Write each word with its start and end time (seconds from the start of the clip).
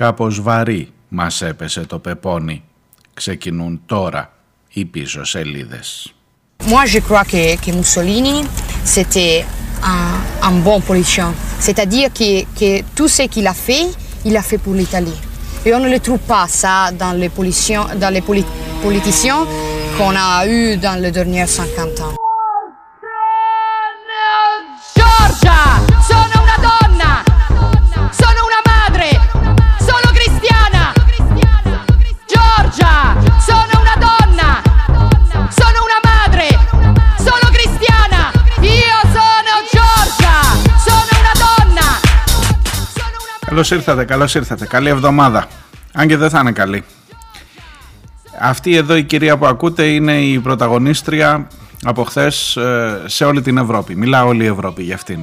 Κάπως 0.00 0.40
βαρύ 0.40 0.88
μας 1.08 1.42
έπεσε 1.42 1.80
το 1.86 1.98
πεπόνι. 1.98 2.62
Ξεκινούν 3.14 3.80
τώρα 3.86 4.32
οι 4.72 4.84
πίσω 4.84 5.24
σελίδες. 5.24 6.14
Moi, 6.68 6.86
je 6.94 7.00
crois 7.08 7.24
que, 7.32 7.42
que 7.64 7.70
Mussolini, 7.78 8.36
c'était 8.94 9.44
un, 9.92 10.48
un 10.48 10.56
bon 10.66 10.78
politicien. 10.88 11.30
C'est-à-dire 11.66 12.08
que, 12.18 12.30
que 12.60 12.70
tout 12.96 13.08
ce 13.16 13.22
qu'il 13.32 13.46
a 13.54 13.56
fait, 13.66 13.84
il 14.28 14.34
a 14.36 14.42
fait 14.48 14.60
pour 14.64 14.74
l'Italie. 14.80 15.18
Et 15.66 15.70
on 15.76 15.80
ne 15.86 15.90
le 15.94 16.00
trouve 16.06 16.22
pas 16.34 16.46
ça 16.62 16.76
dans 17.02 17.12
les, 17.22 17.30
politiciens, 17.38 17.86
dans 18.02 18.12
les 18.16 18.22
poli- 18.28 18.50
politiciens 18.86 19.42
qu'on 19.96 20.14
a 20.28 20.46
eu 20.54 20.62
dans 20.86 20.96
les 21.04 21.10
derniers 21.18 21.46
50 21.46 22.00
ans. 22.06 22.14
Καλώς 43.60 43.78
ήρθατε, 43.78 44.04
καλώς 44.04 44.34
ήρθατε. 44.34 44.66
Καλή 44.66 44.88
εβδομάδα. 44.88 45.46
Αν 45.92 46.08
και 46.08 46.16
δεν 46.16 46.30
θα 46.30 46.40
είναι 46.40 46.52
καλή. 46.52 46.84
Αυτή 48.40 48.76
εδώ 48.76 48.96
η 48.96 49.02
κυρία 49.02 49.38
που 49.38 49.46
ακούτε 49.46 49.84
είναι 49.84 50.20
η 50.20 50.38
πρωταγωνίστρια 50.38 51.46
από 51.84 52.04
χθες 52.04 52.58
σε 53.06 53.24
όλη 53.24 53.42
την 53.42 53.56
Ευρώπη. 53.58 53.96
Μιλά 53.96 54.24
όλη 54.24 54.44
η 54.44 54.46
Ευρώπη 54.46 54.82
για 54.82 54.94
αυτήν. 54.94 55.20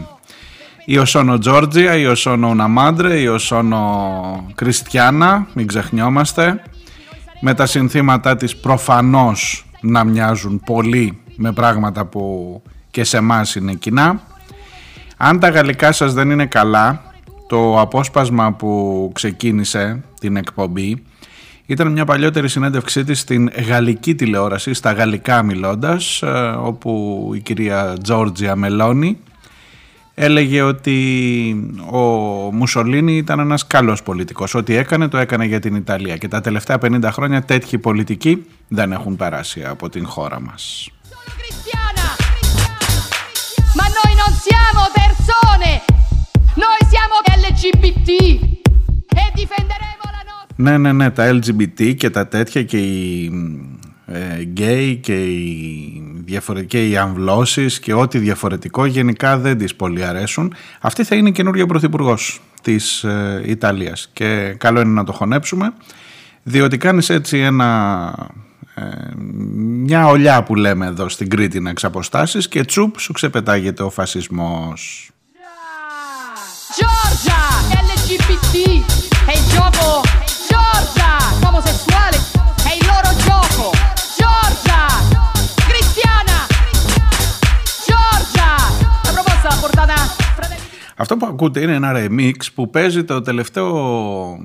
Η 0.85 0.97
Οσόνο 0.97 1.37
Τζόρτζια, 1.37 1.95
η 1.95 2.05
Οσόνο 2.05 2.49
Ουναμάντρε, 2.49 3.19
η 3.19 3.27
Οσόνο 3.27 4.45
Κριστιάνα, 4.55 5.47
μην 5.53 5.67
ξεχνιόμαστε. 5.67 6.61
Με 7.41 7.53
τα 7.53 7.65
συνθήματά 7.65 8.35
της 8.35 8.55
προφανώς 8.55 9.66
να 9.81 10.03
μοιάζουν 10.03 10.61
πολύ 10.66 11.19
με 11.35 11.51
πράγματα 11.51 12.05
που 12.05 12.61
και 12.91 13.03
σε 13.03 13.17
εμάς 13.17 13.55
είναι 13.55 13.73
κοινά. 13.73 14.22
Αν 15.17 15.39
τα 15.39 15.49
γαλλικά 15.49 15.91
σας 15.91 16.13
δεν 16.13 16.31
είναι 16.31 16.45
καλά, 16.45 17.01
το 17.48 17.80
απόσπασμα 17.80 18.53
που 18.53 19.12
ξεκίνησε 19.14 20.03
την 20.20 20.36
εκπομπή 20.36 21.03
ήταν 21.66 21.92
μια 21.92 22.06
παλιότερη 22.06 22.50
συνέντευξή 22.50 23.03
της 23.03 23.20
στην 23.20 23.50
γαλλική 23.67 24.16
τηλεόραση, 24.16 24.73
στα 24.73 24.92
γαλλικά 24.92 25.44
μιλώντας, 25.44 26.22
ε, 26.22 26.28
όπου 26.59 27.31
η 27.36 27.40
κυρία 27.40 27.98
Τζόρτζια 28.03 28.56
Μελώνη 28.56 29.18
έλεγε 30.14 30.62
ότι 30.62 30.95
ο 31.92 32.00
Μουσολίνη 32.52 33.18
ήταν 33.18 33.40
ένας 33.40 33.68
καλός 33.68 34.03
πολιτικός. 34.03 34.56
Ό,τι 34.56 34.75
έκανε 34.75 35.08
το 35.08 35.18
έκανε 35.18 35.45
για 35.45 35.59
την 35.59 35.75
Ιταλία 35.75 36.18
και 36.18 36.28
τα 36.28 36.42
τελευταία 36.42 36.78
50 36.81 37.12
χρόνια 37.12 37.42
τέτοιοι 37.42 37.78
πολιτικοί 37.78 38.45
δεν 38.68 38.92
έχουν 38.92 39.16
περάσει 39.16 39.64
από 39.64 39.90
την 39.90 40.06
χώρα 40.06 40.40
μας. 40.42 40.92
Sono 41.09 41.31
cristiana! 41.40 42.06
Ma 43.78 43.86
noi 43.98 44.12
non 44.22 44.31
siamo 44.45 44.81
persone! 45.00 45.70
Noi 46.64 46.80
siamo 46.94 47.16
LGBT! 47.58 48.09
E 49.22 49.25
difenderemo 49.36 50.05
la 50.16 50.23
nostra... 50.30 50.55
Ναι, 50.55 50.77
ναι, 50.77 50.91
ναι, 50.91 51.11
τα 51.11 51.30
LGBT 51.33 51.95
και 51.97 52.09
τα 52.09 52.27
τέτοια 52.27 52.63
και 52.63 52.77
οι 52.77 53.31
ε, 54.05 54.41
γκέι 54.41 54.95
και 54.95 55.23
οι, 55.25 56.22
διαφορε- 56.25 56.66
και 56.66 56.88
οι 56.88 56.97
αμβλώσεις 56.97 57.80
και 57.80 57.94
ό,τι 57.94 58.17
διαφορετικό 58.17 58.85
γενικά 58.85 59.38
δεν 59.38 59.58
τις 59.58 59.75
πολύ 59.75 60.03
αρέσουν. 60.03 60.53
Αυτή 60.81 61.03
θα 61.03 61.16
είναι 61.16 61.30
η 61.30 61.31
καινούργια 61.31 61.66
πρωθυπουργός 61.66 62.41
της 62.61 63.03
ε, 63.03 63.41
Ιταλίας 63.45 64.09
και 64.13 64.55
καλό 64.58 64.80
είναι 64.81 64.91
να 64.91 65.03
το 65.03 65.11
χωνέψουμε 65.11 65.73
διότι 66.44 66.78
κάνεις 66.78 67.09
έτσι 67.09 67.38
ένα, 67.38 68.30
ε, 68.75 68.83
μια 69.58 70.08
ολιά 70.08 70.44
που 70.44 70.55
λέμε 70.55 70.85
εδώ 70.85 71.09
στην 71.09 71.30
Κρήτη 71.30 71.59
να 71.59 71.69
εξαποστάσεις 71.69 72.47
και 72.47 72.63
τσουπ 72.66 73.00
σου 73.00 73.13
ξεπετάγεται 73.13 73.84
ο 73.84 73.89
φασισμός. 73.89 75.12
Giorgia! 76.78 77.47
LGBT! 78.07 78.56
È 79.25 79.34
il 79.38 79.45
gioco! 79.53 80.01
Giorgia! 80.50 81.47
Omosessuale! 81.47 82.18
È 82.63 82.72
il 82.79 82.85
loro 82.91 83.09
gioco! 83.28 83.72
Giorgia! 84.19 84.81
Cristiana! 85.68 86.38
Giorgia! 87.88 88.50
La 89.03 89.12
proposta 89.12 89.47
l'ha 89.50 89.57
portata 89.59 89.94
Fratelli 90.35 90.62
Αυτό 90.95 91.18
που 91.18 91.25
ακούτε 91.25 91.62
είναι 91.62 91.73
ένα 91.73 91.91
remix 91.95 92.35
που 92.56 92.69
παίζει 92.69 93.03
το 93.03 93.22
τελευταίο 93.22 94.39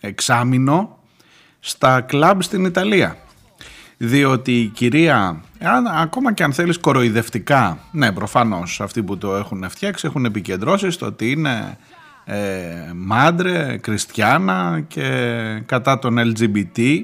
εξάμηνο 0.00 0.98
στα 1.60 2.00
κλαμπ 2.00 2.40
στην 2.40 2.64
Ιταλία. 2.64 3.16
Διότι 3.96 4.60
η 4.60 4.66
κυρία, 4.66 5.42
αν, 5.60 5.86
ακόμα 5.86 6.32
και 6.32 6.42
αν 6.42 6.52
θέλεις 6.52 6.78
κοροϊδευτικά, 6.78 7.78
ναι 7.90 8.12
προφανώς 8.12 8.80
αυτοί 8.80 9.02
που 9.02 9.18
το 9.18 9.36
έχουν 9.36 9.64
φτιάξει 9.68 10.06
έχουν 10.06 10.24
επικεντρώσεις 10.24 10.94
στο 10.94 11.06
ότι 11.06 11.30
είναι 11.30 11.78
ε, 12.28 12.92
μάντρε, 12.94 13.76
κριστιάνα 13.76 14.84
και 14.88 15.08
κατά 15.66 15.98
τον 15.98 16.16
LGBT 16.18 17.00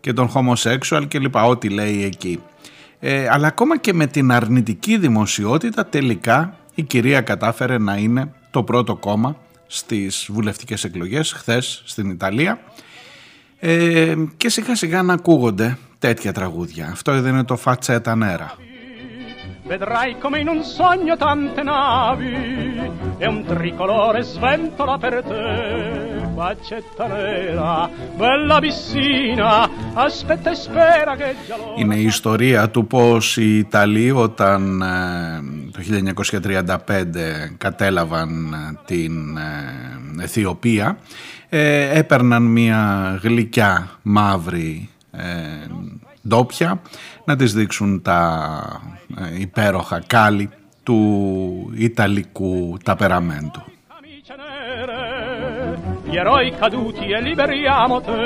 και 0.00 0.12
τον 0.12 0.30
homosexual 0.34 1.04
και 1.08 1.18
λοιπά, 1.18 1.44
ό,τι 1.44 1.68
λέει 1.68 2.04
εκεί. 2.04 2.40
Ε, 3.00 3.28
αλλά 3.30 3.46
ακόμα 3.46 3.78
και 3.78 3.92
με 3.92 4.06
την 4.06 4.32
αρνητική 4.32 4.98
δημοσιότητα 4.98 5.86
τελικά 5.86 6.56
η 6.74 6.82
κυρία 6.82 7.20
κατάφερε 7.20 7.78
να 7.78 7.96
είναι 7.96 8.32
το 8.50 8.62
πρώτο 8.62 8.96
κόμμα 8.96 9.36
στις 9.66 10.26
βουλευτικές 10.30 10.84
εκλογές 10.84 11.32
χθες 11.32 11.82
στην 11.84 12.10
Ιταλία 12.10 12.60
ε, 13.58 14.14
και 14.36 14.48
σιγά 14.48 14.76
σιγά 14.76 15.02
να 15.02 15.12
ακούγονται 15.12 15.78
τέτοια 15.98 16.32
τραγούδια. 16.32 16.88
Αυτό 16.92 17.20
δεν 17.20 17.32
είναι 17.32 17.44
το 17.44 17.56
Φατσέτα 17.56 18.16
Νέρα. 18.16 18.56
Vedrai 19.68 20.16
come 20.18 20.40
in 20.40 20.48
un 20.48 20.62
sogno 20.64 21.14
tante 21.18 21.62
navi 21.62 22.80
e 23.18 23.26
un 23.28 23.44
tricolore 23.44 24.22
sventola 24.22 24.96
per 24.96 25.22
te. 25.22 26.26
Faccetta 26.34 27.06
nera, 27.06 27.90
bella 28.16 28.60
piscina, 28.60 29.68
aspetta 29.92 30.52
e 30.52 30.54
spera 30.54 31.16
che 31.16 31.34
già 31.46 31.56
lo... 31.56 31.74
Είναι 31.76 31.96
η 31.96 32.04
ιστορία 32.04 32.70
του 32.70 32.86
πως 32.86 33.36
οι 33.36 33.58
Ιταλοί 33.58 34.10
όταν 34.10 34.82
ε, 34.82 35.42
το 35.72 35.80
1935 36.42 36.76
κατέλαβαν 37.58 38.52
ε, 38.52 38.78
την 38.84 39.36
ε, 39.36 40.22
Αιθιοπία 40.22 40.98
ε, 41.48 41.98
έπαιρναν 41.98 42.42
μια 42.42 43.18
γλυκιά 43.22 43.88
μαύρη 44.02 44.88
ε, 45.10 45.22
ντόπια 46.28 46.82
να 47.24 47.36
τις 47.36 47.52
δείξουν 47.52 48.02
τα 48.02 48.50
ε, 49.16 49.40
υπέροχα 49.40 50.02
κάλλη 50.06 50.50
του 50.82 51.72
Ιταλικού 51.76 52.76
ταπεραμέντου. 52.84 53.62
Camicie 53.88 54.34
nere, 54.42 55.00
gli 56.08 56.16
eroi 56.16 56.48
caduti 56.60 57.06
e 57.16 57.20
liberiamo 57.28 57.96
te. 58.06 58.20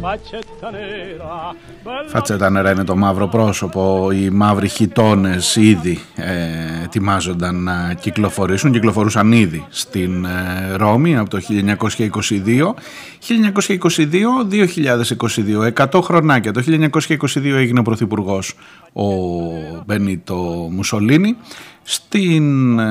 Faccetta 0.00 0.70
nera, 0.70 1.54
bella 1.82 2.08
Φατσέτα 2.08 2.50
νερά 2.50 2.70
είναι 2.70 2.84
το 2.84 2.96
μαύρο 2.96 3.28
πρόσωπο, 3.28 4.10
οι 4.12 4.30
μαύροι 4.30 4.68
χιτώνες 4.68 5.56
ήδη 5.56 5.98
ε, 6.16 6.77
ετοιμάζονταν 6.88 7.62
να 7.62 7.94
κυκλοφορήσουν, 8.00 8.72
κυκλοφορούσαν 8.72 9.32
ήδη 9.32 9.66
στην 9.68 10.24
ε, 10.24 10.74
Ρώμη 10.76 11.16
από 11.16 11.30
το 11.30 11.40
1922. 11.76 12.74
1922-2022, 15.74 15.86
100 15.90 16.00
χρονάκια. 16.02 16.52
Το 16.52 16.62
1922 16.66 17.44
έγινε 17.44 17.82
πρωθυπουργός 17.82 18.54
ο 18.92 19.04
Μπενίτο 19.86 20.68
Μουσολίνη. 20.70 21.36
Στην 21.82 22.78
ε, 22.78 22.84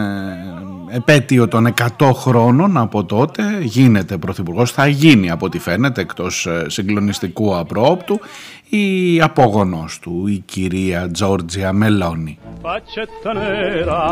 επέτειο 0.89 1.47
των 1.47 1.73
100 1.97 2.11
χρόνων 2.13 2.77
από 2.77 3.05
τότε 3.05 3.59
γίνεται 3.61 4.17
πρωθυπουργός. 4.17 4.71
Θα 4.71 4.87
γίνει 4.87 5.29
από 5.29 5.45
ό,τι 5.45 5.59
φαίνεται 5.59 6.01
εκτός 6.01 6.45
ε, 6.45 6.65
συγκλονιστικού 6.67 7.57
απρόπτου 7.57 8.19
η 8.68 9.20
απόγονος 9.20 9.98
του, 9.98 10.26
η 10.26 10.42
κυρία 10.44 11.10
Τζόρτζια 11.10 11.72
Μελώνη. 11.72 12.38
Faccetta 12.64 13.32
nera, 13.40 14.04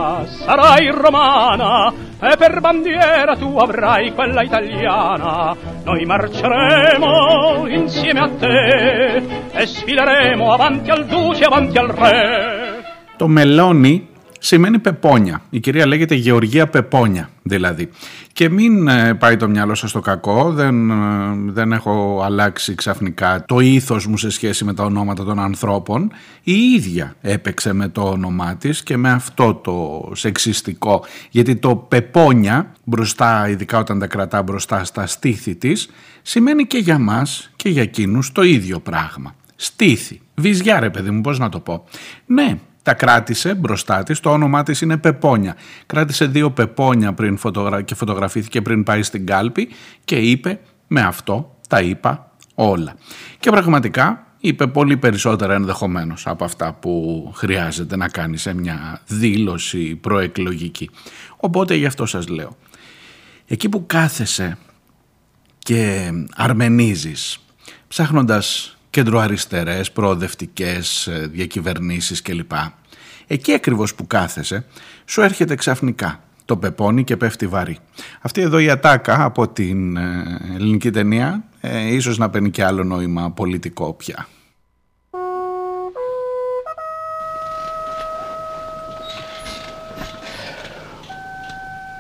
sarai 0.45 0.87
romana 1.05 1.73
e 2.31 2.33
per 2.41 2.55
bandiera 2.67 3.33
tu 3.43 3.51
avrai 3.67 4.05
quella 4.17 4.43
italiana. 4.51 5.33
Noi 5.89 6.03
marceremo 6.13 7.13
insieme 7.81 8.21
a 8.27 8.29
te 8.43 8.59
e 9.61 9.67
sfileremo 9.75 10.45
avanti 10.57 10.91
al 10.91 11.03
duce, 11.15 11.43
avanti 11.45 11.79
al 11.79 11.91
re. 12.03 12.23
Το 13.17 13.29
μελόνι 13.29 14.09
σημαίνει 14.46 14.80
πεπόνια. 14.80 15.42
Η 15.50 15.60
κυρία 15.60 15.88
λέγεται 15.88 16.16
Γεωργία 16.16 16.68
Πεπόνια 16.68 17.30
δηλαδή. 17.42 17.90
Και 18.34 18.50
μην 18.50 18.88
ε, 18.88 19.14
πάει 19.14 19.38
το 19.38 19.48
μυαλό 19.48 19.76
σας 19.76 19.90
στο 19.90 20.00
κακό, 20.00 20.52
δεν, 20.52 20.90
ε, 20.90 20.96
δεν 21.48 21.72
έχω 21.72 22.22
αλλάξει 22.24 22.76
ξαφνικά 22.76 23.46
το 23.48 23.60
ήθος 23.60 24.08
μου 24.08 24.18
σε 24.18 24.30
σχέση 24.30 24.64
με 24.64 24.74
τα 24.74 24.84
ονόματα 24.84 25.24
των 25.24 25.40
ανθρώπων. 25.40 26.12
Η 26.44 26.54
ίδια 26.54 27.16
έπαιξε 27.22 27.74
με 27.74 27.88
το 27.88 28.02
όνομά 28.02 28.56
της 28.56 28.84
και 28.84 28.98
με 28.98 29.12
αυτό 29.12 29.54
το 29.54 30.10
σεξιστικό, 30.16 31.06
γιατί 31.30 31.56
το 31.56 31.76
πεπόνια 31.76 32.72
μπροστά, 32.84 33.50
ειδικά 33.50 33.78
όταν 33.78 34.00
τα 34.00 34.08
κρατά 34.08 34.42
μπροστά 34.42 34.84
στα 34.84 35.08
στήθη 35.08 35.56
της, 35.56 35.90
σημαίνει 36.22 36.66
και 36.66 36.78
για 36.78 37.00
μας 37.00 37.52
και 37.56 37.70
για 37.70 37.82
εκείνους 37.82 38.32
το 38.32 38.42
ίδιο 38.42 38.80
πράγμα. 38.80 39.36
Στήθη. 39.56 40.22
Βυζιά 40.36 40.80
ρε 40.80 40.90
παιδί 40.90 41.10
μου, 41.10 41.22
πώς 41.22 41.40
να 41.40 41.50
το 41.50 41.60
πω. 41.60 41.84
Ναι, 42.26 42.58
τα 42.86 42.94
κράτησε 42.94 43.54
μπροστά 43.54 44.04
της, 44.04 44.20
το 44.20 44.30
όνομά 44.32 44.64
της 44.64 44.82
είναι 44.82 44.98
Πεπόνια. 44.98 45.56
Κράτησε 45.86 46.26
δύο 46.26 46.52
Πεπόνια 46.52 47.14
πριν 47.14 47.38
φωτογρα... 47.38 47.82
και 47.82 47.96
φωτογραφήθηκε 47.96 48.62
πριν 48.62 48.84
πάει 48.84 49.04
στην 49.04 49.26
κάλπη 49.26 49.70
και 50.04 50.16
είπε 50.16 50.60
με 50.88 51.02
αυτό 51.02 51.56
τα 51.70 51.82
είπα 51.82 52.32
όλα. 52.56 52.96
Και 53.40 53.50
πραγματικά 53.50 54.28
είπε 54.40 54.68
πολύ 54.68 54.98
περισσότερα 54.98 55.54
ενδεχομένως 55.54 56.28
από 56.28 56.44
αυτά 56.44 56.74
που 56.74 57.32
χρειάζεται 57.36 57.96
να 57.96 58.08
κάνει 58.08 58.38
σε 58.38 58.54
μια 58.54 59.02
δήλωση 59.08 59.96
προεκλογική. 59.96 60.90
Οπότε 61.38 61.76
γι' 61.76 61.86
αυτό 61.86 62.06
σας 62.06 62.28
λέω. 62.28 62.58
Εκεί 63.48 63.70
που 63.70 63.86
κάθεσαι 63.86 64.58
και 65.58 66.12
αρμενίζεις 66.36 67.40
ψάχνοντας 67.88 68.75
κεντροαριστερές, 68.96 69.92
προοδευτικές 69.92 71.08
ε, 71.08 71.28
διακυβερνήσεις 71.32 72.22
κλπ. 72.22 72.52
Εκεί 73.28 73.54
ακριβώς 73.54 73.96
που 73.96 74.08
κάθεσαι 74.08 74.66
σου 75.06 75.22
έρχεται 75.22 75.56
ξαφνικά 75.56 76.24
το 76.46 76.58
πεπόνι 76.58 77.04
και 77.04 77.18
πέφτει 77.18 77.48
βαρύ. 77.48 77.78
Αυτή 78.22 78.42
εδώ 78.42 78.60
η 78.60 78.70
ατάκα 78.70 79.24
από 79.24 79.48
την 79.48 79.98
ε, 79.98 80.40
ελληνική 80.54 80.92
ταινία 80.92 81.44
ε, 81.62 81.94
ίσως 81.94 82.18
να 82.18 82.30
παίρνει 82.30 82.50
και 82.50 82.64
άλλο 82.64 82.84
νόημα 82.84 83.32
πολιτικό 83.32 83.94
πια. 83.94 84.28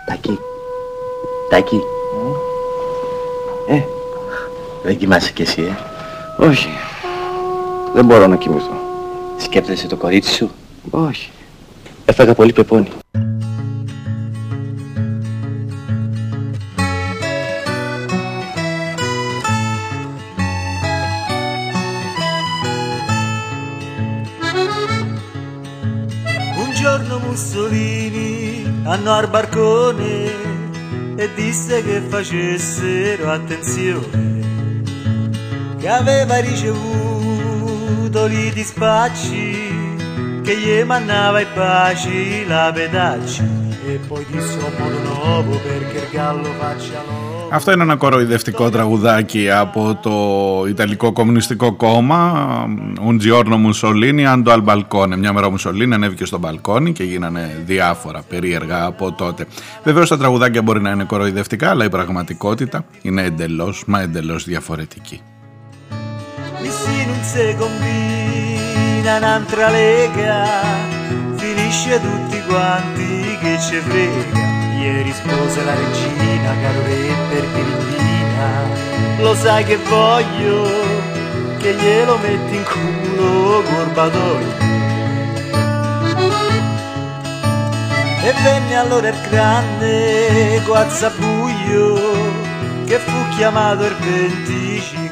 Τάκη, 0.05 0.37
Τάκη, 1.49 1.79
ε, 3.69 3.81
δεν 4.83 4.97
κοιμάσαι 4.97 5.31
κι 5.31 5.41
εσύ, 5.41 5.61
ε. 5.61 5.94
Όχι. 6.37 6.69
Δεν 7.93 8.05
μπορώ 8.05 8.27
να 8.27 8.35
κοιμηθώ. 8.35 8.77
Σκέφτεσαι 9.37 9.87
το 9.87 9.95
κορίτσι 9.95 10.33
σου; 10.33 10.51
Όχι. 10.89 11.31
Έφαγα 12.05 12.33
πολύ 12.33 12.53
πεπόνι. 12.53 12.87
Un 26.63 26.71
giorno 26.81 27.15
Mussolini 27.25 28.33
andò 28.93 29.13
al 29.21 29.27
barcone 29.35 30.09
e 31.15 31.29
disse 31.35 31.83
che 31.83 31.97
facessero 32.13 33.31
attenzione, 33.37 34.54
che 35.85 35.91
aveva 35.91 36.37
ricevuto 36.37 38.27
gli 38.27 38.51
dispacci, 38.51 39.39
che 40.41 40.57
gli 40.57 40.83
mandava 40.83 41.39
i 41.39 41.45
baci 41.55 42.43
la 42.47 42.71
pedacci, 42.73 43.43
e 43.85 43.99
poi 44.07 44.25
disse 44.31 44.57
un 44.57 44.73
modo 44.79 44.97
nuovo 45.09 45.59
perché 45.59 45.97
il 45.97 46.09
gallo 46.11 46.49
faccia 46.59 47.03
l'oro. 47.07 47.33
Αυτό 47.51 47.71
είναι 47.71 47.83
ένα 47.83 47.95
κοροϊδευτικό 47.95 48.69
τραγουδάκι 48.69 49.51
από 49.51 49.99
το 50.01 50.65
Ιταλικό 50.67 51.11
Κομμουνιστικό 51.11 51.73
Κόμμα 51.73 52.65
Un 53.07 53.17
giorno 53.17 53.57
Mussolini 53.57 54.25
ando 54.25 54.51
al 54.51 54.63
balcone 54.63 55.17
Μια 55.17 55.33
μέρα 55.33 55.45
ο 55.45 55.49
Μουσολίνη 55.49 55.93
ανέβηκε 55.93 56.25
στο 56.25 56.37
μπαλκόνι 56.37 56.91
και 56.91 57.03
γίνανε 57.03 57.63
διάφορα 57.65 58.21
περίεργα 58.29 58.85
από 58.85 59.11
τότε. 59.11 59.45
Βεβαίως 59.83 60.09
τα 60.09 60.17
τραγουδάκια 60.17 60.61
μπορεί 60.61 60.81
να 60.81 60.89
είναι 60.89 61.03
κοροϊδευτικά 61.03 61.69
αλλά 61.69 61.85
η 61.85 61.89
πραγματικότητα 61.89 62.85
είναι 63.01 63.23
εντελώς 63.23 63.83
μα 63.87 64.01
εντελώς 64.01 64.45
διαφορετική 64.45 65.21
Si 67.31 67.55
combina 67.57 69.17
un'altra 69.17 69.69
lega, 69.69 70.45
finisce 71.35 71.99
tutti 71.99 72.41
quanti 72.43 73.37
che 73.41 73.59
ci 73.59 73.77
frega. 73.79 74.39
Ieri 74.79 75.11
spose 75.11 75.63
la 75.63 75.73
regina, 75.73 76.53
caro 76.61 76.81
re 76.83 77.13
per 77.29 77.45
Pirimbina, 77.51 79.19
lo 79.19 79.35
sai 79.35 79.65
che 79.65 79.75
voglio, 79.77 80.63
che 81.57 81.73
glielo 81.73 82.17
metti 82.19 82.55
in 82.55 82.63
culo 82.63 83.63
corbatoio. 83.63 84.53
E 88.21 88.33
venne 88.43 88.75
allora 88.77 89.09
il 89.09 89.19
grande 89.29 90.61
Guazzabuglio, 90.63 91.99
che 92.85 92.97
fu 92.99 93.27
chiamato 93.35 93.83
il 93.85 93.95
25 93.95 94.95
luglio. 94.95 95.04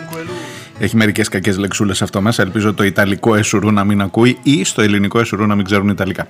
Έχει 0.83 0.95
μερικές 0.95 1.27
κακές 1.27 1.57
λεξούλες 1.57 2.01
αυτό 2.01 2.21
μέσα. 2.21 2.41
Ελπίζω 2.41 2.73
το 2.73 2.83
Ιταλικό 2.83 3.35
εσουρού 3.35 3.71
να 3.71 3.83
μην 3.83 4.01
ακούει 4.01 4.37
ή 4.43 4.63
στο 4.63 4.81
ελληνικό 4.81 5.19
εσουρού 5.19 5.45
να 5.45 5.55
μην 5.55 5.65
ξέρουν 5.65 5.89
Ιταλικά. 5.89 6.27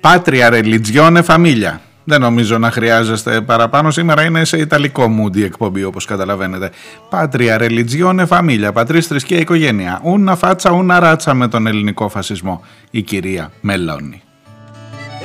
Πάτρια 0.00 0.50
religione 0.52 1.22
famiglia. 1.26 1.78
Δεν 2.04 2.20
νομίζω 2.20 2.58
να 2.58 2.70
χρειάζεστε 2.70 3.40
παραπάνω. 3.40 3.90
Σήμερα 3.90 4.22
είναι 4.24 4.44
σε 4.44 4.58
Ιταλικό 4.58 5.04
mood 5.04 5.36
η 5.36 5.44
εκπομπή 5.44 5.84
όπως 5.84 6.04
καταλαβαίνετε. 6.04 6.70
Πάτρια 7.10 7.58
religione 7.60 8.26
famiglia. 8.28 8.70
Πατρίς 8.72 9.06
θρησκεία 9.06 9.38
οικογένεια. 9.38 10.00
Ούνα 10.02 10.36
φάτσα, 10.36 10.70
ούνα 10.70 10.98
ράτσα 10.98 11.34
με 11.34 11.48
τον 11.48 11.66
ελληνικό 11.66 12.08
φασισμό. 12.08 12.64
Η 12.90 13.02
κυρία 13.02 13.52
Μελώνη. 13.60 14.22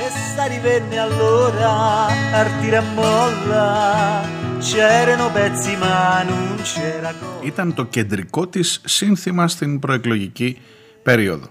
E 0.04 0.08
sa 0.36 0.46
divenne 0.56 0.98
allora 1.08 1.72
al 2.40 2.50
tiramolla, 2.62 3.66
c'erano 4.60 5.32
pezzi 5.32 5.76
ma 5.78 6.24
non 6.24 6.62
c'era 6.62 7.12
cosa. 7.14 7.46
Ήταν 7.46 7.74
το 7.74 7.84
κεντρικό 7.84 8.48
της 8.48 8.82
σύνθημα 8.86 9.48
στην 9.48 9.80
προεκλογική 9.80 10.58
περίοδο. 11.04 11.48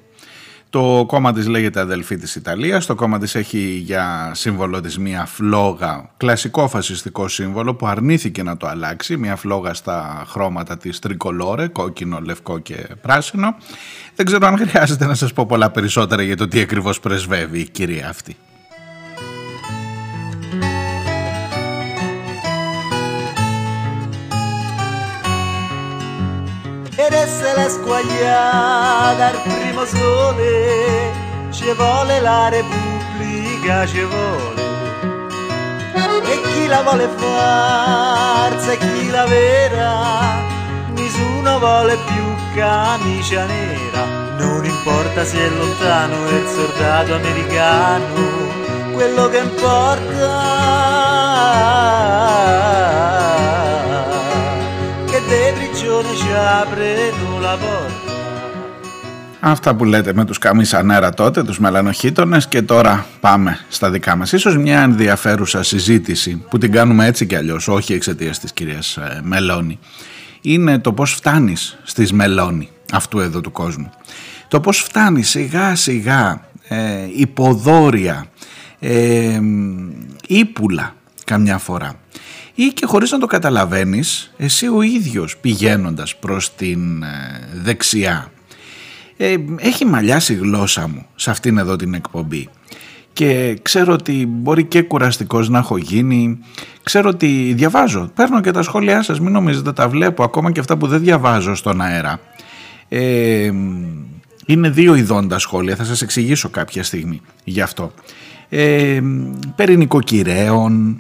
Το 0.71 1.05
κόμμα 1.07 1.33
της 1.33 1.47
λέγεται 1.47 1.81
Αδελφή 1.81 2.17
της 2.17 2.35
Ιταλίας, 2.35 2.87
το 2.87 2.95
κόμμα 2.95 3.19
της 3.19 3.35
έχει 3.35 3.59
για 3.59 4.31
σύμβολο 4.35 4.81
της 4.81 4.99
μία 4.99 5.27
φλόγα, 5.27 6.11
κλασικό 6.17 6.69
φασιστικό 6.69 7.29
σύμβολο 7.29 7.75
που 7.75 7.87
αρνήθηκε 7.87 8.43
να 8.43 8.57
το 8.57 8.67
αλλάξει, 8.67 9.17
μία 9.17 9.37
φλόγα 9.37 9.75
στα 9.75 10.25
χρώματα 10.27 10.77
της 10.77 10.99
τρικολόρε, 10.99 11.67
κόκκινο, 11.67 12.21
λευκό 12.21 12.59
και 12.59 12.87
πράσινο. 13.03 13.57
Δεν 14.15 14.27
ξέρω 14.27 14.47
αν 14.47 14.59
χρειάζεται 14.59 15.07
να 15.07 15.15
σας 15.15 15.33
πω 15.33 15.47
πολλά 15.47 15.71
περισσότερα 15.71 16.23
για 16.23 16.37
το 16.37 16.49
τι 16.49 16.61
ακριβώς 16.61 17.01
πρεσβεύει 17.01 17.59
η 17.59 17.69
κυρία 17.69 18.09
αυτή. 18.09 18.37
Ed 27.07 27.13
essere 27.13 27.69
squagliata 27.69 29.27
al 29.27 29.41
primo 29.43 29.85
sole, 29.85 31.13
ci 31.53 31.71
vuole 31.77 32.19
la 32.19 32.49
Repubblica, 32.49 33.87
ci 33.87 34.03
vuole. 34.03 34.65
E 36.25 36.41
chi 36.43 36.67
la 36.67 36.83
vuole 36.83 37.09
farsa 37.17 38.73
e 38.73 38.79
chi 38.79 39.09
la 39.11 39.25
vera, 39.27 40.35
nessuno 40.95 41.61
vuole 41.61 41.97
più 42.07 42.25
camicia 42.57 43.45
nera. 43.45 44.05
Non 44.39 44.65
importa 44.65 45.25
se 45.25 45.39
è 45.39 45.49
lontano 45.49 46.29
il 46.29 46.47
soldato 46.49 47.15
americano, 47.15 48.51
quello 48.93 49.29
che 49.29 49.39
importa 49.39 50.87
Αυτά 59.41 59.75
που 59.75 59.85
λέτε 59.85 60.13
με 60.13 60.25
τους 60.25 60.39
καμίσανέρα 60.39 61.11
τότε, 61.11 61.43
τους 61.43 61.59
μελανοχίτονες 61.59 62.49
και 62.49 62.63
τώρα 62.63 63.07
πάμε 63.21 63.59
στα 63.69 63.91
δικά 63.91 64.17
μας. 64.17 64.33
Ίσως 64.33 64.57
μια 64.57 64.81
ενδιαφέρουσα 64.81 65.63
συζήτηση 65.63 66.45
που 66.51 66.59
την 66.59 66.73
κάνουμε 66.73 67.07
έτσι 67.07 67.27
κι 67.27 67.37
αλλιώς, 67.37 67.69
όχι 67.69 67.93
εξαιτίας 67.93 68.39
της 68.39 68.53
κυρίας 68.53 68.97
ε, 68.97 69.21
Μελώνη, 69.25 69.79
είναι 70.41 70.79
το 70.79 70.93
πώς 70.93 71.13
φτάνεις 71.13 71.79
στις 71.83 72.13
Μελώνη 72.13 72.69
αυτού 72.93 73.19
εδώ 73.19 73.41
του 73.41 73.53
κόσμου. 73.53 73.91
Το 74.49 74.61
πώς 74.61 74.79
φτάνεις 74.79 75.29
σιγά 75.29 75.75
σιγά 75.75 76.41
ε, 76.69 76.77
υποδόρια, 77.17 78.27
ε, 78.79 79.41
ύπουλα 80.27 80.95
καμιά 81.25 81.59
φορά 81.59 81.95
ή 82.59 82.67
και 82.67 82.87
χωρίς 82.87 83.11
να 83.11 83.19
το 83.19 83.27
καταλαβαίνεις 83.27 84.33
εσύ 84.37 84.69
ο 84.69 84.83
ίδιος 84.83 85.37
πηγαίνοντας 85.37 86.17
προς 86.17 86.55
την 86.55 87.03
ε, 87.03 87.07
δεξιά. 87.63 88.31
Ε, 89.17 89.37
έχει 89.59 89.85
μαλλιάσει 89.85 90.33
η 90.33 90.37
γλώσσα 90.37 90.89
μου 90.89 91.07
σε 91.15 91.31
αυτήν 91.31 91.59
εδώ 91.59 91.77
την 91.77 91.95
εκπομπή. 91.95 92.49
Και 93.13 93.59
ξέρω 93.63 93.93
ότι 93.93 94.27
μπορεί 94.29 94.65
και 94.65 94.83
κουραστικός 94.83 95.49
να 95.49 95.59
έχω 95.59 95.77
γίνει, 95.77 96.39
ξέρω 96.83 97.09
ότι 97.09 97.53
διαβάζω, 97.57 98.11
παίρνω 98.15 98.41
και 98.41 98.51
τα 98.51 98.63
σχόλιά 98.63 99.03
σας, 99.03 99.21
μην 99.21 99.33
νομίζετε 99.33 99.73
τα 99.73 99.89
βλέπω, 99.89 100.25
ακόμα 100.25 100.53
και 100.53 100.61
αυτά 100.61 100.77
που 100.77 100.87
δεν 100.87 101.01
διαβάζω 101.01 101.55
στον 101.55 101.81
αέρα. 101.81 102.21
Ε, 102.89 103.51
είναι 104.47 104.71
δύο 104.71 104.95
ειδών 104.95 105.29
τα 105.29 105.39
σχόλια, 105.39 105.77
θα 105.77 105.85
σας 105.85 106.03
εξηγήσω 106.03 106.49
κάποια 106.49 106.83
στιγμή 106.83 107.21
γι' 107.45 107.61
αυτό. 107.61 107.93
Ε, 108.49 109.01
περί 109.57 109.77
νοικοκυρέων, 109.77 110.99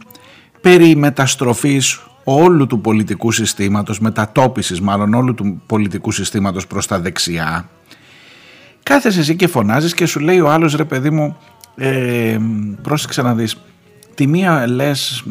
περί 0.66 0.96
μεταστροφής 0.96 2.00
όλου 2.24 2.66
του 2.66 2.80
πολιτικού 2.80 3.32
συστήματος, 3.32 3.98
μετατόπισης 4.00 4.80
μάλλον 4.80 5.14
όλου 5.14 5.34
του 5.34 5.62
πολιτικού 5.66 6.10
συστήματος 6.10 6.66
προς 6.66 6.86
τα 6.86 7.00
δεξιά. 7.00 7.68
Κάθεσαι 8.82 9.20
εσύ 9.20 9.36
και 9.36 9.46
φωνάζεις 9.46 9.94
και 9.94 10.06
σου 10.06 10.20
λέει 10.20 10.40
ο 10.40 10.50
άλλος 10.50 10.74
ρε 10.74 10.84
παιδί 10.84 11.10
μου, 11.10 11.36
ε, 11.76 12.38
πρόσεξε 12.82 13.22
να 13.22 13.34
δεις, 13.34 13.56
τη 14.14 14.26
μία 14.26 14.66
λες 14.68 15.24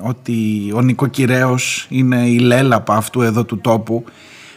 ότι 0.00 0.70
ο 0.74 0.80
νοικοκυρέος 0.80 1.86
είναι 1.88 2.26
η 2.26 2.38
λέλαπα 2.38 2.94
αυτού 2.96 3.22
εδώ 3.22 3.44
του 3.44 3.58
τόπου 3.58 4.04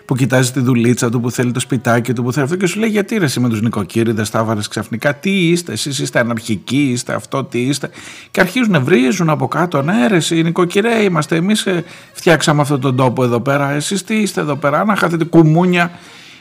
που 0.06 0.16
κοιτάζει 0.16 0.52
τη 0.52 0.60
δουλίτσα 0.60 1.10
του, 1.10 1.22
που 1.22 1.32
θέλει 1.32 1.52
το 1.52 1.60
σπιτάκι 1.60 2.14
του, 2.14 2.24
που 2.24 2.32
θέλει 2.32 2.46
αυτό 2.46 2.58
και 2.58 2.66
σου 2.66 2.80
λέει 2.80 2.90
γιατί 2.90 3.18
ρε 3.18 3.26
εσύ 3.26 3.40
με 3.40 3.50
τους 3.50 3.62
νοικοκύριδες 3.62 4.30
τα 4.30 4.40
έβαλες 4.40 4.68
ξαφνικά, 4.68 5.16
τι 5.16 5.50
είστε, 5.50 5.72
εσείς 5.72 6.00
είστε 6.00 6.20
αναρχικοί, 6.20 6.90
είστε 6.92 7.14
αυτό, 7.14 7.44
τι 7.44 7.60
είστε; 7.60 7.90
Και 8.32 8.40
αρχίζουν 8.40 8.72
να 8.72 8.80
βρίζουν 8.80 9.30
από 9.30 9.48
κάτω, 9.48 9.82
ναι 9.82 10.08
ρε 10.08 10.16
εσύ 10.16 10.44
νοικοκυρέοι 10.44 11.04
είμαστε, 11.04 11.36
εμείς 11.36 11.66
ε, 11.66 11.84
φτιάξαμε 12.14 12.62
αυτόν 12.62 12.80
τον 12.80 12.96
τόπο 12.96 13.24
εδώ 13.24 13.40
πέρα, 13.40 13.72
εσείς 13.72 14.04
τι 14.04 14.16
είστε 14.16 14.42
εδώ 14.42 14.56
πέρα, 14.56 14.86
να 14.86 14.96
χάθετε 14.96 15.24
κουμούνια 15.24 15.92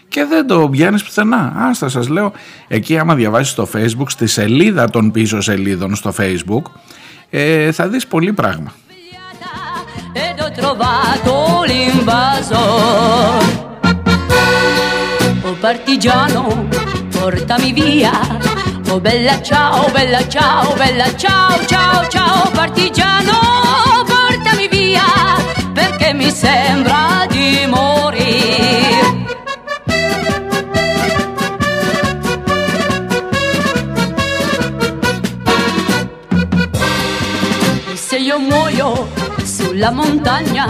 και 0.08 0.24
δεν 0.24 0.46
το 0.46 0.68
πιάνει 0.68 1.00
πουθενά. 1.02 1.52
Άστα 1.56 1.88
σας 1.88 2.08
λέω, 2.08 2.32
εκεί 2.68 2.98
άμα 2.98 3.14
διαβάσεις 3.14 3.52
στο 3.52 3.68
facebook, 3.74 4.06
στη 4.06 4.26
σελίδα 4.26 4.90
των 4.90 5.10
πίσω 5.10 5.40
σελίδων 5.40 5.94
στο 5.94 6.12
facebook, 6.18 6.62
ε, 7.30 7.72
θα 7.72 7.88
δεις 7.88 8.06
πολύ 8.06 8.32
πράγμα. 8.32 8.72
Trovato 10.52 11.64
l'invasor. 11.64 12.60
Oh 15.42 15.56
partigiano, 15.58 16.68
portami 17.10 17.72
via. 17.72 18.12
Oh 18.90 19.00
bella 19.00 19.40
ciao, 19.42 19.88
bella 19.90 20.26
ciao, 20.28 20.74
bella 20.74 21.14
ciao, 21.16 21.64
ciao, 21.66 22.06
ciao 22.08 22.50
partigiano, 22.50 23.32
portami 24.06 24.68
via 24.68 25.02
perché 25.72 26.12
mi 26.12 26.30
sembra 26.30 27.26
di 27.28 27.66
morire. 27.66 29.20
Se 37.94 38.18
io 38.18 38.38
muoio 38.38 39.21
sulla 39.82 39.94
montagna. 40.02 40.66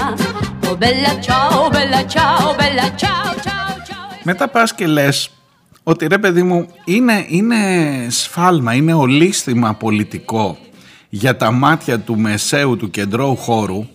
Oh 0.69 0.77
bella 0.85 1.13
ciao, 1.27 1.69
bella 1.77 2.01
ciao, 2.15 2.55
bella 2.61 2.87
ciao, 3.01 3.29
ciao, 3.45 3.71
ciao. 3.87 4.21
Μετά 4.23 4.49
πας 4.49 4.75
και 4.75 4.87
λες 4.87 5.31
ότι 5.83 6.07
ρε 6.07 6.19
παιδί 6.19 6.43
μου 6.43 6.67
είναι, 6.85 7.25
είναι 7.29 7.57
σφάλμα, 8.09 8.75
είναι 8.75 8.95
ολίσθημα 8.95 9.75
πολιτικό 9.75 10.59
για 11.09 11.37
τα 11.37 11.51
μάτια 11.51 11.99
του 11.99 12.19
μεσαίου 12.19 12.77
του 12.77 12.91
κεντρώου 12.91 13.37
χώρου 13.37 13.87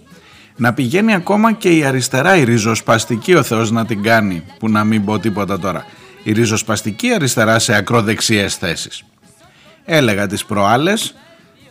να 0.56 0.74
πηγαίνει 0.74 1.14
ακόμα 1.14 1.52
και 1.52 1.70
η 1.70 1.84
αριστερά, 1.84 2.36
η 2.36 2.44
ριζοσπαστική 2.44 3.36
ο 3.36 3.44
Θεός 3.44 3.72
να 3.72 3.86
την 3.86 4.04
κάνει, 4.04 4.44
που 4.60 4.70
να 4.70 4.84
μην 4.84 5.06
πω 5.06 5.20
τίποτα 5.20 5.60
τώρα, 5.60 5.86
η 6.24 6.32
ριζοσπαστική 6.32 7.14
αριστερά 7.14 7.60
σε 7.60 7.76
ακροδεξιές 7.76 8.56
θέσεις. 8.56 9.04
Έλεγα 9.86 10.28
τις 10.28 10.46
προάλλες 10.46 11.14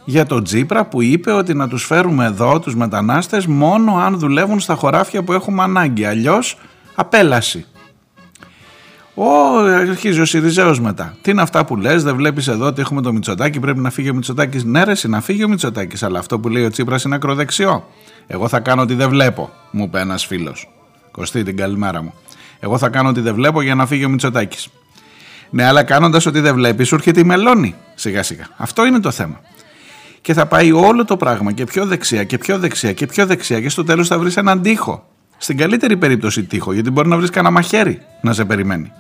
για 0.09 0.27
τον 0.27 0.45
Τζίπρα 0.45 0.85
που 0.85 1.03
είπε 1.03 1.33
ότι 1.33 1.55
να 1.55 1.69
τους 1.69 1.85
φέρουμε 1.85 2.25
εδώ 2.25 2.61
τους 2.61 2.77
μετανάστες 2.77 3.47
μόνο 3.47 3.97
αν 3.97 4.19
δουλεύουν 4.19 4.61
στα 4.61 4.75
χωράφια 4.75 5.23
που 5.23 5.33
έχουμε 5.33 5.63
ανάγκη, 5.63 6.05
αλλιώς 6.05 6.59
απέλαση. 6.95 7.67
Ω, 9.15 9.25
αρχίζει 9.91 10.21
ο 10.21 10.25
Σιριζέος 10.25 10.81
μετά. 10.81 11.17
Τι 11.23 11.31
είναι 11.31 11.43
αυτά 11.43 11.65
που 11.65 11.77
λες, 11.77 12.03
δεν 12.03 12.17
βλέπεις 12.17 12.49
εδώ 12.49 12.67
ότι 12.67 12.81
έχουμε 12.81 13.03
το 13.03 13.13
Μητσοτάκι, 13.13 13.61
πρέπει 13.61 13.79
να 13.79 13.91
φύγει 13.91 14.11
ο 14.11 14.15
Μητσοτάκι. 14.15 14.67
Ναι, 14.67 14.85
ρε, 14.85 14.93
να 15.03 15.21
φύγει 15.21 15.45
ο 15.45 15.49
Μητσοτάκι, 15.49 16.05
αλλά 16.05 16.19
αυτό 16.19 16.39
που 16.39 16.49
λέει 16.49 16.65
ο 16.65 16.71
Τσίπρας 16.71 17.03
είναι 17.03 17.15
ακροδεξιό. 17.15 17.89
Εγώ 18.27 18.49
θα 18.49 18.61
κάνω 18.61 18.83
ότι 18.83 18.95
δεν 18.95 19.09
βλέπω, 19.09 19.51
μου 19.71 19.85
είπε 19.85 20.01
ένας 20.01 20.27
φίλος. 20.27 20.69
Κωστή 21.11 21.43
την 21.43 21.57
καλημέρα 21.57 22.03
μου. 22.03 22.15
Εγώ 22.61 22.79
θα 22.79 22.89
κάνω 22.89 23.09
ότι 23.09 23.21
δεν 23.21 23.35
βλέπω 23.35 23.61
για 23.61 23.75
να 23.75 23.87
φύγει 23.87 24.05
ο 24.05 24.09
Μητσοτάκι. 24.09 24.69
Ναι, 25.51 25.65
αλλά 25.65 25.83
κάνοντας 25.83 26.27
ότι 26.27 26.41
δεν 26.41 26.55
βλέπει, 26.55 26.85
σου 26.85 26.95
έρχεται 26.95 27.21
η 27.21 27.25
μελώνη 27.25 27.75
σιγά 27.95 28.23
σιγά. 28.23 28.47
Αυτό 28.57 28.87
είναι 28.87 29.01
το 29.01 29.11
θέμα 29.11 29.41
και 30.27 30.35
θα 30.35 30.47
πάει 30.47 30.73
όλο 30.73 31.05
το 31.05 31.17
πράγμα 31.17 31.53
και 31.53 31.65
πιο 31.65 31.87
δεξιά 31.87 32.25
και 32.25 32.39
πιο 32.39 32.59
δεξιά 32.59 32.93
και 32.93 33.07
πιο 33.07 33.27
δεξιά 33.27 33.61
και 33.61 33.69
στο 33.69 33.85
τέλος 33.85 34.09
θα 34.09 34.19
βρεις 34.19 34.37
έναν 34.37 34.63
τοίχο. 34.63 35.09
Στην 35.37 35.57
καλύτερη 35.57 35.97
περίπτωση 35.97 36.45
τοίχο 36.45 36.73
γιατί 36.73 36.91
μπορεί 36.91 37.09
να 37.09 37.17
βρεις 37.17 37.31
κανένα 37.31 37.55
μαχαίρι 37.55 38.01
να 38.21 38.33
σε 38.33 38.45
περιμένει. 38.45 38.93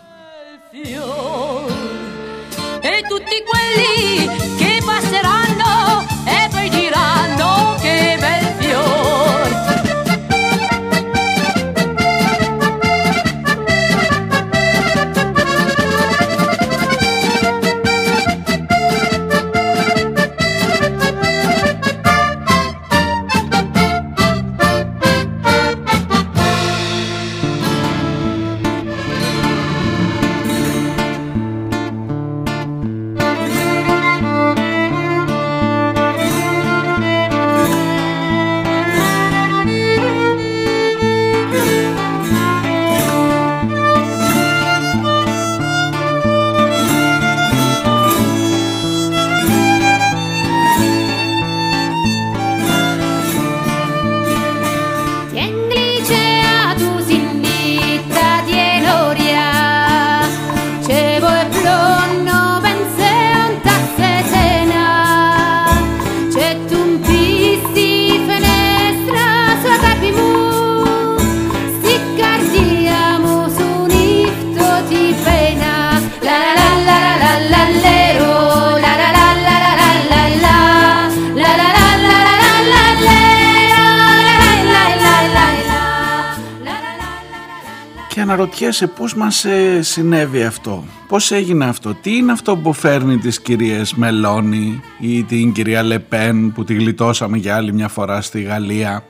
Αναρωτιέσαι 88.66 88.87
πώς 88.87 89.14
μας 89.14 89.44
ε, 89.44 89.82
συνέβη 89.82 90.42
αυτό, 90.42 90.85
πώς 91.08 91.30
έγινε 91.30 91.64
αυτό, 91.64 91.94
τι 91.94 92.16
είναι 92.16 92.32
αυτό 92.32 92.56
που 92.56 92.73
φέρνει 92.73 93.18
τις 93.18 93.40
κυρίες 93.40 93.94
Μελώνη 93.94 94.80
ή 95.00 95.23
την 95.23 95.52
κυρία 95.52 95.82
Λεπέν 95.82 96.52
που 96.52 96.64
τη 96.64 96.75
γλιτώσαμε 96.75 97.37
για 97.37 97.56
άλλη 97.56 97.73
μια 97.73 97.88
φορά 97.88 98.20
στη 98.20 98.42
Γαλλία 98.42 99.04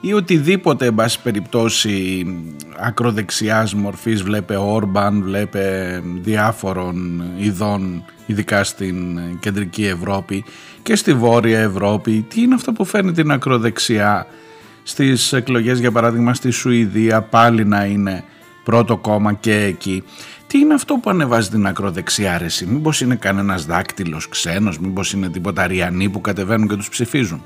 ή 0.00 0.12
οτιδήποτε 0.12 0.86
εν 0.86 0.94
πάση 0.94 1.22
περιπτώσει 1.22 2.26
ακροδεξιάς 2.78 3.74
μορφής 3.74 4.22
βλέπε 4.22 4.56
Όρμπαν, 4.56 5.22
βλέπε 5.22 6.02
διάφορων 6.20 7.22
ειδών 7.38 8.04
ειδικά 8.26 8.64
στην 8.64 9.20
κεντρική 9.40 9.84
Ευρώπη 9.84 10.44
και 10.82 10.96
στη 10.96 11.12
βόρεια 11.12 11.60
Ευρώπη. 11.60 12.26
Τι 12.28 12.42
είναι 12.42 12.54
αυτό 12.54 12.72
που 12.72 12.84
φέρνει 12.84 13.12
την 13.12 13.30
ακροδεξιά 13.30 14.26
στις 14.82 15.32
εκλογές 15.32 15.78
για 15.78 15.92
παράδειγμα 15.92 16.34
στη 16.34 16.50
Σουηδία 16.50 17.22
πάλι 17.22 17.64
να 17.64 17.84
είναι 17.84 18.24
πρώτο 18.64 18.96
κόμμα 18.96 19.32
και 19.32 19.54
εκεί. 19.54 20.02
Τι 20.46 20.58
είναι 20.58 20.74
αυτό 20.74 20.94
που 20.94 21.10
ανεβάζει 21.10 21.48
την 21.48 21.66
ακροδεξιά 21.66 22.34
αρέσει, 22.34 22.66
μήπως 22.66 23.00
είναι 23.00 23.14
κανένας 23.14 23.66
δάκτυλος 23.66 24.28
ξένος, 24.28 24.78
μήπως 24.78 25.12
είναι 25.12 25.28
τίποτα 25.28 25.62
αριανοί 25.62 26.08
που 26.08 26.20
κατεβαίνουν 26.20 26.68
και 26.68 26.76
τους 26.76 26.88
ψηφίζουν; 26.88 27.42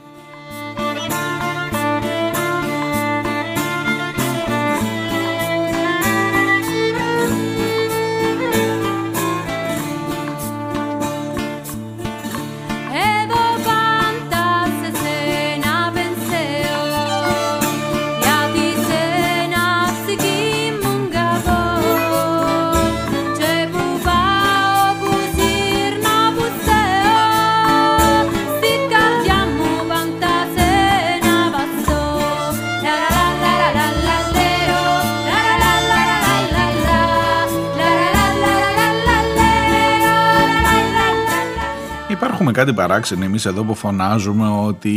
Κάτι 42.65 42.77
παράξενο 42.77 43.25
εμείς 43.25 43.47
εδώ 43.47 43.65
που 43.65 43.75
φωνάζουμε 43.75 44.49
ότι 44.49 44.91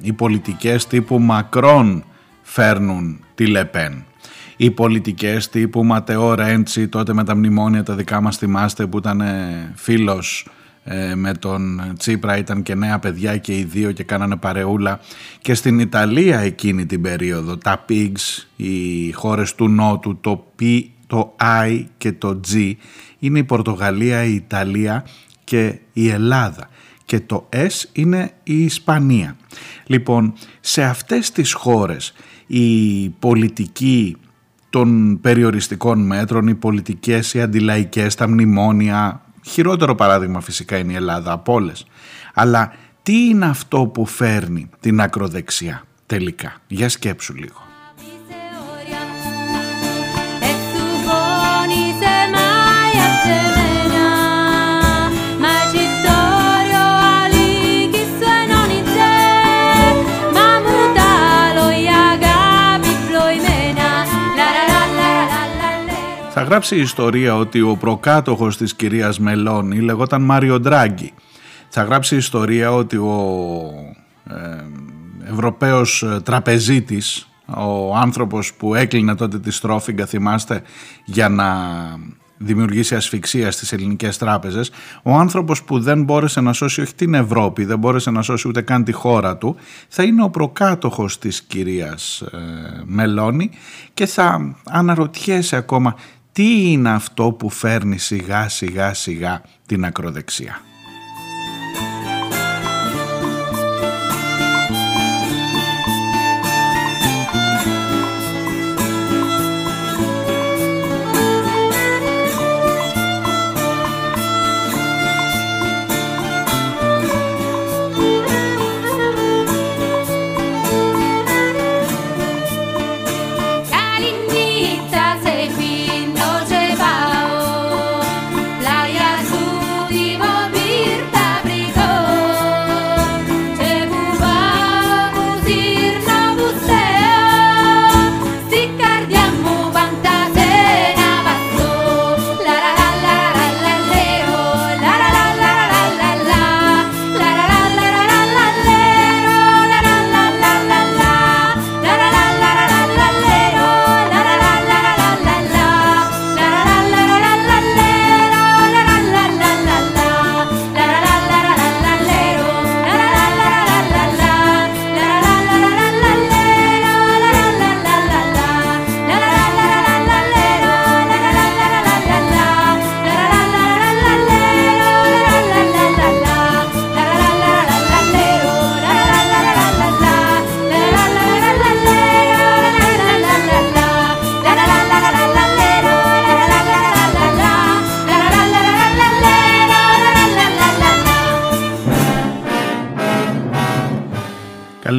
οι 0.00 0.12
πολιτικές 0.12 0.86
τύπου 0.86 1.18
Μακρόν 1.18 2.04
φέρνουν 2.42 3.24
τη 3.34 3.46
Λεπέν. 3.46 4.04
Οι 4.56 4.70
πολιτικές 4.70 5.48
τύπου 5.48 5.84
Ματεό 5.84 6.34
Ρέντσι 6.34 6.88
τότε 6.88 7.12
με 7.12 7.24
τα 7.24 7.36
μνημόνια 7.36 7.82
τα 7.82 7.94
δικά 7.94 8.20
μας 8.20 8.36
θυμάστε 8.36 8.86
που 8.86 8.98
ήταν 8.98 9.22
φίλος 9.74 10.46
ε, 10.84 11.14
με 11.14 11.34
τον 11.34 11.92
Τσίπρα 11.98 12.36
ήταν 12.36 12.62
και 12.62 12.74
νέα 12.74 12.98
παιδιά 12.98 13.36
και 13.36 13.58
οι 13.58 13.64
δύο 13.64 13.92
και 13.92 14.02
κάνανε 14.02 14.36
παρεούλα 14.36 15.00
και 15.40 15.54
στην 15.54 15.78
Ιταλία 15.78 16.38
εκείνη 16.38 16.86
την 16.86 17.02
περίοδο 17.02 17.56
τα 17.56 17.84
PIGS, 17.88 18.44
οι 18.56 19.12
χώρες 19.12 19.54
του 19.54 19.68
Νότου, 19.68 20.18
το 20.20 20.46
P, 20.60 20.82
το 21.06 21.36
I 21.66 21.84
και 21.98 22.12
το 22.12 22.40
G 22.52 22.72
είναι 23.18 23.38
η 23.38 23.44
Πορτογαλία, 23.44 24.24
η 24.24 24.34
Ιταλία 24.34 25.04
και 25.50 25.78
η 25.92 26.08
Ελλάδα 26.08 26.68
και 27.04 27.20
το 27.20 27.48
S 27.50 27.88
είναι 27.92 28.32
η 28.42 28.64
Ισπανία. 28.64 29.36
Λοιπόν, 29.86 30.32
σε 30.60 30.82
αυτές 30.82 31.30
τις 31.30 31.52
χώρες 31.52 32.12
η 32.46 33.08
πολιτική 33.08 34.16
των 34.70 35.20
περιοριστικών 35.20 36.06
μέτρων, 36.06 36.46
οι 36.46 36.54
πολιτικές, 36.54 37.34
οι 37.34 37.40
αντιλαϊκές, 37.40 38.14
τα 38.14 38.28
μνημόνια, 38.28 39.22
χειρότερο 39.46 39.94
παράδειγμα 39.94 40.40
φυσικά 40.40 40.76
είναι 40.76 40.92
η 40.92 40.96
Ελλάδα 40.96 41.32
από 41.32 41.52
όλες. 41.52 41.86
Αλλά 42.34 42.72
τι 43.02 43.28
είναι 43.28 43.46
αυτό 43.46 43.86
που 43.86 44.06
φέρνει 44.06 44.68
την 44.80 45.00
ακροδεξιά 45.00 45.84
τελικά; 46.06 46.52
Για 46.66 46.88
σκέψου 46.88 47.34
λίγο. 47.34 47.69
Γράψει 66.50 66.76
η 66.76 66.80
ιστορία 66.80 67.36
ότι 67.36 67.60
ο 67.60 67.76
προκάτοχος 67.76 68.56
της 68.56 68.74
κυρίας 68.74 69.18
Μελώνη 69.18 69.80
λεγόταν 69.80 70.22
Μάριο 70.22 70.60
Ντράγκη. 70.60 71.12
Θα 71.68 71.82
γράψει 71.82 72.14
η 72.14 72.18
ιστορία 72.18 72.72
ότι 72.72 72.96
ο 72.96 73.70
ε, 74.30 74.64
Ευρωπαίος 75.32 76.04
τραπεζίτης, 76.22 77.28
ο 77.46 77.96
άνθρωπος 77.96 78.54
που 78.54 78.74
έκλεινε 78.74 79.14
τότε 79.14 79.38
τη 79.38 79.50
στρόφιγγα, 79.50 80.06
θυμάστε, 80.06 80.62
για 81.04 81.28
να 81.28 81.46
δημιουργήσει 82.36 82.94
ασφυξία 82.94 83.50
στις 83.50 83.72
ελληνικές 83.72 84.18
τράπεζες, 84.18 84.70
ο 85.02 85.12
άνθρωπος 85.12 85.62
που 85.62 85.80
δεν 85.80 86.02
μπόρεσε 86.02 86.40
να 86.40 86.52
σώσει 86.52 86.80
όχι 86.80 86.94
την 86.94 87.14
Ευρώπη, 87.14 87.64
δεν 87.64 87.78
μπόρεσε 87.78 88.10
να 88.10 88.22
σώσει 88.22 88.48
ούτε 88.48 88.60
καν 88.60 88.84
τη 88.84 88.92
χώρα 88.92 89.36
του, 89.36 89.56
θα 89.88 90.02
είναι 90.02 90.22
ο 90.22 90.30
προκάτοχος 90.30 91.18
της 91.18 91.42
κυρίας 91.42 92.20
ε, 92.20 92.38
Μελώνη 92.84 93.50
και 93.94 94.06
θα 94.06 94.54
αναρωτιέσαι 94.64 95.56
ακόμα 95.56 95.94
τι 96.32 96.70
είναι 96.70 96.90
αυτό 96.90 97.32
που 97.32 97.50
φέρνει 97.50 97.98
σιγά 97.98 98.48
σιγά 98.48 98.94
σιγά 98.94 99.42
την 99.66 99.84
ακροδεξιά; 99.84 100.60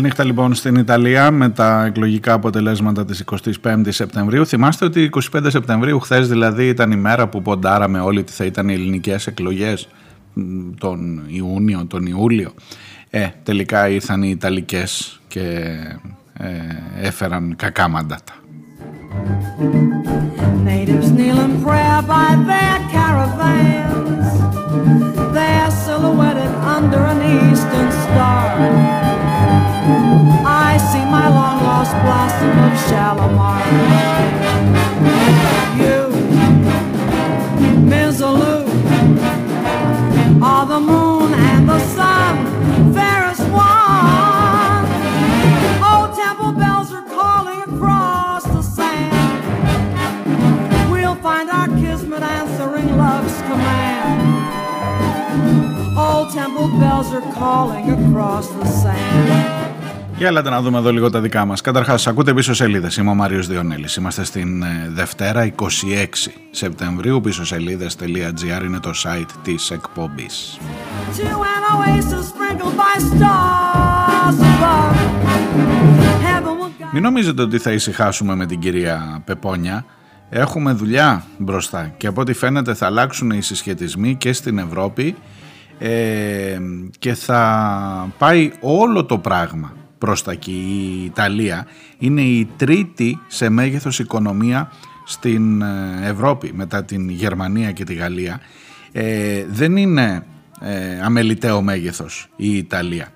Καληνύχτα 0.02 0.26
λοιπόν 0.26 0.54
στην 0.54 0.76
Ιταλία 0.76 1.32
με 1.32 1.50
τα 1.50 1.86
εκλογικά 1.86 2.34
αποτελέσματα 2.34 3.06
της 3.06 3.24
25 3.64 3.82
Σεπτεμβρίου. 3.88 4.46
Θυμάστε 4.46 4.86
ότι 4.86 5.10
25 5.32 5.46
Σεπτεμβρίου, 5.48 6.00
χθες 6.00 6.28
δηλαδή, 6.28 6.68
ήταν 6.68 6.92
η 6.92 6.96
μέρα 6.96 7.28
που 7.28 7.42
ποντάραμε 7.42 8.00
όλοι 8.00 8.20
ότι 8.20 8.32
θα 8.32 8.46
ήταν 8.46 8.70
οι 8.70 8.74
ελληνικές 8.74 9.28
εκλογές 9.28 9.88
τον 10.80 11.24
Ιούνιο, 11.28 11.86
τον 11.86 12.06
Ιούλιο. 12.06 12.54
Ε, 13.10 13.28
τελικά 13.44 13.90
ήρθαν 13.90 14.24
οι 14.24 14.30
Ιταλικές 14.30 15.20
και 15.28 15.40
ε, 16.34 16.48
έφεραν 17.02 17.56
κακά 17.56 17.88
μαντάτα. 17.88 18.34
Natives 20.66 21.10
prayer 21.66 22.02
by 22.14 22.30
their 22.50 22.78
caravans 22.96 24.28
They're 25.36 25.72
silhouetted 25.86 26.54
under 26.76 27.02
an 27.14 27.20
eastern 27.36 27.90
star 28.04 29.21
I 30.45 30.77
see 30.77 31.06
my 31.06 31.27
long 31.30 31.63
lost 31.63 31.93
blossom 32.04 32.60
of 32.67 32.73
Shalimar. 32.88 33.62
You, 35.82 35.99
Mizzaloo, 37.89 38.67
are 40.41 40.65
the 40.65 40.80
moon 40.80 41.34
and 41.34 41.67
the 41.69 41.80
sun, 41.95 42.93
fairest 42.93 43.41
one. 43.49 44.86
Old 45.91 46.15
temple 46.15 46.51
bells 46.54 46.91
are 46.93 47.04
calling 47.04 47.62
across 47.62 48.43
the 48.43 48.62
sand. 48.62 49.41
We'll 50.91 51.15
find 51.15 51.49
our 51.49 51.67
kismet 51.67 52.23
answering 52.23 52.97
love's 52.97 53.41
command. 53.41 54.21
Old 55.97 56.32
temple 56.34 56.69
bells 56.80 57.12
are 57.13 57.34
calling 57.34 57.89
across 57.91 58.47
the 58.49 58.65
sand. 58.65 59.71
Για 60.22 60.30
έλατε 60.30 60.50
να 60.50 60.62
δούμε 60.62 60.78
εδώ 60.78 60.92
λίγο 60.92 61.10
τα 61.10 61.22
δικά 61.22 61.46
μας. 61.46 61.62
Καταρχάς, 61.62 62.08
ακούτε 62.08 62.34
πίσω 62.34 62.54
σελίδες. 62.54 62.98
Είμαι 62.98 63.10
ο 63.10 63.14
Μάριος 63.14 63.48
Διονέλης. 63.48 63.96
Είμαστε 63.96 64.24
στην 64.24 64.64
ε, 64.64 64.90
Δευτέρα 64.90 65.54
26 65.56 65.66
Σεπτεμβρίου. 66.52 67.22
Πίσω 67.22 67.46
σελίδες.gr 67.46 68.64
είναι 68.66 68.80
το 68.80 68.92
site 69.04 69.30
της 69.44 69.72
εκπομπής. 69.72 70.60
Μην 76.94 77.04
νομίζετε 77.04 77.42
ότι 77.42 77.58
θα 77.58 77.72
ησυχάσουμε 77.72 78.36
με 78.36 78.46
την 78.46 78.60
κυρία 78.60 79.22
Πεπόνια. 79.26 79.86
Έχουμε 80.30 80.72
δουλειά 80.72 81.24
μπροστά 81.38 81.94
και 81.98 82.08
από 82.08 82.22
ό,τι 82.22 82.34
φαίνεται 82.34 82.74
θα 82.74 82.86
αλλάξουν 82.86 83.30
οι 83.30 83.42
συσχετισμοί 83.42 84.16
και 84.16 84.34
στην 84.34 84.58
Ευρώπη 84.58 85.16
ε, 85.80 86.58
και 87.00 87.14
θα 87.14 88.14
πάει 88.18 88.52
όλο 88.62 89.06
το 89.06 89.18
πράγμα 89.18 89.80
προς 90.02 90.24
τα 90.24 90.32
εκεί. 90.32 90.52
Η 90.52 91.06
Ιταλία 91.06 91.68
είναι 91.98 92.22
η 92.22 92.50
τρίτη 92.58 93.20
σε 93.28 93.50
μέγεθος 93.50 94.00
οικονομία 94.00 94.72
στην 95.06 95.62
ε, 95.62 96.00
Ευρώπη 96.04 96.52
μετά 96.54 96.84
την 96.84 97.10
Γερμανία 97.10 97.72
και 97.72 97.84
τη 97.84 97.94
Γαλλία. 97.94 98.40
Ε, 98.92 99.46
δεν 99.50 99.78
είναι 99.78 100.26
ε, 100.62 101.02
αμεληταίο 101.04 101.62
μέγεθος 101.62 102.30
η 102.36 102.58
Ιταλία. 102.58 103.08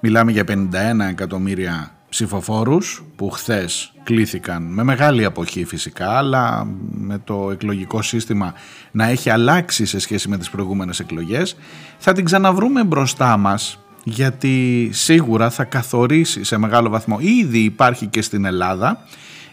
Μιλάμε 0.00 0.32
για 0.32 0.44
51 0.48 0.64
εκατομμύρια 1.10 1.94
ψηφοφόρους 2.08 3.04
που 3.16 3.30
χθες 3.30 3.92
κλήθηκαν 4.02 4.62
με 4.62 4.82
μεγάλη 4.82 5.24
αποχή 5.24 5.64
φυσικά 5.64 6.16
αλλά 6.18 6.66
με 6.90 7.18
το 7.24 7.50
εκλογικό 7.50 8.02
σύστημα 8.02 8.54
να 8.90 9.08
έχει 9.08 9.30
αλλάξει 9.30 9.86
σε 9.86 9.98
σχέση 9.98 10.28
με 10.28 10.38
τις 10.38 10.50
προηγούμενες 10.50 11.00
εκλογές 11.00 11.56
θα 11.98 12.12
την 12.12 12.24
ξαναβρούμε 12.24 12.84
μπροστά 12.84 13.36
μας 13.36 13.78
γιατί 14.04 14.88
σίγουρα 14.92 15.50
θα 15.50 15.64
καθορίσει 15.64 16.44
σε 16.44 16.58
μεγάλο 16.58 16.88
βαθμό. 16.88 17.16
Ήδη 17.20 17.58
υπάρχει 17.58 18.06
και 18.06 18.22
στην 18.22 18.44
Ελλάδα 18.44 19.04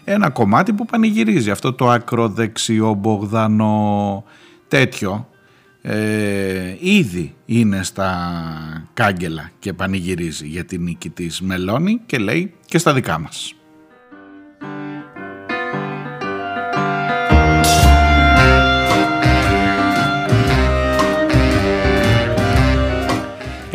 ένα 0.04 0.30
κομμάτι 0.30 0.72
που 0.72 0.84
πανηγυρίζει. 0.84 1.50
Αυτό 1.50 1.72
το 1.72 1.90
ακροδεξιό 1.90 2.94
Μπογδανό. 2.94 4.24
Τέτοιο 4.68 5.28
ε, 5.82 6.76
ήδη 6.78 7.34
είναι 7.44 7.82
στα 7.82 8.10
κάγκελα 8.94 9.50
και 9.58 9.72
πανηγυρίζει 9.72 10.46
για 10.46 10.64
την 10.64 10.82
νίκη 10.82 11.10
της 11.10 11.40
Μελώνη 11.40 12.00
και 12.06 12.18
λέει 12.18 12.54
και 12.64 12.78
στα 12.78 12.94
δικά 12.94 13.18
μας. 13.18 13.54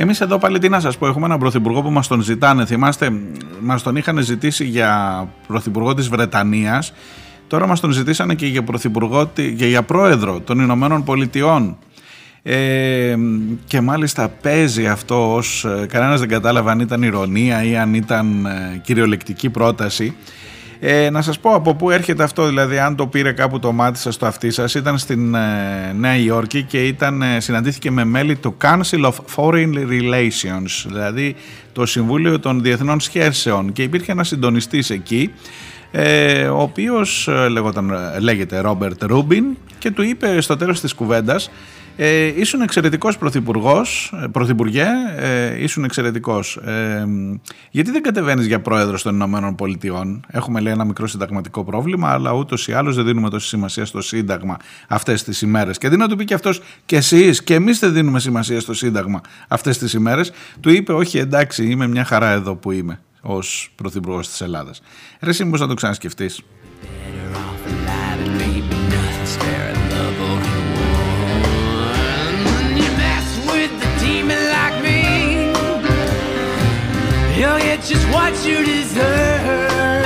Εμείς 0.03 0.21
εδώ 0.21 0.37
πάλι 0.37 0.59
τι 0.59 0.69
να 0.69 0.79
σας 0.79 0.97
πω, 0.97 1.07
έχουμε 1.07 1.25
έναν 1.25 1.37
πρωθυπουργό 1.37 1.81
που 1.81 1.89
μας 1.89 2.07
τον 2.07 2.21
ζητάνε, 2.21 2.65
θυμάστε, 2.65 3.11
μας 3.61 3.83
τον 3.83 3.95
είχαν 3.95 4.17
ζητήσει 4.17 4.65
για 4.65 5.27
πρωθυπουργό 5.47 5.93
της 5.93 6.09
Βρετανίας, 6.09 6.93
τώρα 7.47 7.67
μας 7.67 7.79
τον 7.79 7.91
ζητήσανε 7.91 8.35
και 8.35 8.45
για, 8.45 8.63
πρωθυπουργό, 8.63 9.31
και 9.33 9.65
για 9.65 9.83
πρόεδρο 9.83 10.39
των 10.39 10.59
Ηνωμένων 10.59 11.03
Πολιτειών. 11.03 11.77
Ε, 12.43 13.15
και 13.65 13.81
μάλιστα 13.81 14.29
παίζει 14.41 14.87
αυτό 14.87 15.35
ως 15.35 15.65
ε, 15.65 15.85
κανένας 15.85 16.19
δεν 16.19 16.29
κατάλαβε 16.29 16.71
αν 16.71 16.79
ήταν 16.79 17.03
ηρωνία 17.03 17.63
ή 17.63 17.77
αν 17.77 17.93
ήταν 17.93 18.45
ε, 18.45 18.77
κυριολεκτική 18.83 19.49
πρόταση 19.49 20.15
ε, 20.85 21.09
να 21.09 21.21
σας 21.21 21.39
πω 21.39 21.53
από 21.53 21.75
πού 21.75 21.89
έρχεται 21.89 22.23
αυτό, 22.23 22.47
δηλαδή 22.47 22.79
αν 22.79 22.95
το 22.95 23.07
πήρε 23.07 23.31
κάπου 23.31 23.59
το 23.59 23.71
μάτι 23.71 23.99
σας 23.99 24.17
το 24.17 24.25
αυτί 24.25 24.51
σας, 24.51 24.73
ήταν 24.73 24.97
στην 24.97 25.35
ε, 25.35 25.93
Νέα 25.95 26.15
Υόρκη 26.15 26.63
και 26.63 26.87
ήταν, 26.87 27.21
ε, 27.21 27.39
συναντήθηκε 27.39 27.91
με 27.91 28.03
μέλη 28.03 28.35
του 28.35 28.55
Council 28.61 29.05
of 29.05 29.13
Foreign 29.35 29.73
Relations, 29.75 30.85
δηλαδή 30.85 31.35
το 31.73 31.85
Συμβούλιο 31.85 32.39
των 32.39 32.61
Διεθνών 32.61 32.99
Σχέσεων. 32.99 33.71
Και 33.71 33.83
υπήρχε 33.83 34.11
ένας 34.11 34.27
συντονιστής 34.27 34.89
εκεί, 34.89 35.31
ε, 35.91 36.43
ο 36.43 36.61
οποίος 36.61 37.29
λέγεται 38.19 38.59
Ρόμπερτ 38.59 39.03
Ρούμπιν 39.03 39.45
και 39.77 39.91
του 39.91 40.01
είπε 40.01 40.41
στο 40.41 40.57
τέλος 40.57 40.79
της 40.79 40.93
κουβέντας 40.93 41.49
ε, 41.95 42.25
ήσουν 42.39 42.61
εξαιρετικός 42.61 43.17
πρωθυπουργός, 43.17 44.13
ε, 44.23 44.27
πρωθυπουργέ, 44.27 44.87
ε, 45.17 45.63
ήσουν 45.63 45.83
εξαιρετικός. 45.83 46.55
Ε, 46.55 47.05
γιατί 47.71 47.91
δεν 47.91 48.01
κατεβαίνεις 48.01 48.45
για 48.45 48.61
πρόεδρος 48.61 49.01
των 49.01 49.13
Ηνωμένων 49.13 49.55
Πολιτειών; 49.55 50.25
Έχουμε 50.27 50.59
λέει 50.59 50.73
ένα 50.73 50.83
μικρό 50.83 51.07
συνταγματικό 51.07 51.63
πρόβλημα, 51.63 52.11
αλλά 52.11 52.31
ούτως 52.33 52.67
ή 52.67 52.73
άλλως 52.73 52.95
δεν 52.95 53.05
δίνουμε 53.05 53.29
τόση 53.29 53.47
σημασία 53.47 53.85
στο 53.85 54.01
Σύνταγμα 54.01 54.57
αυτές 54.87 55.23
τις 55.23 55.41
ημέρες. 55.41 55.77
Και 55.77 55.89
δίνω 55.89 56.07
του 56.07 56.15
πει 56.15 56.25
και 56.25 56.33
αυτός 56.33 56.61
και 56.85 56.95
εσείς 56.95 57.43
και 57.43 57.53
εμείς 57.53 57.79
δεν 57.79 57.93
δίνουμε 57.93 58.19
σημασία 58.19 58.59
στο 58.59 58.73
Σύνταγμα 58.73 59.21
αυτές 59.47 59.77
τις 59.77 59.93
ημέρες. 59.93 60.31
Του 60.59 60.69
είπε 60.69 60.93
όχι 60.93 61.17
εντάξει 61.17 61.65
είμαι 61.65 61.87
μια 61.87 62.03
χαρά 62.03 62.29
εδώ 62.29 62.55
που 62.55 62.71
είμαι 62.71 62.99
ως 63.21 63.71
πρωθυπουργός 63.75 64.27
της 64.27 64.41
Ελλάδας. 64.41 64.81
Ρε 65.19 65.29
εσύ 65.29 65.45
να 65.45 65.67
το 65.67 65.73
ξανασκεφτείς. 65.73 66.41
What 78.33 78.45
you 78.49 78.59
deserve. 78.65 80.03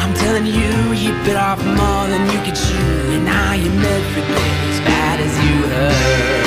I'm 0.00 0.12
telling 0.22 0.46
you, 0.58 0.72
you 1.02 1.10
bit 1.26 1.38
off 1.48 1.60
more 1.80 2.04
than 2.12 2.22
you 2.32 2.38
could 2.44 2.58
chew, 2.64 2.92
and 3.14 3.24
now 3.34 3.50
you're 3.62 3.80
every 3.96 4.24
bit 4.34 4.56
as 4.70 4.78
bad 4.90 5.16
as 5.26 5.34
you 5.44 5.56
heard. 5.72 6.46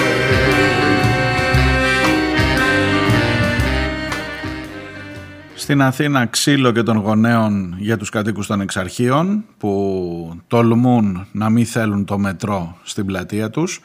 Στην 5.56 5.82
Αθήνα 5.82 6.26
ξύλο 6.26 6.72
και 6.72 6.84
των 6.84 6.98
γονέων 6.98 7.76
για 7.78 7.98
τους 7.98 8.10
κατοίκους 8.10 8.48
των 8.48 8.62
εξαρχείων 8.62 9.44
που 9.58 10.42
τολμούν 10.48 11.28
να 11.32 11.50
μην 11.50 11.66
θέλουν 11.66 12.06
το 12.06 12.18
μετρό 12.18 12.78
στην 12.84 13.06
πλατεία 13.06 13.50
τους 13.50 13.82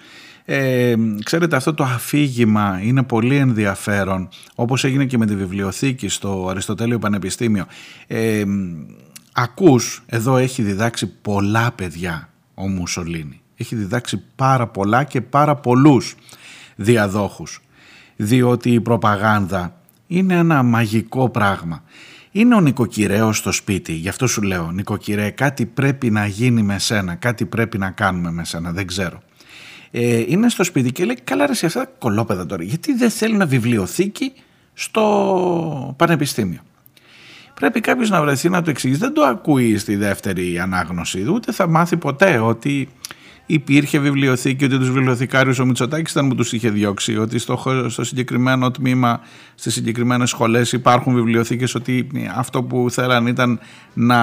ε, 0.49 0.95
ξέρετε 1.25 1.57
αυτό 1.57 1.75
το 1.75 1.85
αφήγημα 1.85 2.81
είναι 2.83 3.03
πολύ 3.03 3.37
ενδιαφέρον 3.37 4.29
όπως 4.55 4.85
έγινε 4.85 5.05
και 5.05 5.19
με 5.19 5.27
τη 5.27 5.37
βιβλιοθήκη 5.37 6.09
στο 6.09 6.47
Αριστοτέλειο 6.51 6.99
Πανεπιστήμιο. 6.99 7.67
Ε, 8.07 8.45
ακούς, 9.33 10.03
εδώ 10.07 10.37
έχει 10.37 10.63
διδάξει 10.63 11.07
πολλά 11.07 11.73
παιδιά 11.73 12.29
ο 12.55 12.69
Μουσολίνη. 12.69 13.41
Έχει 13.57 13.75
διδάξει 13.75 14.23
πάρα 14.37 14.67
πολλά 14.67 15.05
και 15.05 15.21
πάρα 15.21 15.57
πολλούς 15.57 16.15
διαδόχους. 16.77 17.61
Διότι 18.17 18.71
η 18.71 18.81
προπαγάνδα 18.81 19.81
είναι 20.07 20.35
ένα 20.35 20.63
μαγικό 20.63 21.29
πράγμα. 21.29 21.83
Είναι 22.31 22.55
ο 22.55 22.61
νοικοκυρέος 22.61 23.37
στο 23.37 23.53
σπίτι, 23.53 23.93
γι' 23.93 24.09
αυτό 24.09 24.27
σου 24.27 24.43
λέω, 24.43 24.71
νοικοκυρέ, 24.71 25.31
κάτι 25.31 25.67
πρέπει 25.67 26.11
να 26.11 26.27
γίνει 26.27 26.63
με 26.63 26.79
σένα, 26.79 27.15
κάτι 27.15 27.45
πρέπει 27.45 27.79
να 27.79 27.91
κάνουμε 27.91 28.31
με 28.31 28.45
σένα, 28.45 28.73
δεν 28.73 28.87
ξέρω 28.87 29.23
ε, 29.99 30.25
είναι 30.27 30.49
στο 30.49 30.65
σπίτι 30.65 30.93
και 30.93 31.05
λέει 31.05 31.19
καλά 31.25 31.47
ρε 31.47 31.55
σε 31.55 31.67
αυτά 31.67 31.81
τα 31.81 31.91
κολόπεδα 31.99 32.47
τώρα 32.47 32.63
γιατί 32.63 32.93
δεν 32.95 33.11
θέλει 33.11 33.37
να 33.37 33.47
βιβλιοθήκη 33.47 34.33
στο 34.75 35.95
πανεπιστήμιο; 35.97 36.61
Πρέπει 37.55 37.81
κάποιος 37.81 38.11
να 38.11 38.21
βρεθεί 38.21 38.49
να 38.49 38.63
το 38.63 38.71
εξηγήσει. 38.71 39.01
Δεν 39.01 39.15
το 39.15 39.23
ακούει 39.23 39.79
στη 39.79 39.97
δεύτερη 39.97 40.59
ανάγνωση. 40.59 41.29
Ούτε 41.31 41.53
θα 41.53 41.69
μάθει 41.69 41.97
ποτέ 41.97 42.39
ότι 42.39 42.89
υπήρχε 43.47 43.99
βιβλιοθήκη, 43.99 44.65
ότι 44.65 44.79
τους 44.79 44.91
βιβλιοθηκάριους 44.91 45.59
ο 45.59 45.65
Μητσοτάκης 45.65 46.13
ήταν 46.13 46.29
που 46.29 46.35
τους 46.35 46.53
είχε 46.53 46.71
διώξει, 46.71 47.17
ότι 47.17 47.39
στο, 47.39 47.85
στο 47.89 48.05
συγκεκριμένο 48.05 48.71
τμήμα, 48.71 49.21
στις 49.55 49.75
συγκεκριμένες 49.75 50.31
σχολές 50.31 50.73
υπάρχουν 50.73 51.15
βιβλιοθήκες, 51.15 51.75
ότι 51.75 52.07
αυτό 52.35 52.63
που 52.63 52.87
θέλαν 52.91 53.27
ήταν 53.27 53.61
να 53.95 54.19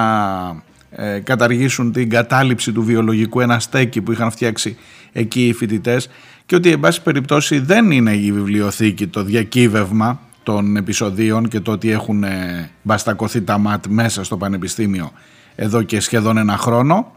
ε, 0.96 1.18
καταργήσουν 1.18 1.92
την 1.92 2.10
κατάληψη 2.10 2.72
του 2.72 2.82
βιολογικού 2.82 3.40
ένα 3.40 3.58
στέκι 3.58 4.00
που 4.00 4.12
είχαν 4.12 4.30
φτιάξει 4.30 4.76
εκεί 5.12 5.46
οι 5.46 5.52
φοιτητές 5.52 6.08
και 6.46 6.54
ότι 6.54 6.70
εν 6.70 6.80
πάση 6.80 7.02
περιπτώσει 7.02 7.58
δεν 7.58 7.90
είναι 7.90 8.12
η 8.12 8.32
βιβλιοθήκη 8.32 9.06
το 9.06 9.22
διακύβευμα 9.22 10.20
των 10.42 10.76
επεισοδίων 10.76 11.48
και 11.48 11.60
το 11.60 11.72
ότι 11.72 11.90
έχουν 11.90 12.24
ε, 12.24 12.70
μπαστακωθεί 12.82 13.42
τα 13.42 13.58
ΜΑΤ 13.58 13.84
μέσα 13.88 14.24
στο 14.24 14.36
πανεπιστήμιο 14.36 15.12
εδώ 15.54 15.82
και 15.82 16.00
σχεδόν 16.00 16.36
ένα 16.36 16.56
χρόνο. 16.56 17.12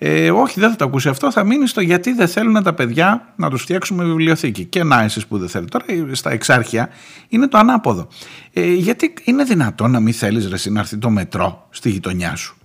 Ε, 0.00 0.30
όχι, 0.30 0.60
δεν 0.60 0.70
θα 0.70 0.76
το 0.76 0.84
ακούσει 0.84 1.08
αυτό. 1.08 1.32
Θα 1.32 1.44
μείνει 1.44 1.66
στο 1.66 1.80
γιατί 1.80 2.12
δεν 2.12 2.28
θέλουν 2.28 2.62
τα 2.62 2.74
παιδιά 2.74 3.32
να 3.36 3.50
τους 3.50 3.62
φτιάξουμε 3.62 4.04
βιβλιοθήκη. 4.04 4.64
Και 4.64 4.82
να 4.82 5.02
εσείς 5.02 5.26
που 5.26 5.38
δεν 5.38 5.48
θέλετε. 5.48 5.78
Τώρα 5.78 6.14
στα 6.14 6.30
εξάρχεια 6.30 6.88
είναι 7.28 7.48
το 7.48 7.58
ανάποδο. 7.58 8.08
Ε, 8.52 8.72
γιατί 8.72 9.14
είναι 9.24 9.44
δυνατόν 9.44 9.90
να 9.90 10.00
μην 10.00 10.12
θέλεις 10.12 10.66
να 10.70 10.80
έρθει 10.80 10.96
το 10.96 11.10
μετρό 11.10 11.66
στη 11.70 11.90
γειτονιά 11.90 12.36
σου; 12.36 12.56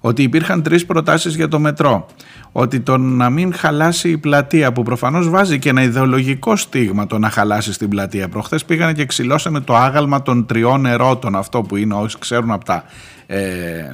Ότι 0.00 0.22
υπήρχαν 0.22 0.62
τρεις 0.62 0.86
προτάσεις 0.86 1.34
για 1.36 1.48
το 1.48 1.58
μετρό, 1.58 2.06
ότι 2.52 2.80
το 2.80 2.98
να 2.98 3.30
μην 3.30 3.54
χαλάσει 3.54 4.10
η 4.10 4.18
πλατεία 4.18 4.72
που 4.72 4.82
προφανώς 4.82 5.28
βάζει 5.28 5.58
και 5.58 5.68
ένα 5.68 5.82
ιδεολογικό 5.82 6.56
στίγμα 6.56 7.06
το 7.06 7.18
να 7.18 7.30
χαλάσει 7.30 7.78
την 7.78 7.88
πλατεία. 7.88 8.28
Προχθές 8.28 8.64
πήγανε 8.64 8.92
και 8.92 9.06
ξυλώσανε 9.06 9.60
το 9.60 9.76
άγαλμα 9.76 10.22
των 10.22 10.46
τριών 10.46 10.86
ερώτων, 10.86 11.36
αυτό 11.36 11.62
που 11.62 11.76
είναι 11.76 11.94
όσοι 11.94 12.16
ξέρουν 12.18 12.50
από 12.50 12.64
τα 12.64 12.84
ε, 13.26 13.38
ε, 13.38 13.92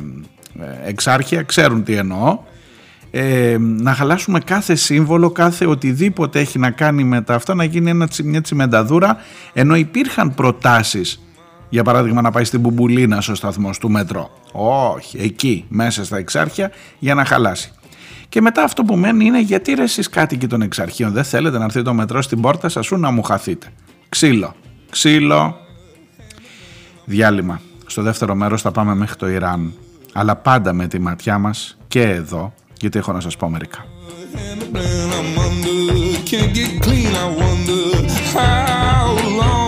εξάρχεια, 0.85 1.43
ξέρουν 1.43 1.85
τι 1.85 1.95
εννοώ. 1.95 2.39
Ε, 3.11 3.57
να 3.59 3.95
χαλάσουμε 3.95 4.41
κάθε 4.41 4.75
σύμβολο, 4.75 5.31
κάθε 5.31 5.67
οτιδήποτε 5.67 6.41
έχει 6.41 6.59
να 6.59 6.71
κάνει 6.71 7.05
με 7.05 7.23
τα 7.23 7.35
αυτά, 7.35 7.55
να 7.55 7.65
γίνει 7.65 7.91
ένα, 7.91 8.09
μια 8.25 8.41
τσιμενταδούρα, 8.41 9.17
ενώ 9.53 9.75
υπήρχαν 9.75 10.35
προτάσεις 10.35 11.21
για 11.69 11.83
παράδειγμα 11.83 12.21
να 12.21 12.31
πάει 12.31 12.45
στην 12.45 12.61
Μπουμπουλίνα 12.61 13.21
στο 13.21 13.35
σταθμό 13.35 13.71
του 13.81 13.91
μετρό. 13.91 14.31
Όχι, 14.53 15.19
εκεί 15.19 15.65
μέσα 15.69 16.05
στα 16.05 16.17
εξάρχεια 16.17 16.71
για 16.99 17.15
να 17.15 17.25
χαλάσει. 17.25 17.73
Και 18.29 18.41
μετά 18.41 18.63
αυτό 18.63 18.83
που 18.83 18.97
μένει 18.97 19.25
είναι 19.25 19.41
γιατί 19.41 19.75
ρε 19.75 19.83
εσείς 19.83 20.09
κάτοικοι 20.09 20.47
των 20.47 20.63
εξαρχείων 20.63 21.13
δεν 21.13 21.25
θέλετε 21.25 21.59
να 21.59 21.65
έρθει 21.65 21.83
το 21.83 21.95
μετρό 21.95 22.23
στην 22.23 22.41
πόρτα 22.41 22.69
σας 22.69 22.87
σου 22.87 22.97
να 22.97 23.11
μου 23.11 23.23
χαθείτε. 23.23 23.67
Ξύλο, 24.09 24.55
ξύλο, 24.91 25.57
διάλειμμα. 27.05 27.61
Στο 27.87 28.03
δεύτερο 28.03 28.35
μέρος 28.35 28.63
θα 28.63 28.71
πάμε 28.71 28.95
μέχρι 28.95 29.17
το 29.17 29.29
Ιράν. 29.29 29.73
Αλλά 30.13 30.37
πάντα 30.37 30.73
με 30.73 30.87
τη 30.87 30.99
ματιά 30.99 31.39
μας 31.39 31.77
και 31.89 32.03
εδώ, 32.03 32.55
γιατί 32.81 32.99
έχω 32.99 33.13
να 33.13 33.21
σας 33.21 33.37
πω 33.37 33.49
μερικά. 33.49 33.85
I 38.37 39.64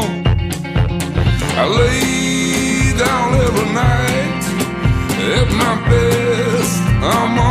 lay 1.64 2.92
down 2.98 3.34
every 3.34 3.72
night 3.72 4.44
at 5.36 5.48
my 5.56 5.74
best. 5.88 6.82
I'm 7.02 7.45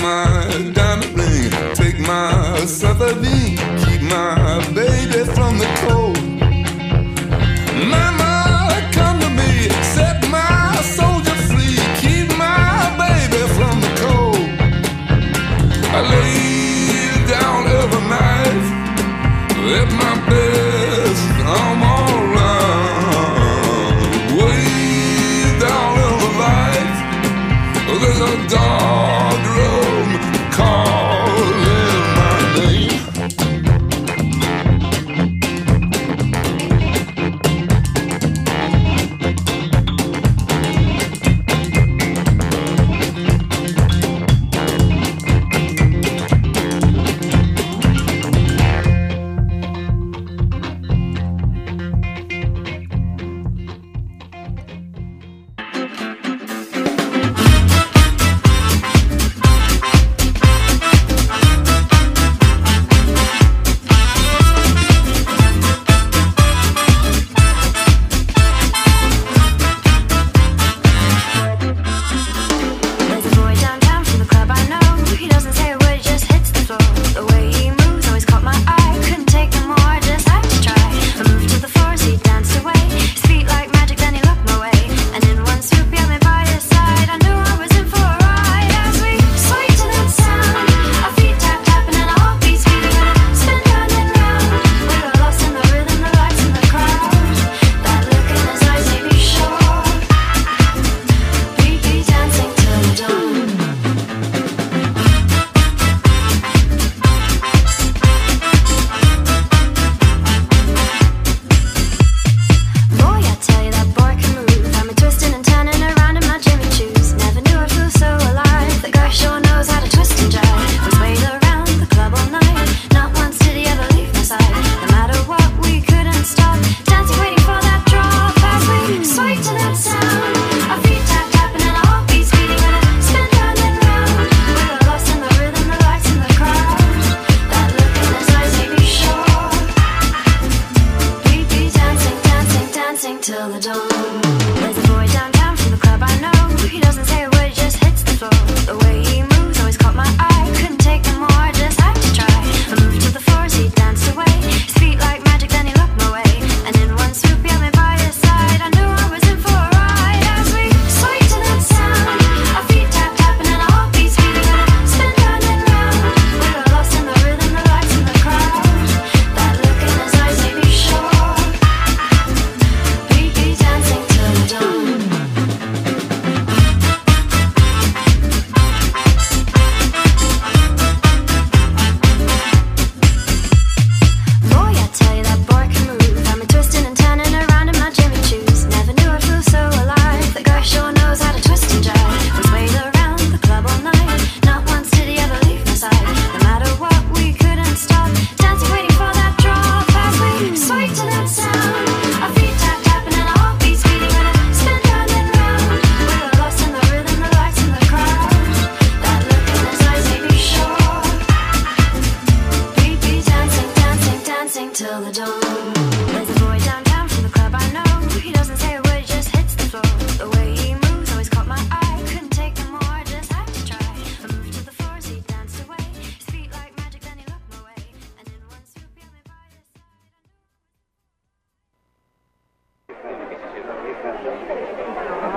My 0.00 0.72
diamond 0.74 1.18
ring, 1.18 1.50
take 1.74 1.98
my 1.98 2.64
keep 3.84 4.02
my 4.02 4.60
baby 4.74 5.24
from 5.34 5.58
the 5.58 5.73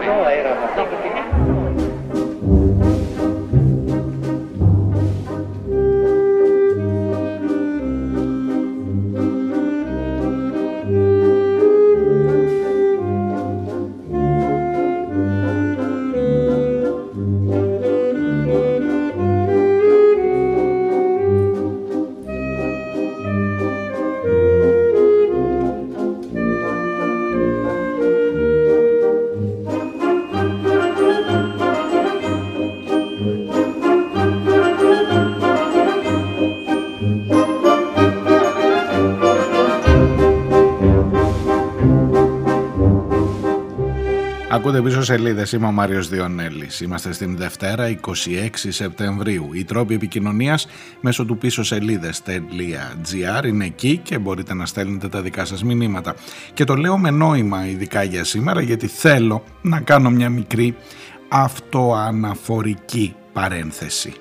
Não 0.06 0.30
era, 0.30 0.54
não. 0.56 1.57
Ακούτε 44.68 44.82
πίσω 44.82 45.04
σελίδες. 45.04 45.52
Είμαι 45.52 45.68
ο 45.68 45.72
Μάριος 45.72 46.10
Διονέλης. 46.10 46.82
Είμαστε 46.82 47.14
στην 47.14 47.38
Δευτέρα 47.38 47.90
26 47.90 48.50
Σεπτεμβρίου. 48.68 49.50
Οι 49.54 49.64
τρόποι 49.64 49.94
επικοινωνίας 49.94 50.68
μέσω 51.02 51.26
του 51.26 51.38
πίσω 51.38 51.64
σελίδε.gr 51.64 53.46
είναι 53.46 53.66
εκεί 53.66 53.98
και 53.98 54.18
μπορείτε 54.18 54.54
να 54.54 54.66
στέλνετε 54.66 55.08
τα 55.08 55.22
δικά 55.22 55.46
σας 55.46 55.64
μηνύματα. 55.64 56.16
Και 56.54 56.64
το 56.64 56.76
λέω 56.76 56.98
με 56.98 57.12
νόημα 57.12 57.68
ειδικά 57.68 58.04
για 58.04 58.24
σήμερα 58.24 58.62
γιατί 58.62 58.88
θέλω 58.88 59.44
να 59.62 59.80
κάνω 59.80 60.10
μια 60.10 60.30
μικρή 60.30 60.76
αυτοαναφορική 61.28 63.16
παρένθεση. 63.34 64.14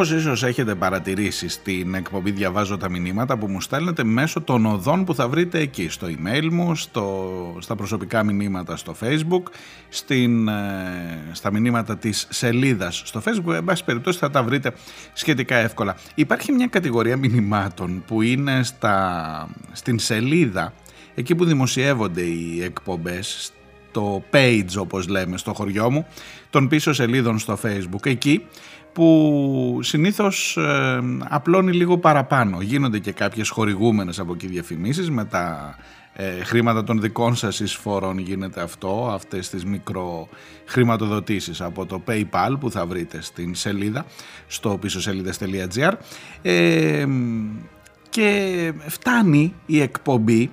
Όπως 0.00 0.12
ίσως 0.12 0.42
έχετε 0.42 0.74
παρατηρήσει 0.74 1.48
στην 1.48 1.94
εκπομπή 1.94 2.30
διαβάζω 2.30 2.76
τα 2.76 2.90
μηνύματα 2.90 3.38
που 3.38 3.46
μου 3.46 3.60
στέλνετε 3.60 4.04
μέσω 4.04 4.40
των 4.40 4.66
οδών 4.66 5.04
που 5.04 5.14
θα 5.14 5.28
βρείτε 5.28 5.58
εκεί 5.58 5.88
στο 5.88 6.06
email 6.06 6.48
μου, 6.50 6.76
στο, 6.76 7.56
στα 7.58 7.74
προσωπικά 7.74 8.24
μηνύματα 8.24 8.76
στο 8.76 8.94
facebook, 9.00 9.42
στην, 9.88 10.48
ε, 10.48 11.28
στα 11.32 11.52
μηνύματα 11.52 11.96
της 11.96 12.26
σελίδας 12.30 13.02
στο 13.04 13.22
facebook, 13.24 13.54
εν 13.54 13.64
πάση 13.64 13.84
περιπτώσει 13.84 14.18
θα 14.18 14.30
τα 14.30 14.42
βρείτε 14.42 14.72
σχετικά 15.12 15.56
εύκολα. 15.56 15.96
Υπάρχει 16.14 16.52
μια 16.52 16.66
κατηγορία 16.66 17.16
μηνυμάτων 17.16 18.02
που 18.06 18.22
είναι 18.22 18.62
στα, 18.62 19.48
στην 19.72 19.98
σελίδα, 19.98 20.72
εκεί 21.14 21.34
που 21.34 21.44
δημοσιεύονται 21.44 22.22
οι 22.22 22.62
εκπομπές, 22.62 23.52
το 23.92 24.24
page 24.32 24.76
όπως 24.78 25.08
λέμε 25.08 25.36
στο 25.36 25.54
χωριό 25.54 25.90
μου, 25.90 26.06
των 26.50 26.68
πίσω 26.68 26.92
σελίδων 26.92 27.38
στο 27.38 27.58
facebook. 27.62 28.06
Εκεί 28.06 28.46
που 28.92 29.78
συνήθως 29.82 30.56
ε, 30.56 31.00
απλώνει 31.28 31.72
λίγο 31.72 31.98
παραπάνω. 31.98 32.60
Γίνονται 32.60 32.98
και 32.98 33.12
κάποιες 33.12 33.48
χορηγούμενες 33.48 34.18
από 34.18 34.32
εκεί 34.32 34.46
διαφημίσεις 34.46 35.10
με 35.10 35.24
τα 35.24 35.76
ε, 36.12 36.44
χρήματα 36.44 36.84
των 36.84 37.00
δικών 37.00 37.36
σας 37.36 37.60
εισφορών 37.60 38.18
γίνεται 38.18 38.62
αυτό, 38.62 39.10
αυτές 39.12 39.50
τις 39.50 39.64
μικροχρηματοδοτήσεις 39.64 41.60
από 41.60 41.86
το 41.86 42.02
PayPal 42.06 42.56
που 42.60 42.70
θα 42.70 42.86
βρείτε 42.86 43.22
στην 43.22 43.54
σελίδα, 43.54 44.04
στο 44.46 44.78
πίσω 44.80 45.00
σελίδες.gr 45.00 45.92
ε, 46.42 47.06
και 48.08 48.72
φτάνει 48.86 49.54
η 49.66 49.80
εκπομπή, 49.80 50.50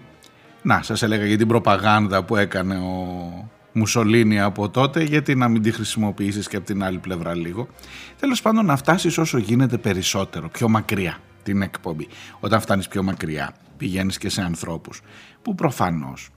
να 0.61 0.81
σας 0.81 1.01
έλεγα 1.01 1.25
για 1.25 1.37
την 1.37 1.47
προπαγάνδα 1.47 2.23
που 2.23 2.35
έκανε 2.35 2.77
ο 2.77 3.49
Μουσολίνη 3.77 4.39
από 4.39 4.69
τότε, 4.69 5.03
γιατί 5.03 5.35
να 5.35 5.47
μην 5.47 5.61
τη 5.61 5.71
χρησιμοποιήσεις 5.71 6.47
και 6.47 6.55
από 6.55 6.65
την 6.65 6.83
άλλη 6.83 6.97
πλευρά 6.97 7.35
λίγο. 7.35 7.67
Τέλος 8.19 8.41
πάντων, 8.41 8.65
να 8.65 8.77
φτάσεις 8.77 9.17
όσο 9.17 9.37
γίνεται 9.37 9.77
περισσότερο, 9.77 10.49
πιο 10.49 10.69
μακριά 10.69 11.17
την 11.43 11.61
εκπομπή. 11.61 12.07
Όταν 12.39 12.61
φτάνεις 12.61 12.87
πιο 12.87 13.03
μακριά, 13.03 13.53
πηγαίνεις 13.77 14.17
και 14.17 14.29
σε 14.29 14.41
ανθρώπους 14.41 15.01
που 15.41 15.55
προφανώς 15.55 16.29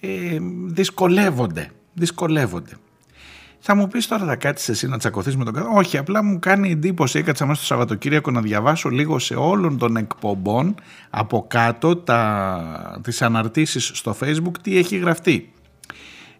ε, 0.00 0.38
δυσκολεύονται. 0.66 1.70
Δυσκολεύονται. 1.94 2.76
Θα 3.64 3.74
μου 3.74 3.88
πεις 3.88 4.06
τώρα 4.06 4.24
θα 4.24 4.36
κάτσεις 4.36 4.68
εσύ 4.68 4.88
να 4.88 4.98
τσακωθείς 4.98 5.36
με 5.36 5.44
τον 5.44 5.54
καθένα. 5.54 5.74
Όχι, 5.74 5.98
απλά 5.98 6.22
μου 6.22 6.38
κάνει 6.38 6.70
εντύπωση. 6.70 7.18
Έκατσα 7.18 7.46
μέσα 7.46 7.58
στο 7.58 7.66
Σαββατοκύριακο 7.66 8.30
να 8.30 8.40
διαβάσω 8.40 8.88
λίγο 8.88 9.18
σε 9.18 9.34
όλων 9.34 9.78
των 9.78 9.96
εκπομπών 9.96 10.74
από 11.10 11.44
κάτω 11.48 11.96
τα, 11.96 13.00
τις 13.02 13.22
αναρτήσεις 13.22 13.90
στο 13.94 14.16
facebook 14.20 14.52
τι 14.62 14.78
έχει 14.78 14.96
γραφτεί 14.96 15.52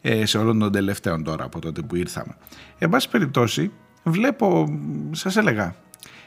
ε, 0.02 0.26
σε 0.26 0.38
όλων 0.38 0.58
των 0.58 0.72
τελευταίων 0.72 1.24
τώρα 1.24 1.44
από 1.44 1.60
τότε 1.60 1.82
που 1.82 1.96
ήρθαμε. 1.96 2.36
Εν 2.78 2.88
πάση 2.88 3.08
περιπτώσει, 3.08 3.70
βλέπω, 4.02 4.78
σας 5.10 5.36
έλεγα, 5.36 5.74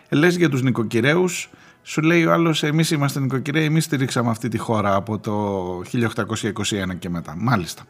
λες 0.09 0.35
για 0.35 0.49
τους 0.49 0.61
νοικοκυρέους, 0.61 1.49
σου 1.83 2.01
λέει 2.01 2.25
ο 2.25 2.31
άλλος 2.31 2.63
εμείς 2.63 2.91
είμαστε 2.91 3.19
νοικοκυρέοι, 3.19 3.63
εμείς 3.63 3.83
στηρίξαμε 3.83 4.29
αυτή 4.29 4.47
τη 4.47 4.57
χώρα 4.57 4.95
από 4.95 5.19
το 5.19 5.81
1821 5.91 6.95
και 6.99 7.09
μετά. 7.09 7.35
Μάλιστα. 7.37 7.83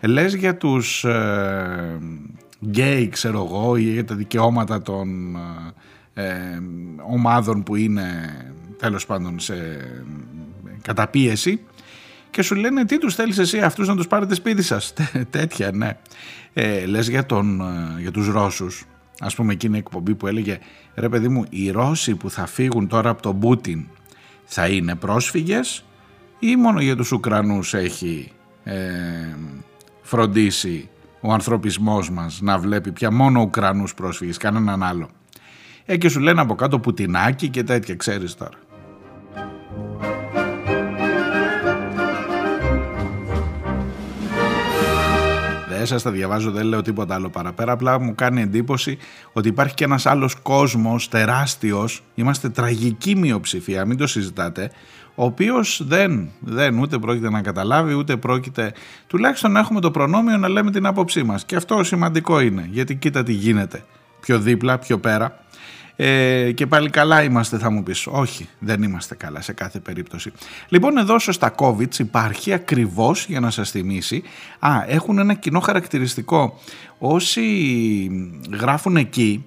Λες 0.00 0.34
για 0.34 0.56
τους 0.56 1.04
ε, 1.04 1.98
γκέι, 2.66 3.08
ξέρω 3.08 3.44
εγώ, 3.44 3.76
ή 3.76 3.82
για 3.82 4.04
τα 4.04 4.14
δικαιώματα 4.14 4.82
των 4.82 5.36
ε, 6.14 6.60
ομάδων 7.08 7.62
που 7.62 7.76
είναι 7.76 8.06
τέλος 8.78 9.06
πάντων 9.06 9.40
σε 9.40 9.54
καταπίεση 10.82 11.60
και 12.36 12.42
σου 12.42 12.54
λένε 12.54 12.84
τι 12.84 12.98
τους 12.98 13.14
θέλεις 13.14 13.38
εσύ 13.38 13.60
αυτούς 13.60 13.88
να 13.88 13.96
τους 13.96 14.06
πάρετε 14.06 14.34
σπίτι 14.34 14.62
σας; 14.62 14.92
Τέτοια 15.30 15.70
ναι. 15.72 15.96
Ε, 16.52 16.86
λες 16.86 17.08
για, 17.08 17.26
τον, 17.26 17.60
ε, 17.60 18.00
για 18.00 18.10
τους 18.10 18.28
Ρώσους. 18.28 18.84
Ας 19.20 19.34
πούμε 19.34 19.52
εκείνη 19.52 19.76
η 19.76 19.78
εκπομπή 19.78 20.14
που 20.14 20.26
έλεγε 20.26 20.58
ρε 20.94 21.08
παιδί 21.08 21.28
μου 21.28 21.44
οι 21.48 21.70
Ρώσοι 21.70 22.14
που 22.14 22.30
θα 22.30 22.46
φύγουν 22.46 22.88
τώρα 22.88 23.10
από 23.10 23.22
τον 23.22 23.38
Πούτιν 23.38 23.86
θα 24.44 24.68
είναι 24.68 24.94
πρόσφυγες 24.94 25.84
ή 26.38 26.56
μόνο 26.56 26.80
για 26.80 26.96
τους 26.96 27.12
Ουκρανούς 27.12 27.74
έχει 27.74 28.32
ε, 28.64 28.76
φροντίσει 30.02 30.88
ο 31.20 31.32
ανθρωπισμός 31.32 32.10
μας 32.10 32.40
να 32.40 32.58
βλέπει 32.58 32.92
πια 32.92 33.10
μόνο 33.10 33.40
Ουκρανούς 33.40 33.94
πρόσφυγες, 33.94 34.36
κανέναν 34.36 34.82
άλλο; 34.82 35.08
Ε, 35.84 35.96
και 35.96 36.08
σου 36.08 36.20
λένε 36.20 36.40
από 36.40 36.54
κάτω 36.54 36.78
Πουτινάκι 36.78 37.48
και 37.48 37.62
τέτοια, 37.62 37.94
ξέρεις 37.94 38.34
τώρα. 38.34 38.58
Σα 45.86 46.00
τα 46.00 46.10
διαβάζω, 46.10 46.50
δεν 46.50 46.66
λέω 46.66 46.82
τίποτα 46.82 47.14
άλλο 47.14 47.28
παραπέρα. 47.30 47.72
Απλά 47.72 48.00
μου 48.00 48.14
κάνει 48.14 48.42
εντύπωση 48.42 48.98
ότι 49.32 49.48
υπάρχει 49.48 49.74
και 49.74 49.84
ένας 49.84 50.06
άλλος 50.06 50.34
κόσμος 50.34 51.08
τεράστιος. 51.08 52.02
Είμαστε 52.14 52.48
τραγική 52.48 53.16
μειοψηφία, 53.16 53.84
μην 53.84 53.96
το 53.96 54.06
συζητάτε. 54.06 54.70
Ο 55.14 55.24
οποίος 55.24 55.82
δεν, 55.86 56.28
δεν 56.40 56.78
ούτε 56.78 56.98
πρόκειται 56.98 57.30
να 57.30 57.42
καταλάβει, 57.42 57.94
ούτε 57.94 58.16
πρόκειται 58.16 58.72
τουλάχιστον 59.06 59.52
να 59.52 59.60
έχουμε 59.60 59.80
το 59.80 59.90
προνόμιο 59.90 60.36
να 60.36 60.48
λέμε 60.48 60.70
την 60.70 60.86
άποψή 60.86 61.22
μας. 61.22 61.44
Και 61.44 61.56
αυτό 61.56 61.84
σημαντικό 61.84 62.40
είναι, 62.40 62.68
γιατί 62.70 62.94
κοίτα 62.94 63.22
τι 63.22 63.32
γίνεται. 63.32 63.84
Πιο 64.20 64.38
δίπλα, 64.38 64.78
πιο 64.78 64.98
πέρα. 64.98 65.38
Ε, 65.96 66.52
και 66.52 66.66
πάλι 66.66 66.90
καλά 66.90 67.22
είμαστε 67.22 67.58
θα 67.58 67.70
μου 67.70 67.82
πεις. 67.82 68.06
Όχι, 68.06 68.48
δεν 68.58 68.82
είμαστε 68.82 69.14
καλά 69.14 69.40
σε 69.40 69.52
κάθε 69.52 69.78
περίπτωση. 69.78 70.32
Λοιπόν 70.68 70.98
εδώ 70.98 71.18
στο 71.18 71.32
Στακόβιτς 71.32 71.98
υπάρχει 71.98 72.52
ακριβώς 72.52 73.26
για 73.26 73.40
να 73.40 73.50
σας 73.50 73.70
θυμίσει. 73.70 74.22
Α, 74.58 74.70
έχουν 74.86 75.18
ένα 75.18 75.34
κοινό 75.34 75.60
χαρακτηριστικό. 75.60 76.58
Όσοι 76.98 77.42
γράφουν 78.60 78.96
εκεί 78.96 79.44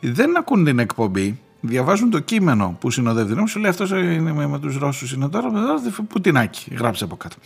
δεν 0.00 0.36
ακούν 0.36 0.64
την 0.64 0.78
εκπομπή, 0.78 1.38
διαβάζουν 1.60 2.10
το 2.10 2.18
κείμενο 2.18 2.76
που 2.80 2.90
συνοδεύει 2.90 3.34
την 3.34 3.46
σου 3.46 3.58
λέει 3.58 3.70
αυτός 3.70 3.90
είναι 3.90 4.32
με, 4.32 4.46
με 4.46 4.58
τους 4.58 4.76
Ρώσους 4.76 5.12
είναι 5.12 5.28
τώρα. 5.28 5.50
Πουτινάκι, 6.12 6.74
γράψε 6.74 7.04
από 7.04 7.16
κάτω. 7.16 7.36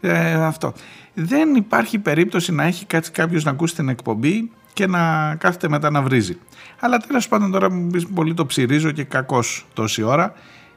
Ε, 0.00 0.32
αυτό. 0.32 0.72
Δεν 1.14 1.54
υπάρχει 1.54 1.98
περίπτωση 1.98 2.52
να 2.52 2.64
έχει 2.64 2.84
κάτσει 2.84 3.10
κάποιος 3.10 3.44
να 3.44 3.50
ακούσει 3.50 3.74
την 3.74 3.88
εκπομπή 3.88 4.50
και 4.72 4.86
να 4.86 5.34
κάθεται 5.34 5.68
μετά 5.68 5.90
να 5.90 6.02
βρίζει. 6.02 6.38
Αλλά 6.84 6.98
τέλος 6.98 7.28
πάντων 7.28 7.50
τώρα 7.50 7.70
μου 7.70 7.86
πεις 7.86 8.06
πολύ 8.06 8.34
το 8.34 8.46
ψυρίζω 8.46 8.90
και 8.90 9.04
κακός 9.04 9.66
τόση 9.72 10.02
ώρα. 10.02 10.32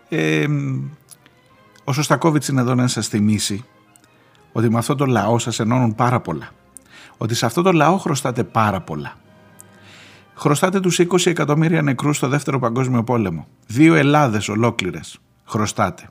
Ε, 0.10 0.46
ο 1.84 1.94
Σωστακόβιτς 1.94 2.48
είναι 2.48 2.62
εδώ 2.62 2.76
να 2.76 2.88
σας 2.88 3.08
θυμίσει 3.08 3.66
ότι 4.52 4.70
με 4.70 4.78
αυτό 4.78 4.96
το 4.96 5.06
λαό 5.06 5.40
σας 5.40 5.60
ενώνουν 5.60 5.96
πάρα 5.96 6.20
πολλά. 6.20 6.50
Ότι 7.18 7.36
σε 7.36 7.46
αυτό 7.46 7.62
το 7.62 7.72
λαό 7.72 7.98
χρωστάτε 7.98 8.44
πάρα 8.44 8.82
πολλά. 8.82 9.14
Χρωστάτε 10.36 10.80
τους 10.80 11.00
20 11.00 11.26
εκατομμύρια 11.26 11.82
νεκρούς 11.82 12.18
στο 12.18 12.28
δεύτερο 12.28 12.60
παγκόσμιο 12.60 13.04
πόλεμο. 13.04 13.48
Δύο 13.68 13.96
Ελλάδες 13.96 14.50
ολόκληρες 14.50 15.20
χρωστάτε. 15.46 16.10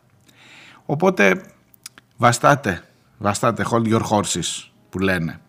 Οπότε 0.87 1.43
βαστάτε, 2.16 2.85
βαστάτε 3.18 3.64
hold 3.71 3.87
your 3.87 4.03
horses 4.03 4.68
που 4.91 4.99
λένε. 4.99 5.41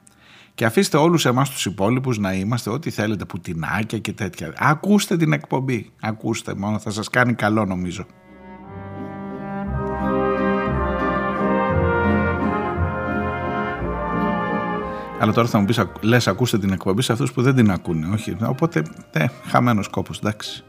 Και 0.56 0.66
αφήστε 0.66 0.98
όλους 0.98 1.26
εμάς 1.26 1.50
τους 1.50 1.66
υπόλοιπους 1.66 2.18
να 2.18 2.34
είμαστε 2.34 2.70
ό,τι 2.70 2.90
θέλετε, 2.90 3.26
πουτινάκια 3.26 4.00
και 4.00 4.14
τέτοια. 4.14 4.54
Ακούστε 4.58 5.18
την 5.18 5.34
εκπομπή, 5.34 5.92
ακούστε 6.02 6.56
μόνο, 6.56 6.80
θα 6.80 6.92
σας 6.92 7.10
κάνει 7.10 7.34
καλό 7.34 7.66
νομίζω. 7.66 8.06
Αλλά 15.20 15.32
τώρα 15.34 15.48
θα 15.48 15.60
μου 15.60 15.66
πεις, 15.66 15.86
λες 16.02 16.28
ακούστε 16.28 16.60
την 16.60 16.72
εκπομπή 16.72 17.02
σε 17.02 17.12
αυτούς 17.12 17.32
που 17.32 17.42
δεν 17.42 17.56
την 17.56 17.72
ακούνε, 17.72 18.08
όχι. 18.14 18.38
Οπότε, 18.42 18.84
ναι, 19.18 19.26
χαμένος 19.46 19.88
κόπος, 19.88 20.18
εντάξει. 20.18 20.64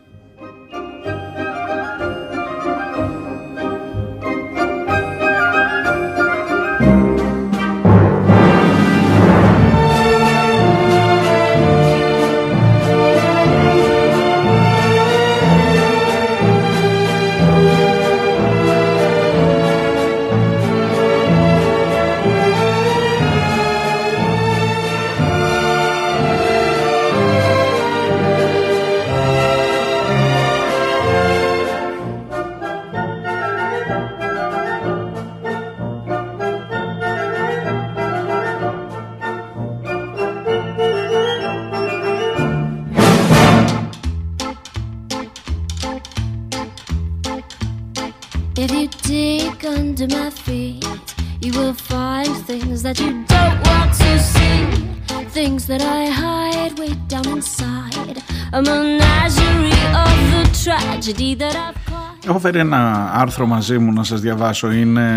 Φέρει 62.47 62.59
ένα 62.59 63.11
άρθρο 63.13 63.47
μαζί 63.47 63.79
μου 63.79 63.93
να 63.93 64.03
σας 64.03 64.21
διαβάσω. 64.21 64.73
Είναι 64.73 65.09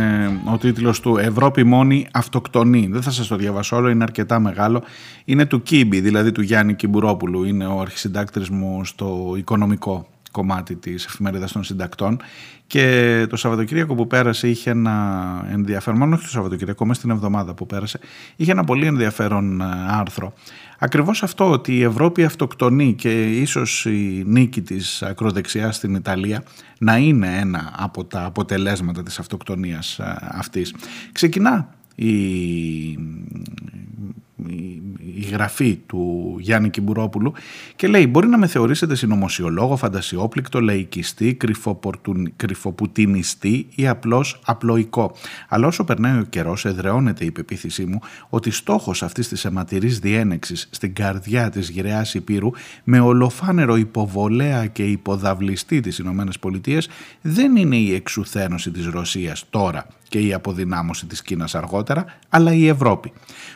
ο 0.46 0.58
τίτλος 0.58 1.00
του 1.00 1.18
«Ευρώπη 1.18 1.64
μόνη 1.64 2.08
αυτοκτονεί». 2.12 2.88
Δεν 2.92 3.02
θα 3.02 3.12
σας 3.12 3.28
το 3.28 3.36
διαβάσω 3.36 3.76
όλο, 3.76 3.90
είναι 3.90 4.04
αρκετά 4.04 4.40
μεγάλο. 4.40 4.84
Είναι 5.26 5.46
του 5.46 5.64
Κίμπη, 5.64 6.00
δηλαδή 6.00 6.32
του 6.32 6.42
Γιάννη 6.42 6.74
Κιμπουρόπουλου. 6.74 7.44
Είναι 7.44 7.66
ο 7.66 7.80
αρχισυντάκτης 7.80 8.50
μου 8.50 8.86
στο 8.86 9.34
οικονομικό 9.38 10.08
κομμάτι 10.32 10.76
της 10.76 11.06
εφημερίδας 11.06 11.52
των 11.52 11.64
συντακτών 11.64 12.20
και 12.68 13.26
το 13.30 13.36
Σαββατοκύριακο 13.36 13.96
που 13.96 14.08
πέρασε 14.08 14.48
είχε 14.48 14.70
ένα 14.70 15.48
ενδιαφέρον, 15.52 16.00
μάλλον 16.00 16.14
όχι 16.14 16.24
το 16.24 16.30
Σαββατοκύριακο, 16.30 16.86
μέσα 16.86 17.00
στην 17.00 17.12
εβδομάδα 17.12 17.54
που 17.54 17.66
πέρασε, 17.66 18.00
είχε 18.36 18.52
ένα 18.52 18.64
πολύ 18.64 18.86
ενδιαφέρον 18.86 19.62
ε, 19.62 19.66
άρθρο. 19.88 20.34
Ακριβώς 20.82 21.24
αυτό 21.24 21.52
ότι 21.52 21.76
η 21.78 21.84
Ευρώπη 21.84 22.24
αυτοκτονεί 22.24 22.94
και 22.94 23.40
ίσως 23.40 23.86
η 23.86 24.24
νίκη 24.26 24.62
της 24.62 25.04
ακροδεξιάς 25.04 25.76
στην 25.76 25.96
Ιταλία 25.96 26.44
να 26.80 26.98
είναι 26.98 27.38
ένα 27.40 27.74
από 27.78 28.06
τα 28.06 28.26
αποτελέσματα 28.26 29.04
της 29.04 29.20
αυτοκτονίας 29.20 30.00
ε, 30.00 30.18
αυτής. 30.22 30.76
Ξεκινά 31.12 31.70
η, 31.96 32.12
η, 34.48 34.82
η 35.16 35.28
γραφή 35.32 35.76
του 35.86 36.36
Γιάννη 36.40 36.70
Κιμπουρόπουλου 36.70 37.34
και 37.76 37.88
λέει 37.88 38.08
μπορεί 38.08 38.28
να 38.28 38.38
με 38.38 38.48
θεωρήσετε 38.48 38.96
συνωμοσιολόγο, 38.96 39.76
φαντασιόπληκτο, 39.76 40.62
λαϊκιστή, 40.62 41.34
κρυφοπορτουν- 41.34 42.34
κρυφοπουτινιστή 42.36 43.68
ή 43.76 43.88
απλώς 43.88 44.40
απλοϊκό. 44.46 45.16
Αλλά 45.50 45.68
όσο 45.68 45.84
περνάει 45.84 46.20
ο 46.20 46.24
καιρός 46.24 46.66
εδραιώνεται 46.66 47.26
η 47.26 47.32
πεποίθησή 47.32 47.86
μου 47.86 48.00
ότι 48.30 48.52
στόχος 48.52 49.04
αυτής 49.04 49.28
της 49.28 49.46
αιματηρής 49.46 50.00
διένεξης 50.00 50.68
στην 50.72 50.94
καρδιά 50.94 51.50
της 51.50 51.70
γυραιάς 51.70 52.14
Υπήρου 52.14 52.50
με 52.84 53.00
ολοφάνερο 53.00 53.76
υποβολέα 53.76 54.66
και 54.66 54.84
υποδαβλιστή 54.84 55.80
της 55.80 55.98
Ηνωμένες 55.98 56.40
Πολιτείες 56.40 56.90
δεν 57.22 57.56
είναι 57.56 57.76
η 57.76 57.94
εξουθένωση 57.94 58.72
της 58.72 58.86
Ρωσίας 58.86 59.46
τώρα 59.50 59.86
και 60.10 60.20
η 60.20 60.34
αποδυνάμωση 60.34 61.06
της 61.06 61.22
Κίνας 61.22 61.56
αργότερα, 61.56 62.06
αλλά 62.30 62.54
η 62.54 62.68
Ευρώπη. 62.68 63.12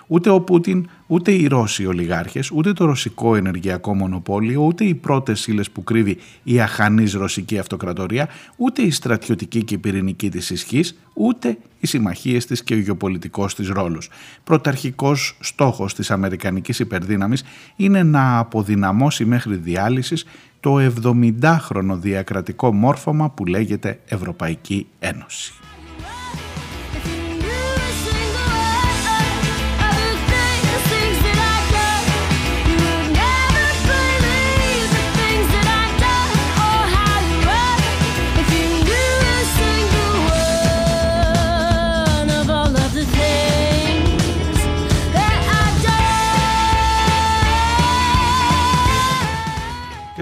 Ούτε 0.07 0.29
ο 0.29 0.41
Πούτιν, 0.41 0.72
ούτε 1.07 1.31
οι 1.31 1.47
Ρώσοι 1.47 1.85
ολιγάρχες, 1.85 2.51
ούτε 2.51 2.73
το 2.73 2.85
ρωσικό 2.85 3.35
ενεργειακό 3.35 3.95
μονοπόλιο, 3.95 4.61
ούτε 4.61 4.83
οι 4.83 4.95
πρώτες 4.95 5.47
ύλες 5.47 5.69
που 5.69 5.83
κρύβει 5.83 6.17
η 6.43 6.61
αχανής 6.61 7.13
ρωσική 7.13 7.57
αυτοκρατορία, 7.57 8.29
ούτε 8.57 8.81
η 8.81 8.91
στρατιωτική 8.91 9.63
και 9.63 9.73
η 9.73 9.77
πυρηνική 9.77 10.29
της 10.29 10.49
ισχύς, 10.49 10.97
ούτε 11.13 11.57
οι 11.79 11.87
συμμαχίες 11.87 12.45
της 12.45 12.63
και 12.63 12.73
ο 12.73 12.77
γεωπολιτικός 12.77 13.55
της 13.55 13.67
ρόλος. 13.69 14.09
Πρωταρχικός 14.43 15.37
στόχος 15.39 15.93
της 15.93 16.11
αμερικανικής 16.11 16.79
υπερδύναμης 16.79 17.43
είναι 17.75 18.03
να 18.03 18.37
αποδυναμώσει 18.37 19.25
μέχρι 19.25 19.55
διάλυσης 19.55 20.25
το 20.59 20.77
70χρονο 20.79 21.97
διακρατικό 21.97 22.73
μόρφωμα 22.73 23.29
που 23.29 23.45
λέγεται 23.45 23.99
Ευρωπαϊκή 24.05 24.87
Ένωση. 24.99 25.53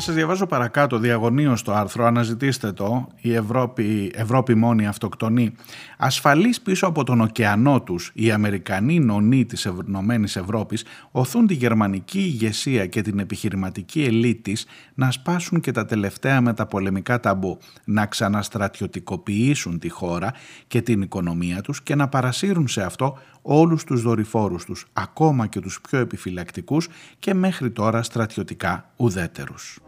Σας 0.02 0.16
διαβάζω 0.16 0.46
παρακάτω 0.46 0.98
διαγωνίως 0.98 1.60
στο 1.60 1.72
άρθρο, 1.72 2.06
αναζητήστε 2.06 2.72
το, 2.72 3.08
η 3.22 3.34
Ευρώπη, 3.34 4.12
Ευρώπη 4.16 4.56
μόνη 4.56 4.88
αυτοκτονεί. 4.88 5.56
Ασφαλείς 5.98 6.62
πίσω 6.62 6.88
από 6.88 7.04
τον 7.04 7.22
ωκεανό 7.22 7.82
τους, 7.82 8.12
οι 8.14 8.32
Αμερικανοί 8.32 9.00
νονοί 9.00 9.46
της 9.46 9.66
Ενωμένης 9.66 10.36
Ευρώπης 10.36 10.86
οθούν 11.12 11.48
τη 11.48 11.54
γερμανική 11.54 12.20
ηγεσία 12.20 12.86
και 12.86 13.02
την 13.02 13.20
επιχειρηματική 13.20 14.04
ελίτ 14.04 14.44
της 14.44 14.66
να 14.94 15.12
σπάσουν 15.12 15.60
και 15.60 15.72
τα 15.72 15.86
τελευταία 15.86 16.42
μεταπολεμικά 16.42 17.20
ταμπού, 17.20 17.58
να 17.86 18.06
ξαναστρατιωτικοποιήσουν 18.06 19.80
τη 19.80 19.90
χώρα 19.90 20.34
και 20.68 20.82
την 20.82 21.02
οικονομία 21.02 21.62
τους 21.62 21.84
και 21.84 21.96
να 21.96 22.08
παρασύρουν 22.08 22.68
σε 22.68 22.84
αυτό 22.84 23.18
όλους 23.42 23.84
τους 23.84 24.02
δορυφόρους 24.02 24.66
τους, 24.66 24.88
ακόμα 24.94 25.48
και 25.48 25.60
τους 25.60 25.82
πιο 25.82 26.00
επιφυλακτικούς 26.00 26.88
και 27.20 27.34
μέχρι 27.34 27.72
τώρα 27.72 28.04
στρατιωτικά 28.04 28.92
ουδέτερους. 28.96 29.80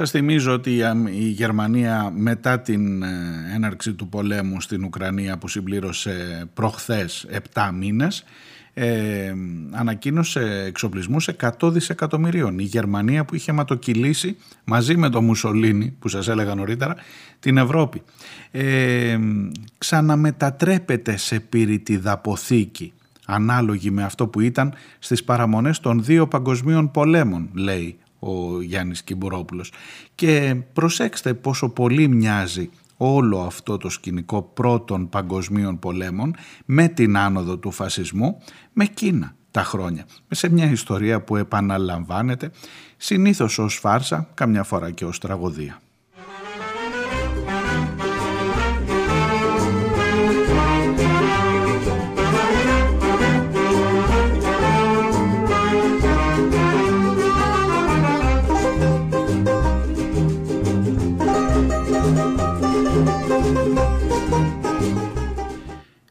Σας 0.00 0.10
θυμίζω 0.10 0.52
ότι 0.52 0.84
αμ, 0.84 1.06
η 1.06 1.28
Γερμανία 1.28 2.12
μετά 2.16 2.60
την 2.60 3.02
ε, 3.02 3.08
έναρξη 3.54 3.92
του 3.92 4.08
πολέμου 4.08 4.60
στην 4.60 4.84
Ουκρανία 4.84 5.38
που 5.38 5.48
συμπλήρωσε 5.48 6.44
προχθές 6.54 7.26
7 7.54 7.70
μήνες 7.74 8.24
ε, 8.74 9.32
ανακοίνωσε 9.70 10.64
εξοπλισμούς 10.66 11.28
100 11.60 11.72
δισεκατομμυρίων. 11.72 12.58
Η 12.58 12.62
Γερμανία 12.62 13.24
που 13.24 13.34
είχε 13.34 13.52
ματοκυλήσει 13.52 14.36
μαζί 14.64 14.96
με 14.96 15.08
το 15.08 15.22
Μουσολίνι 15.22 15.96
που 15.98 16.08
σας 16.08 16.28
έλεγα 16.28 16.54
νωρίτερα 16.54 16.96
την 17.40 17.56
Ευρώπη. 17.56 18.02
Ε, 18.50 19.18
ξαναμετατρέπεται 19.78 21.16
σε 21.16 21.40
πυρητιδαποθήκη 21.40 22.92
ανάλογη 23.26 23.90
με 23.90 24.04
αυτό 24.04 24.26
που 24.26 24.40
ήταν 24.40 24.74
στις 24.98 25.24
παραμονές 25.24 25.80
των 25.80 26.04
δύο 26.04 26.28
παγκοσμίων 26.28 26.90
πολέμων 26.90 27.48
λέει 27.52 27.98
ο 28.20 28.62
Γιάννης 28.62 29.02
Κιμπουρόπουλος 29.02 29.72
και 30.14 30.56
προσέξτε 30.72 31.34
πόσο 31.34 31.68
πολύ 31.68 32.08
μοιάζει 32.08 32.70
όλο 32.96 33.40
αυτό 33.40 33.76
το 33.76 33.88
σκηνικό 33.88 34.42
πρώτων 34.42 35.08
παγκοσμίων 35.08 35.78
πολέμων 35.78 36.34
με 36.64 36.88
την 36.88 37.16
άνοδο 37.16 37.56
του 37.58 37.70
φασισμού 37.70 38.42
με 38.72 38.84
Κίνα 38.84 39.34
τα 39.50 39.64
χρόνια. 39.64 40.06
Σε 40.28 40.48
μια 40.48 40.70
ιστορία 40.70 41.20
που 41.20 41.36
επαναλαμβάνεται 41.36 42.50
συνήθως 42.96 43.58
ως 43.58 43.74
φάρσα, 43.74 44.28
καμιά 44.34 44.62
φορά 44.62 44.90
και 44.90 45.04
ως 45.04 45.18
τραγωδία. 45.18 45.80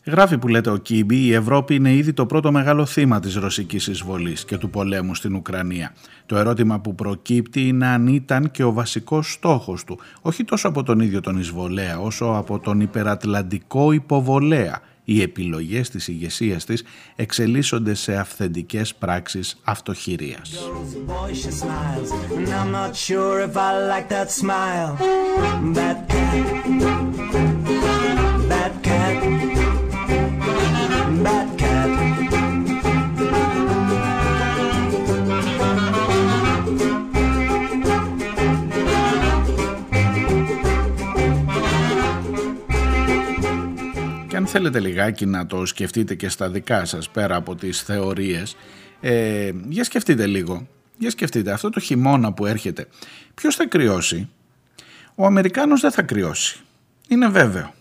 Γράφει 0.10 0.38
που 0.38 0.48
λέτε 0.48 0.70
ο 0.70 0.78
Κίμπι, 0.78 1.16
η 1.16 1.34
Ευρώπη 1.34 1.76
είναι 1.76 1.94
ήδη 1.94 2.14
το 2.14 2.26
πρώτο 2.26 2.52
μεγάλο 2.52 2.86
θύμα 2.86 3.20
της 3.20 3.36
ρωσικής 3.36 3.88
εισβολής 3.88 4.46
και 4.46 4.58
του 4.58 4.70
πολέμου 4.70 5.16
στην 5.16 5.36
Ουκρανία. 5.36 5.94
Το 6.26 6.38
ερώτημα 6.38 6.80
που 6.80 6.96
προκύπτει 6.96 7.68
είναι 7.68 7.88
αν 7.88 8.08
ήταν 8.08 8.52
και 8.52 8.64
ο 8.64 8.74
βασικός 8.74 9.32
στόχος 9.32 9.84
του, 9.84 10.00
όχι 10.22 10.44
τόσο 10.44 10.68
από 10.68 10.84
τον 10.84 11.00
ίδιο 11.00 11.22
τον 11.22 11.38
εισβολέα, 11.38 12.00
όσο 12.00 12.26
από 12.26 12.60
τον 12.60 12.80
υπερατλαντικό 12.80 13.92
υποβολέα. 13.92 14.82
Οι 15.04 15.22
επιλογές 15.22 15.90
της 15.90 16.08
ηγεσίας 16.08 16.66
της 16.66 16.84
εξελίσσονται 17.16 17.94
σε 17.94 18.16
αυθεντικές 18.16 18.96
πράξεις 18.96 19.60
αυτοχειρίας. 19.64 20.70
Αν 44.40 44.48
θέλετε 44.48 44.80
λιγάκι 44.80 45.26
να 45.26 45.46
το 45.46 45.66
σκεφτείτε 45.66 46.16
και 46.16 46.30
στα 46.30 46.50
δικά 46.50 46.86
σας 46.86 47.10
πέρα 47.10 47.36
από 47.36 47.56
τις 47.56 47.82
θεωρίες, 47.82 48.56
ε, 49.00 49.52
για 49.70 49.84
σκεφτείτε 49.84 50.26
λίγο, 50.26 50.68
για 50.98 51.10
σκεφτείτε 51.10 51.52
αυτό 51.52 51.70
το 51.70 51.80
χειμώνα 51.80 52.34
που 52.34 52.46
έρχεται, 52.46 52.88
ποιος 53.36 53.56
θα 53.56 53.66
κρυώσει, 53.66 54.30
ο 55.16 55.26
Αμερικάνος 55.26 55.82
δεν 55.82 55.92
θα 55.92 56.02
κρυώσει, 56.02 56.60
είναι 57.08 57.28
βέβαιο. 57.28 57.74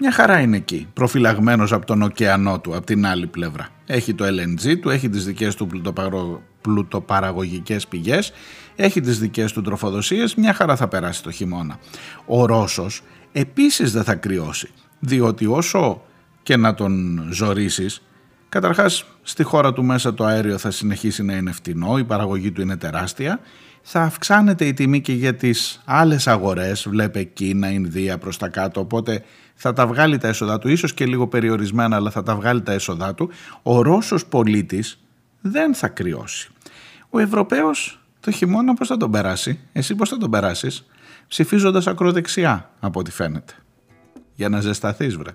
μια 0.00 0.12
χαρά 0.12 0.40
είναι 0.40 0.56
εκεί, 0.56 0.88
προφυλαγμένος 0.92 1.72
από 1.72 1.86
τον 1.86 2.02
ωκεανό 2.02 2.60
του, 2.60 2.76
από 2.76 2.86
την 2.86 3.06
άλλη 3.06 3.26
πλευρά. 3.26 3.68
Έχει 3.86 4.14
το 4.14 4.24
LNG 4.24 4.78
του, 4.80 4.90
έχει 4.90 5.08
τις 5.08 5.24
δικές 5.24 5.54
του 5.54 5.66
πλουτοπαρο- 5.66 6.42
πλουτοπαραγωγικές 6.60 7.86
πηγές, 7.86 8.32
έχει 8.76 9.00
τις 9.00 9.18
δικές 9.18 9.52
του 9.52 9.62
τροφοδοσίες, 9.62 10.34
μια 10.34 10.52
χαρά 10.52 10.76
θα 10.76 10.88
περάσει 10.88 11.22
το 11.22 11.30
χειμώνα. 11.30 11.78
Ο 12.26 12.46
Ρώσος 12.46 13.02
επίσης 13.32 13.92
δεν 13.92 14.04
θα 14.04 14.14
κρυώσει, 14.14 14.70
διότι 15.00 15.46
όσο 15.46 16.02
και 16.42 16.56
να 16.56 16.74
τον 16.74 17.26
ζορίσεις, 17.30 18.02
καταρχάς 18.48 19.04
στη 19.22 19.42
χώρα 19.42 19.72
του 19.72 19.84
μέσα 19.84 20.14
το 20.14 20.24
αέριο 20.24 20.58
θα 20.58 20.70
συνεχίσει 20.70 21.22
να 21.22 21.36
είναι 21.36 21.52
φτηνό, 21.52 21.98
η 21.98 22.04
παραγωγή 22.04 22.52
του 22.52 22.60
είναι 22.60 22.76
τεράστια, 22.76 23.40
θα 23.82 24.02
αυξάνεται 24.02 24.64
η 24.64 24.72
τιμή 24.72 25.00
και 25.00 25.12
για 25.12 25.34
τις 25.34 25.80
άλλες 25.84 26.26
αγορές, 26.26 26.88
βλέπε 26.88 27.22
Κίνα, 27.22 27.70
Ινδία 27.70 28.18
προς 28.18 28.36
τα 28.36 28.48
κάτω, 28.48 28.80
οπότε 28.80 29.24
θα 29.54 29.72
τα 29.72 29.86
βγάλει 29.86 30.18
τα 30.18 30.28
έσοδά 30.28 30.58
του, 30.58 30.68
ίσως 30.68 30.94
και 30.94 31.06
λίγο 31.06 31.28
περιορισμένα, 31.28 31.96
αλλά 31.96 32.10
θα 32.10 32.22
τα 32.22 32.34
βγάλει 32.34 32.62
τα 32.62 32.72
έσοδά 32.72 33.14
του. 33.14 33.30
Ο 33.62 33.82
Ρώσος 33.82 34.26
πολίτης 34.26 34.98
δεν 35.40 35.74
θα 35.74 35.88
κρυώσει. 35.88 36.50
Ο 37.10 37.18
Ευρωπαίος 37.18 38.00
το 38.20 38.30
χειμώνα 38.30 38.74
πώς 38.74 38.88
θα 38.88 38.96
τον 38.96 39.10
περάσει, 39.10 39.58
εσύ 39.72 39.94
πώς 39.94 40.08
θα 40.08 40.16
τον 40.16 40.30
περάσεις, 40.30 40.86
ψηφίζοντας 41.28 41.86
ακροδεξιά 41.86 42.70
από 42.80 43.00
ό,τι 43.00 43.10
φαίνεται. 43.10 43.52
Για 44.40 44.48
να 44.48 44.60
ζεσταθείς 44.60 45.16
βρε. 45.16 45.30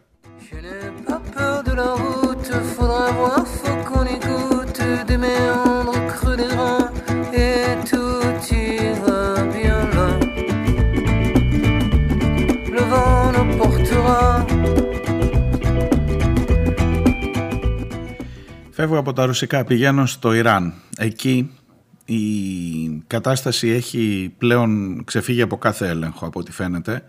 Je 0.48 0.56
n'ai 0.64 0.90
pas 1.08 1.22
peur 1.34 1.58
de 1.68 1.74
la 1.82 1.92
route, 2.04 2.50
faudra 2.76 3.06
voir, 3.20 3.42
faut 3.60 3.80
qu'on 3.88 4.06
écoute 4.18 4.80
des 5.10 5.20
méandres 5.26 6.00
creux 6.14 6.38
des 6.42 6.52
reins 6.58 6.88
et 7.46 7.66
tout 7.90 8.26
ira 8.66 9.24
bien 9.56 9.80
là. 9.96 10.08
Le 12.76 12.84
vent 12.92 13.26
nous 13.36 13.48
portera. 13.60 14.46
Φεύγω 18.72 18.98
από 18.98 19.14
τα 19.14 19.26
ρουσικά, 19.26 19.64
πηγαίνω 19.64 20.06
στο 20.06 20.34
Ιράν. 20.34 20.74
Εκεί 20.98 21.52
η 22.06 22.24
κατάσταση 23.08 23.68
έχει 23.70 24.34
πλέον 24.38 25.04
ξεφύγει 25.04 25.42
από 25.42 25.58
κάθε 25.58 25.88
έλεγχο 25.88 26.26
από 26.26 26.40
ό,τι 26.40 26.52
φαίνεται, 26.52 27.04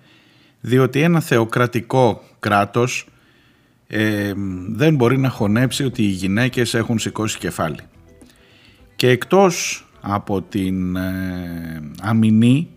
διότι 0.67 1.01
ένα 1.01 1.21
θεοκρατικό 1.21 2.23
κράτος 2.39 3.09
ε, 3.87 4.33
δεν 4.69 4.95
μπορεί 4.95 5.19
να 5.19 5.29
χωνέψει 5.29 5.85
ότι 5.85 6.03
οι 6.03 6.07
γυναίκες 6.07 6.75
έχουν 6.75 6.99
σηκώσει 6.99 7.39
κεφάλι. 7.39 7.79
Και 8.97 9.09
εκτός 9.09 9.87
από 10.01 10.43
την 10.43 10.97
ε, 10.97 11.83
αμυνή, 12.01 12.69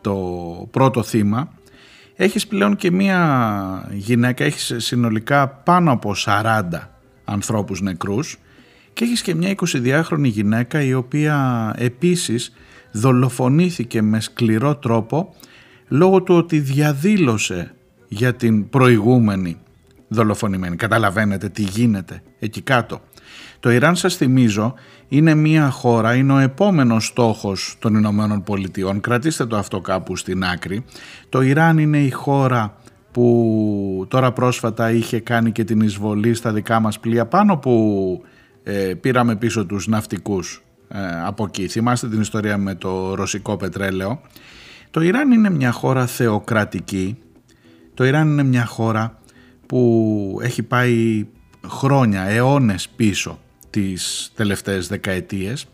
το 0.00 0.16
πρώτο 0.70 1.02
θύμα, 1.02 1.52
έχεις 2.16 2.46
πλέον 2.46 2.76
και 2.76 2.90
μία 2.90 3.88
γυναίκα, 3.92 4.44
έχεις 4.44 4.74
συνολικά 4.76 5.48
πάνω 5.48 5.92
από 5.92 6.14
40 6.26 6.62
ανθρώπους 7.24 7.80
νεκρούς 7.80 8.36
και 8.92 9.04
έχεις 9.04 9.22
και 9.22 9.34
μια 9.34 9.54
22χρονη 9.56 10.24
γυναίκα 10.24 10.82
η 10.82 10.94
οποία 10.94 11.72
επίσης 11.78 12.52
δολοφονήθηκε 12.92 14.02
με 14.02 14.20
σκληρό 14.20 14.76
τρόπο 14.76 15.34
λόγω 15.88 16.22
του 16.22 16.34
ότι 16.34 16.58
διαδήλωσε 16.58 17.74
για 18.08 18.34
την 18.34 18.68
προηγούμενη 18.68 19.56
δολοφονημένη. 20.08 20.76
Καταλαβαίνετε 20.76 21.48
τι 21.48 21.62
γίνεται 21.62 22.22
εκεί 22.38 22.60
κάτω. 22.60 23.00
Το 23.60 23.70
Ιράν 23.70 23.96
σας 23.96 24.16
θυμίζω 24.16 24.74
είναι 25.08 25.34
μια 25.34 25.70
χώρα, 25.70 26.14
είναι 26.14 26.32
ο 26.32 26.38
επόμενος 26.38 27.06
στόχος 27.06 27.76
των 27.78 27.94
Ηνωμένων 27.94 28.42
Πολιτειών. 28.42 29.00
Κρατήστε 29.00 29.46
το 29.46 29.56
αυτό 29.56 29.80
κάπου 29.80 30.16
στην 30.16 30.44
άκρη. 30.44 30.84
Το 31.28 31.40
Ιράν 31.40 31.78
είναι 31.78 31.98
η 31.98 32.10
χώρα 32.10 32.76
που 33.12 34.06
τώρα 34.08 34.32
πρόσφατα 34.32 34.90
είχε 34.90 35.20
κάνει 35.20 35.52
και 35.52 35.64
την 35.64 35.80
εισβολή 35.80 36.34
στα 36.34 36.52
δικά 36.52 36.80
μας 36.80 36.98
πλοία 37.00 37.26
πάνω 37.26 37.56
που 37.56 38.22
ε, 38.62 38.94
πήραμε 39.00 39.36
πίσω 39.36 39.66
τους 39.66 39.86
ναυτικούς 39.86 40.62
ε, 40.88 40.98
από 41.24 41.44
εκεί. 41.44 41.68
Θυμάστε 41.68 42.08
την 42.08 42.20
ιστορία 42.20 42.58
με 42.58 42.74
το 42.74 43.14
ρωσικό 43.14 43.56
πετρέλαιο. 43.56 44.20
Το 44.94 45.00
Ιράν 45.00 45.30
είναι 45.30 45.50
μια 45.50 45.72
χώρα 45.72 46.06
θεοκρατική. 46.06 47.16
Το 47.94 48.04
Ιράν 48.04 48.28
είναι 48.28 48.42
μια 48.42 48.64
χώρα 48.64 49.18
που 49.66 50.38
έχει 50.42 50.62
πάει 50.62 51.26
χρόνια, 51.66 52.22
αιώνες 52.22 52.88
πίσω 52.88 53.38
τις 53.70 54.32
τελευταίες 54.34 54.88
δεκαετίες 54.88 55.66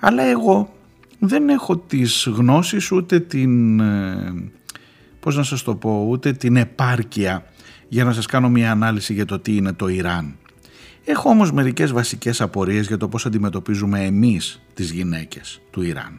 αλλά 0.00 0.22
εγώ 0.22 0.74
δεν 1.18 1.48
έχω 1.48 1.76
τις 1.76 2.28
γνώσεις 2.36 2.90
ούτε 2.92 3.20
την, 3.20 3.80
ε, 3.80 4.50
πώς 5.20 5.36
να 5.36 5.42
σας 5.42 5.62
το 5.62 5.74
πω, 5.74 6.06
ούτε 6.08 6.32
την 6.32 6.56
επάρκεια 6.56 7.44
για 7.88 8.04
να 8.04 8.12
σας 8.12 8.26
κάνω 8.26 8.48
μια 8.48 8.70
ανάλυση 8.70 9.12
για 9.12 9.24
το 9.24 9.38
τι 9.38 9.56
είναι 9.56 9.72
το 9.72 9.88
Ιράν. 9.88 10.36
Έχω 11.04 11.28
όμως 11.28 11.52
μερικές 11.52 11.92
βασικές 11.92 12.40
απορίες 12.40 12.86
για 12.86 12.96
το 12.96 13.08
πώς 13.08 13.26
αντιμετωπίζουμε 13.26 14.04
εμείς 14.04 14.62
τις 14.74 14.90
γυναίκες 14.90 15.60
του 15.70 15.82
Ιράν. 15.82 16.18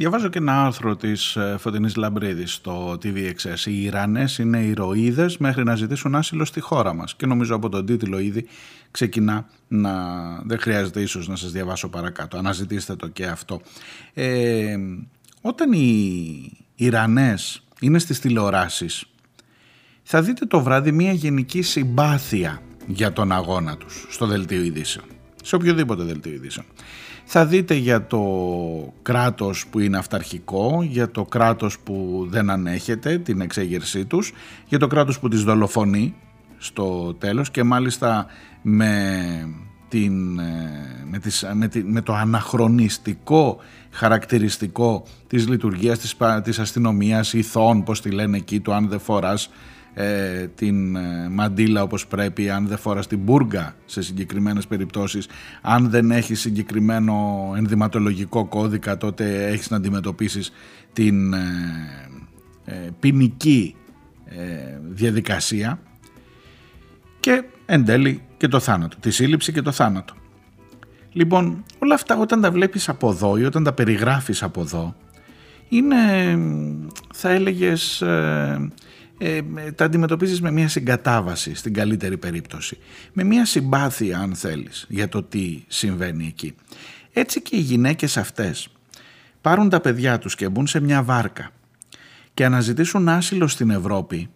Διαβάζω 0.00 0.28
και 0.28 0.38
ένα 0.38 0.64
άρθρο 0.64 0.96
της 0.96 1.36
ε, 1.36 1.56
Φωτεινής 1.58 1.96
Λαμπρίδης 1.96 2.52
στο 2.52 2.92
TVXS. 2.92 3.66
Οι 3.66 3.82
Ιρανές 3.82 4.38
είναι 4.38 4.58
ηρωίδες 4.58 5.38
μέχρι 5.38 5.64
να 5.64 5.76
ζητήσουν 5.76 6.14
άσυλο 6.14 6.44
στη 6.44 6.60
χώρα 6.60 6.94
μας. 6.94 7.14
Και 7.14 7.26
νομίζω 7.26 7.54
από 7.54 7.68
τον 7.68 7.86
τίτλο 7.86 8.18
ήδη 8.18 8.46
ξεκινά 8.90 9.48
να... 9.68 9.92
Δεν 10.44 10.60
χρειάζεται 10.60 11.00
ίσως 11.00 11.28
να 11.28 11.36
σας 11.36 11.52
διαβάσω 11.52 11.88
παρακάτω. 11.88 12.36
Αναζητήστε 12.36 12.96
το 12.96 13.08
και 13.08 13.26
αυτό. 13.26 13.60
Ε, 14.14 14.76
όταν 15.40 15.72
οι 15.72 16.58
Ιρανές 16.74 17.62
είναι 17.80 17.98
στις 17.98 18.20
τηλεοράσεις 18.20 19.04
θα 20.02 20.22
δείτε 20.22 20.46
το 20.46 20.60
βράδυ 20.60 20.92
μια 20.92 21.12
γενική 21.12 21.62
συμπάθεια 21.62 22.62
για 22.86 23.12
τον 23.12 23.32
αγώνα 23.32 23.76
τους 23.76 24.06
στο 24.10 24.26
δελτίο 24.26 24.62
ειδήσεων. 24.62 25.04
Σε 25.42 25.54
οποιοδήποτε 25.54 26.02
δελτίο 26.02 26.32
ειδήσεων. 26.32 26.66
Θα 27.32 27.46
δείτε 27.46 27.74
για 27.74 28.06
το 28.06 28.22
κράτος 29.02 29.66
που 29.70 29.78
είναι 29.78 29.96
αυταρχικό, 29.98 30.82
για 30.82 31.10
το 31.10 31.24
κράτος 31.24 31.78
που 31.78 32.26
δεν 32.30 32.50
ανέχεται 32.50 33.18
την 33.18 33.40
εξέγερσή 33.40 34.04
τους, 34.04 34.32
για 34.66 34.78
το 34.78 34.86
κράτος 34.86 35.18
που 35.18 35.28
τις 35.28 35.42
δολοφονεί 35.44 36.14
στο 36.58 37.14
τέλος 37.14 37.50
και 37.50 37.62
μάλιστα 37.62 38.26
με, 38.62 39.14
την, 39.88 40.38
ε, 40.38 41.04
με, 41.10 41.18
τις, 41.18 41.44
με, 41.54 41.68
τη- 41.68 41.84
με 41.84 42.00
το 42.00 42.14
αναχρονιστικό 42.14 43.58
χαρακτηριστικό 43.90 45.02
της 45.26 45.48
λειτουργίας 45.48 45.98
της, 45.98 46.16
πα- 46.16 46.40
της 46.42 46.58
αστυνομίας, 46.58 47.32
ηθών, 47.32 47.82
πώς 47.82 48.00
τη 48.00 48.10
λένε 48.10 48.36
εκεί, 48.36 48.60
του 48.60 48.72
αν 48.72 48.88
δεν 48.88 49.00
φοράς 49.00 49.50
ε, 49.94 50.46
την 50.46 50.96
ε, 50.96 51.28
μαντίλα 51.28 51.82
όπως 51.82 52.06
πρέπει, 52.06 52.50
αν 52.50 52.66
δεν 52.66 52.78
φοράς 52.78 53.06
την 53.06 53.18
μπούργα 53.18 53.74
σε 53.84 54.02
συγκεκριμένες 54.02 54.66
περιπτώσεις, 54.66 55.28
αν 55.62 55.90
δεν 55.90 56.10
έχεις 56.10 56.40
συγκεκριμένο 56.40 57.14
ενδυματολογικό 57.56 58.44
κώδικα, 58.44 58.96
τότε 58.96 59.46
έχεις 59.46 59.70
να 59.70 59.76
αντιμετωπίσεις 59.76 60.52
την 60.92 61.32
ε, 61.32 61.38
ε, 62.64 62.88
ποινική 63.00 63.74
ε, 64.24 64.78
διαδικασία 64.88 65.80
και 67.20 67.44
εν 67.66 67.84
τέλει 67.84 68.22
και 68.36 68.48
το 68.48 68.60
θάνατο, 68.60 68.96
τη 69.00 69.10
σύλληψη 69.10 69.52
και 69.52 69.62
το 69.62 69.72
θάνατο. 69.72 70.14
Λοιπόν, 71.12 71.64
όλα 71.78 71.94
αυτά 71.94 72.18
όταν 72.18 72.40
τα 72.40 72.50
βλέπεις 72.50 72.88
από 72.88 73.10
εδώ 73.10 73.36
ή 73.36 73.44
όταν 73.44 73.64
τα 73.64 73.72
περιγράφεις 73.72 74.42
από 74.42 74.60
εδώ, 74.60 74.94
είναι, 75.68 75.96
θα 77.14 77.30
έλεγες, 77.30 78.00
ε, 78.00 78.68
ε, 79.22 79.42
τα 79.74 79.84
αντιμετωπίζεις 79.84 80.40
με 80.40 80.50
μια 80.50 80.68
συγκατάβαση 80.68 81.54
στην 81.54 81.74
καλύτερη 81.74 82.16
περίπτωση. 82.16 82.78
Με 83.12 83.24
μια 83.24 83.44
συμπάθεια 83.44 84.18
αν 84.18 84.34
θέλεις 84.34 84.86
για 84.88 85.08
το 85.08 85.22
τι 85.22 85.62
συμβαίνει 85.68 86.26
εκεί. 86.26 86.54
Έτσι 87.12 87.42
και 87.42 87.56
οι 87.56 87.60
γυναίκες 87.60 88.16
αυτές 88.16 88.68
πάρουν 89.40 89.68
τα 89.68 89.80
παιδιά 89.80 90.18
τους 90.18 90.34
και 90.34 90.48
μπουν 90.48 90.66
σε 90.66 90.80
μια 90.80 91.02
βάρκα 91.02 91.50
και 92.34 92.44
αναζητήσουν 92.44 93.08
άσυλο 93.08 93.46
στην 93.46 93.70
Ευρώπη, 93.70 94.28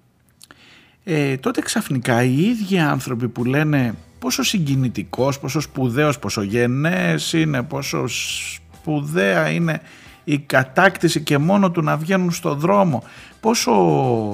ε, 1.05 1.37
τότε 1.37 1.61
ξαφνικά 1.61 2.23
οι 2.23 2.41
ίδιοι 2.41 2.79
άνθρωποι 2.79 3.29
που 3.29 3.45
λένε 3.45 3.95
πόσο 4.19 4.43
συγκινητικός, 4.43 5.39
πόσο 5.39 5.61
σπουδαίος, 5.61 6.19
πόσο 6.19 6.43
γενναίες 6.43 7.33
είναι, 7.33 7.63
πόσο 7.63 8.05
σπουδαία 8.09 9.51
είναι 9.51 9.81
η 10.25 10.39
κατάκτηση 10.39 11.21
και 11.21 11.39
μόνο 11.39 11.71
του 11.71 11.83
να 11.83 11.97
βγαίνουν 11.97 12.31
στο 12.31 12.55
δρόμο, 12.55 13.03
πόσο 13.41 13.73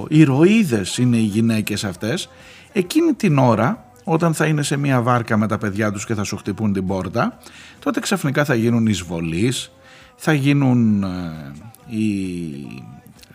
ηρωίδες 0.08 0.98
είναι 0.98 1.16
οι 1.16 1.24
γυναίκες 1.24 1.84
αυτές, 1.84 2.28
εκείνη 2.72 3.12
την 3.12 3.38
ώρα 3.38 3.84
όταν 4.04 4.34
θα 4.34 4.46
είναι 4.46 4.62
σε 4.62 4.76
μια 4.76 5.02
βάρκα 5.02 5.36
με 5.36 5.46
τα 5.46 5.58
παιδιά 5.58 5.92
τους 5.92 6.06
και 6.06 6.14
θα 6.14 6.24
σου 6.24 6.36
χτυπούν 6.36 6.72
την 6.72 6.86
πόρτα, 6.86 7.38
τότε 7.78 8.00
ξαφνικά 8.00 8.44
θα 8.44 8.54
γίνουν 8.54 8.86
εισβολείς, 8.86 9.72
θα 10.16 10.32
γίνουν 10.32 11.02
ε, 11.02 11.06
οι 11.96 12.08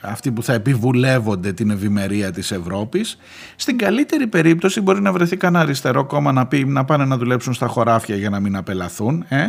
αυτοί 0.08 0.32
που 0.32 0.44
θα 0.44 0.54
επιβουλεύονται 0.54 1.54
την 1.54 1.70
ευημερία 1.70 2.32
της 2.32 2.52
Ευρώπης. 2.52 3.18
Στην 3.56 3.78
καλύτερη 3.78 4.28
περίπτωση 4.28 4.82
μπορεί 4.82 5.02
να 5.02 5.12
βρεθεί 5.12 5.38
κανένα 5.38 5.64
αριστερό 5.64 6.06
κόμμα 6.06 6.32
να, 6.32 6.48
πει, 6.48 6.66
να 6.66 6.86
πάνε 6.86 7.06
να 7.06 7.18
δουλέψουν 7.18 7.54
στα 7.54 7.68
χωράφια 7.68 8.16
για 8.16 8.30
να 8.30 8.40
μην 8.40 8.56
απελαθούν 8.56 9.26
ε; 9.28 9.48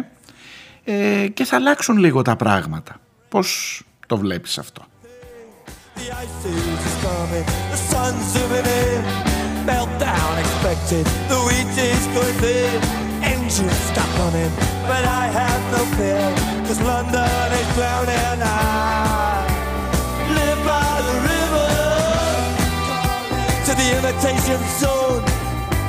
Ε, 0.88 1.28
και 1.28 1.44
θα 1.44 1.56
αλλάξουν 1.56 1.96
λίγο 1.96 2.22
τα 2.22 2.36
πράγματα. 2.36 3.00
Πώς 3.28 3.82
το 4.06 4.16
βλέπεις 4.16 4.58
αυτό; 4.58 4.82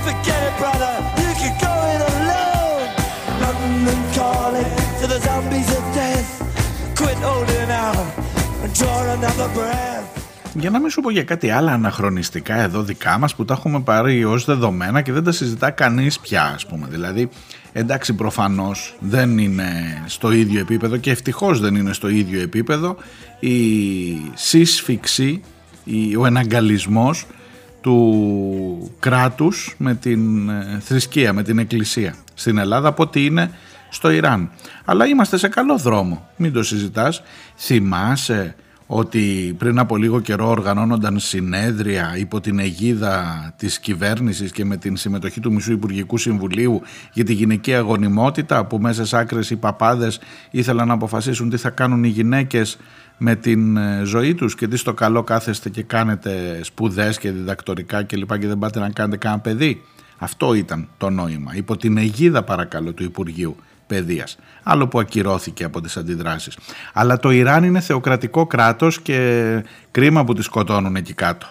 Forget 0.08 0.44
it, 0.50 0.54
brother. 0.60 0.96
You 1.22 1.32
can 1.40 1.54
go 1.64 1.74
alone 1.74 2.28
to 5.08 5.14
the 5.14 5.20
zombies 5.30 5.70
of 5.80 5.84
death. 6.02 6.30
Quit 7.00 7.18
holding 7.30 7.70
out 7.86 8.08
and 8.64 8.72
draw 8.80 8.98
another 9.18 9.50
breath. 9.58 10.06
Για 10.54 10.70
να 10.70 10.80
μην 10.80 10.90
σου 10.90 11.02
πω 11.02 11.10
για 11.10 11.24
κάτι 11.24 11.50
άλλα 11.50 11.72
αναχρονιστικά 11.72 12.56
εδώ 12.62 12.82
δικά 12.84 13.18
μας 13.18 13.36
που 13.36 13.46
τα 13.46 13.54
έχουμε 13.54 13.80
πάρει 13.80 14.24
ως 14.26 14.46
δεδομένα 14.46 15.02
και 15.02 15.12
δεν 15.12 15.24
τα 15.24 15.32
συζητά 15.32 15.72
κανείς 15.72 16.20
πια 16.20 16.44
ας 16.56 16.66
πούμε. 16.66 16.88
Δηλαδή 16.90 17.30
εντάξει 17.74 18.14
προφανώς 18.14 18.96
δεν 19.00 19.38
είναι 19.38 20.04
στο 20.06 20.32
ίδιο 20.32 20.60
επίπεδο 20.60 20.98
και 20.98 21.12
ευτυχώς 21.12 21.60
δεν 21.60 21.76
είναι 21.76 21.94
στο 21.94 22.10
ίδιο 22.10 22.42
επίπεδο 22.42 22.96
η 23.40 23.58
σύσφυξη, 24.34 25.42
η- 25.84 26.16
ο 26.16 26.26
εναγκαλισμός 26.26 27.26
του 27.82 28.92
κράτους 29.00 29.76
με 29.78 29.96
την 29.96 30.50
ε, 30.50 30.80
θρησκεία, 30.84 31.34
με 31.34 31.44
την 31.44 31.60
εκκλησία 31.60 32.16
στην 32.34 32.58
Ελλάδα 32.58 32.88
από 32.88 33.04
ότι 33.04 33.26
είναι 33.26 33.52
στο 33.90 34.10
Ιράν. 34.10 34.50
Αλλά 34.86 35.08
είμαστε 35.08 35.38
σε 35.38 35.48
καλό 35.48 35.78
δρόμο, 35.78 36.28
μην 36.36 36.54
το 36.54 36.64
συζητάς. 36.64 37.22
Θυμάσαι 37.58 38.56
ότι 38.88 39.56
πριν 39.58 39.80
από 39.80 39.98
λίγο 39.98 40.20
καιρό 40.20 40.50
οργανώνονταν 40.50 41.20
συνέδρια 41.20 42.14
υπό 42.18 42.40
την 42.40 42.60
αιγίδα 42.60 43.54
της 43.58 43.80
κυβέρνησης 43.80 44.52
και 44.52 44.66
με 44.66 44.78
την 44.78 44.98
συμμετοχή 44.98 45.40
του 45.40 45.52
Μισού 45.52 45.72
Υπουργικού 45.72 46.18
Συμβουλίου 46.18 46.82
για 47.14 47.24
τη 47.24 47.34
γυναική 47.34 47.74
αγωνιμότητα 47.74 48.66
που 48.66 48.78
μέσα 48.78 49.06
σε 49.06 49.18
άκρες 49.18 49.50
οι 49.50 49.56
παπάδες 49.56 50.20
ήθελαν 50.52 50.88
να 50.88 50.94
αποφασίσουν 50.94 51.50
τι 51.50 51.58
θα 51.58 51.70
κάνουν 51.70 52.04
οι 52.04 52.08
γυναίκες 52.08 52.78
με 53.18 53.36
την 53.36 53.78
ε, 53.78 54.02
ζωή 54.04 54.36
τους 54.36 54.56
και 54.56 54.68
τι 54.68 54.78
στο 54.78 54.94
καλό 54.94 55.24
κάθεστε 55.24 55.70
και 55.70 55.84
κάνετε 55.84 56.60
σπουδές 56.64 57.18
και 57.18 57.32
διδακτορικά 57.32 58.04
και 58.04 58.18
λοιπά 58.18 58.38
και 58.40 58.48
δεν 58.48 58.60
πάτε 58.60 58.80
να 58.80 58.90
κάνετε 58.90 59.18
κανένα 59.18 59.42
παιδί. 59.42 59.82
Αυτό 60.18 60.54
ήταν 60.54 60.88
το 60.98 61.10
νόημα. 61.10 61.56
Υπό 61.56 61.78
την 61.78 61.98
αιγίδα 61.98 62.44
παρακαλώ 62.44 62.94
του 62.94 63.04
Υπουργείου 63.04 63.56
Παιδείας. 63.88 64.38
Άλλο 64.64 64.88
που 64.88 65.00
ακυρώθηκε 65.00 65.64
από 65.64 65.82
τις 65.82 65.98
αντιδράσεις. 65.98 66.58
Αλλά 66.94 67.20
το 67.20 67.30
Ιράν 67.30 67.64
είναι 67.64 67.80
θεοκρατικό 67.80 68.48
κράτος 68.48 69.02
και 69.02 69.64
κρίμα 69.92 70.24
που 70.24 70.34
τη 70.34 70.42
σκοτώνουν 70.42 70.96
εκεί 70.96 71.14
κάτω. 71.14 71.48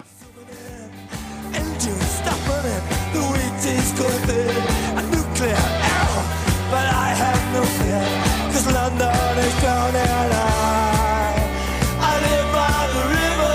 Engines 1.52 2.12
stop 2.20 2.40
running, 2.50 2.84
the 3.14 3.22
wheat 3.30 3.62
is 3.76 3.88
going 4.00 4.22
thin. 4.28 4.62
A 4.98 5.02
nuclear 5.12 5.64
error, 5.94 6.24
but 6.72 6.86
I 7.06 7.08
have 7.22 7.42
no 7.56 7.62
fear. 7.76 8.04
Cause 8.52 8.68
London 8.78 9.32
is 9.46 9.54
drowning. 9.62 10.10
I, 10.32 11.36
I 12.10 12.12
live 12.26 12.48
by 12.56 12.80
the 12.94 13.02
river. 13.14 13.54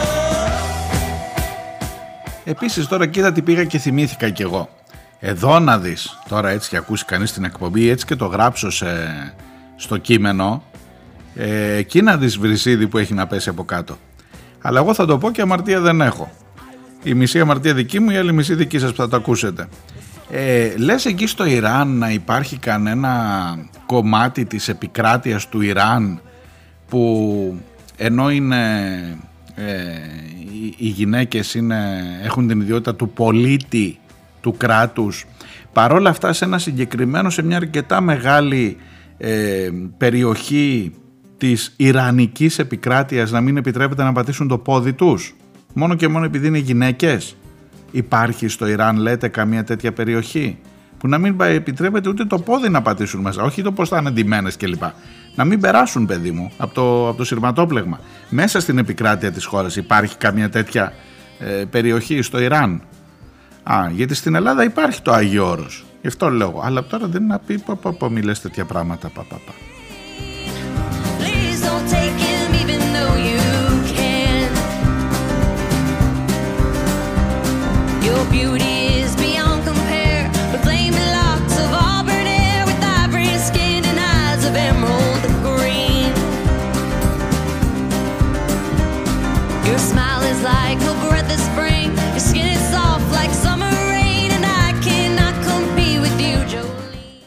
Επίσης 2.44 2.88
τώρα 2.88 3.08
κοίτα 3.08 3.32
τι 3.32 3.42
πήγα 3.42 3.64
και 3.64 3.78
θυμήθηκα 3.78 4.30
κι 4.30 4.42
εγώ. 4.42 4.70
Εδώ 5.24 5.60
να 5.60 5.80
δεις, 5.80 6.20
τώρα 6.30 6.50
έτσι 6.50 6.70
και 6.70 6.78
ακούσει 6.78 7.06
κανείς 7.06 7.32
την 7.32 7.44
εκπομπή, 7.44 7.90
έτσι 7.90 8.06
και 8.06 8.16
το 8.16 8.26
γράψω 8.26 8.70
σε, 8.70 8.88
στο 9.76 9.98
κείμενο, 9.98 10.64
ε, 11.36 11.74
εκεί 11.74 12.02
να 12.02 12.18
δεις 12.18 12.38
βρυσίδι 12.38 12.88
που 12.88 12.98
έχει 12.98 13.14
να 13.14 13.28
πέσει 13.28 13.50
από 13.50 13.64
κάτω. 13.64 13.98
Αλλά 14.62 14.80
εγώ 14.80 14.94
θα 14.94 15.06
το 15.06 15.18
πω 15.18 15.32
και 15.32 15.42
αμαρτία 15.42 15.80
δεν 15.80 16.02
έχω. 16.02 16.32
Η 17.04 17.14
μισή 17.14 17.40
αμαρτία 17.40 17.74
δική 17.74 18.00
μου, 18.00 18.10
η 18.10 18.16
άλλη 18.18 18.34
μισή 18.34 18.56
δική 18.56 18.80
σας 18.80 18.92
που 18.92 18.96
θα 18.96 19.08
το 19.08 19.16
ακούσετε. 19.16 19.68
Ε, 20.30 20.78
λες 20.78 21.06
εκεί 21.06 21.28
στο 21.28 21.46
Ιράν 21.46 21.88
να 21.98 22.12
υπάρχει 22.12 22.58
κανένα 22.58 23.56
κομμάτι 23.86 24.46
της 24.46 24.68
επικράτειας 24.68 25.50
του 25.50 25.62
Ιράν 25.62 26.22
που 26.88 27.62
ενώ 27.98 28.32
είναι 28.32 28.88
ε, 29.56 29.72
οι, 30.54 30.76
οι 30.78 30.88
γυναίκες 30.88 31.54
είναι, 31.54 32.02
έχουν 32.24 32.48
την 32.48 32.62
ιδιότητα 32.62 32.96
του 32.96 33.10
πολίτη 33.10 34.00
του 34.42 34.58
κράτους 34.58 35.26
παρόλα 35.74 36.10
αυτά 36.10 36.34
σε 36.34 36.46
ένα 36.46 36.58
συγκεκριμένο 36.58 37.30
σε 37.30 37.42
μια 37.42 37.58
αρκετά 37.58 38.02
μεγάλη 38.02 38.78
ε, 39.18 39.70
περιοχή 39.98 40.94
της 41.38 41.74
Ιρανικής 41.78 42.60
επικράτειας 42.60 43.32
να 43.32 43.42
μην 43.42 43.58
επιτρέπεται 43.58 44.04
να 44.04 44.12
πατήσουν 44.12 44.48
το 44.48 44.58
πόδι 44.58 44.94
τους 44.94 45.36
μόνο 45.74 45.96
και 45.96 46.08
μόνο 46.08 46.26
επειδή 46.26 46.48
είναι 46.48 46.58
γυναίκες. 46.58 47.36
Υπάρχει 47.92 48.48
στο 48.48 48.68
Ιράν 48.68 48.98
λέτε 48.98 49.28
καμία 49.28 49.64
τέτοια 49.64 49.94
περιοχή 49.94 50.58
που 50.98 51.08
να 51.08 51.18
μην 51.18 51.36
επιτρέπεται 51.42 52.10
ούτε 52.10 52.26
το 52.26 52.40
πόδι 52.40 52.70
να 52.70 52.82
πατήσουν 52.82 53.22
μέσα 53.22 53.44
όχι 53.44 53.62
το 53.62 53.72
πως 53.72 53.90
θα 53.90 53.98
είναι 53.98 54.12
ντυμένες 54.12 54.58
κλπ. 54.58 54.84
Να 55.36 55.46
μην 55.46 55.60
περάσουν 55.60 56.06
παιδί 56.06 56.32
μου 56.32 56.52
από 56.58 56.74
το, 56.74 57.08
από 57.08 57.18
το 57.18 57.24
σειρματόπλεγμα. 57.24 58.00
Μέσα 58.30 58.60
στην 58.60 58.78
επικράτεια 58.78 59.32
της 59.32 59.46
χώρας 59.46 59.76
υπάρχει 59.76 60.18
καμία 60.18 60.50
τέτοια 60.50 60.94
ε, 61.40 61.66
περιοχή 61.70 62.22
στο 62.22 62.42
Ιράν 62.42 62.82
Α, 63.64 63.90
γιατί 63.92 64.14
στην 64.14 64.36
Ελλάδα 64.36 64.64
υπάρχει 64.64 65.02
το 65.02 65.12
Άγιο 65.12 65.50
Όρος. 65.50 65.86
Γι' 66.02 66.08
αυτό 66.08 66.30
λέω. 66.30 66.62
Αλλά 66.64 66.84
τώρα 66.84 67.08
δεν 67.08 67.24
είναι 67.24 67.34
να 67.34 67.40
πει 67.40 67.60
πα, 67.60 67.76
πα, 67.76 67.94
πα, 67.94 68.10
μη 68.10 68.22
λες 68.22 68.42
τέτοια 68.42 68.66
πράγματα. 68.66 69.10
Πα, 69.10 69.26
πα, 69.30 69.40
πα. 69.46 69.54
Please 71.20 71.66
don't 71.66 71.92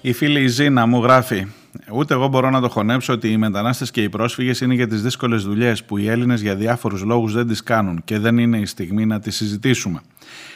Η 0.06 0.12
φίλη 0.12 0.40
η 0.40 0.46
Ζήνα 0.46 0.86
μου 0.86 1.02
γράφει 1.02 1.46
Ούτε 1.92 2.14
εγώ 2.14 2.28
μπορώ 2.28 2.50
να 2.50 2.60
το 2.60 2.68
χωνέψω 2.68 3.12
ότι 3.12 3.30
οι 3.30 3.36
μετανάστες 3.36 3.90
και 3.90 4.02
οι 4.02 4.08
πρόσφυγες 4.08 4.60
είναι 4.60 4.74
για 4.74 4.86
τις 4.86 5.02
δύσκολες 5.02 5.42
δουλειές 5.44 5.84
που 5.84 5.98
οι 5.98 6.08
Έλληνες 6.08 6.40
για 6.40 6.54
διάφορους 6.54 7.02
λόγους 7.02 7.32
δεν 7.32 7.46
τις 7.46 7.62
κάνουν 7.62 8.02
και 8.04 8.18
δεν 8.18 8.38
είναι 8.38 8.58
η 8.58 8.66
στιγμή 8.66 9.06
να 9.06 9.20
τις 9.20 9.36
συζητήσουμε. 9.36 10.00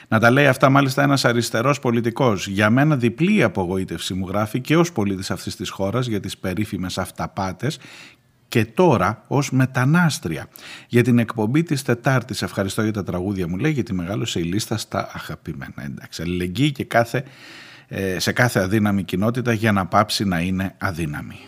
Να 0.09 0.19
τα 0.19 0.31
λέει 0.31 0.47
αυτά 0.47 0.71
μάλιστα 0.71 1.03
ένας 1.03 1.25
αριστερός 1.25 1.79
πολιτικός. 1.79 2.47
Για 2.47 2.71
μένα 2.71 2.97
διπλή 2.97 3.43
απογοήτευση 3.43 4.15
μου 4.15 4.29
γράφει 4.29 4.61
και 4.61 4.77
ως 4.77 4.93
πολίτης 4.93 5.31
αυτής 5.31 5.57
της 5.57 5.71
χώρας 5.71 6.07
για 6.07 6.21
τις 6.21 6.39
περίφημες 6.39 6.99
αυταπάτες 6.99 7.79
και 8.49 8.65
τώρα 8.65 9.25
ως 9.29 9.51
μετανάστρια. 9.51 10.49
Για 10.89 11.03
την 11.03 11.19
εκπομπή 11.19 11.63
της 11.63 11.83
Τετάρτης 11.83 12.43
ευχαριστώ 12.43 12.83
για 12.83 12.93
τα 12.93 13.03
τραγούδια 13.03 13.49
μου 13.49 13.57
λέει 13.57 13.73
γιατί 13.73 13.95
μεγάλωσε 13.95 14.41
η 14.41 14.43
λίστα 14.43 14.77
στα 14.77 15.11
αγαπημένα. 15.15 15.85
Εντάξει, 15.85 16.23
αλληλεγγύη 16.23 16.73
και 16.73 16.85
κάθε, 16.85 17.19
ε, 17.19 17.25
σε 18.17 18.33
κάθε 18.33 18.61
αδύναμη 18.61 19.03
κοινότητα 19.03 19.53
για 19.53 19.73
να 19.73 19.87
πάψει 19.87 20.25
να 20.25 20.41
είναι 20.41 20.75
αδύναμη. 20.79 21.41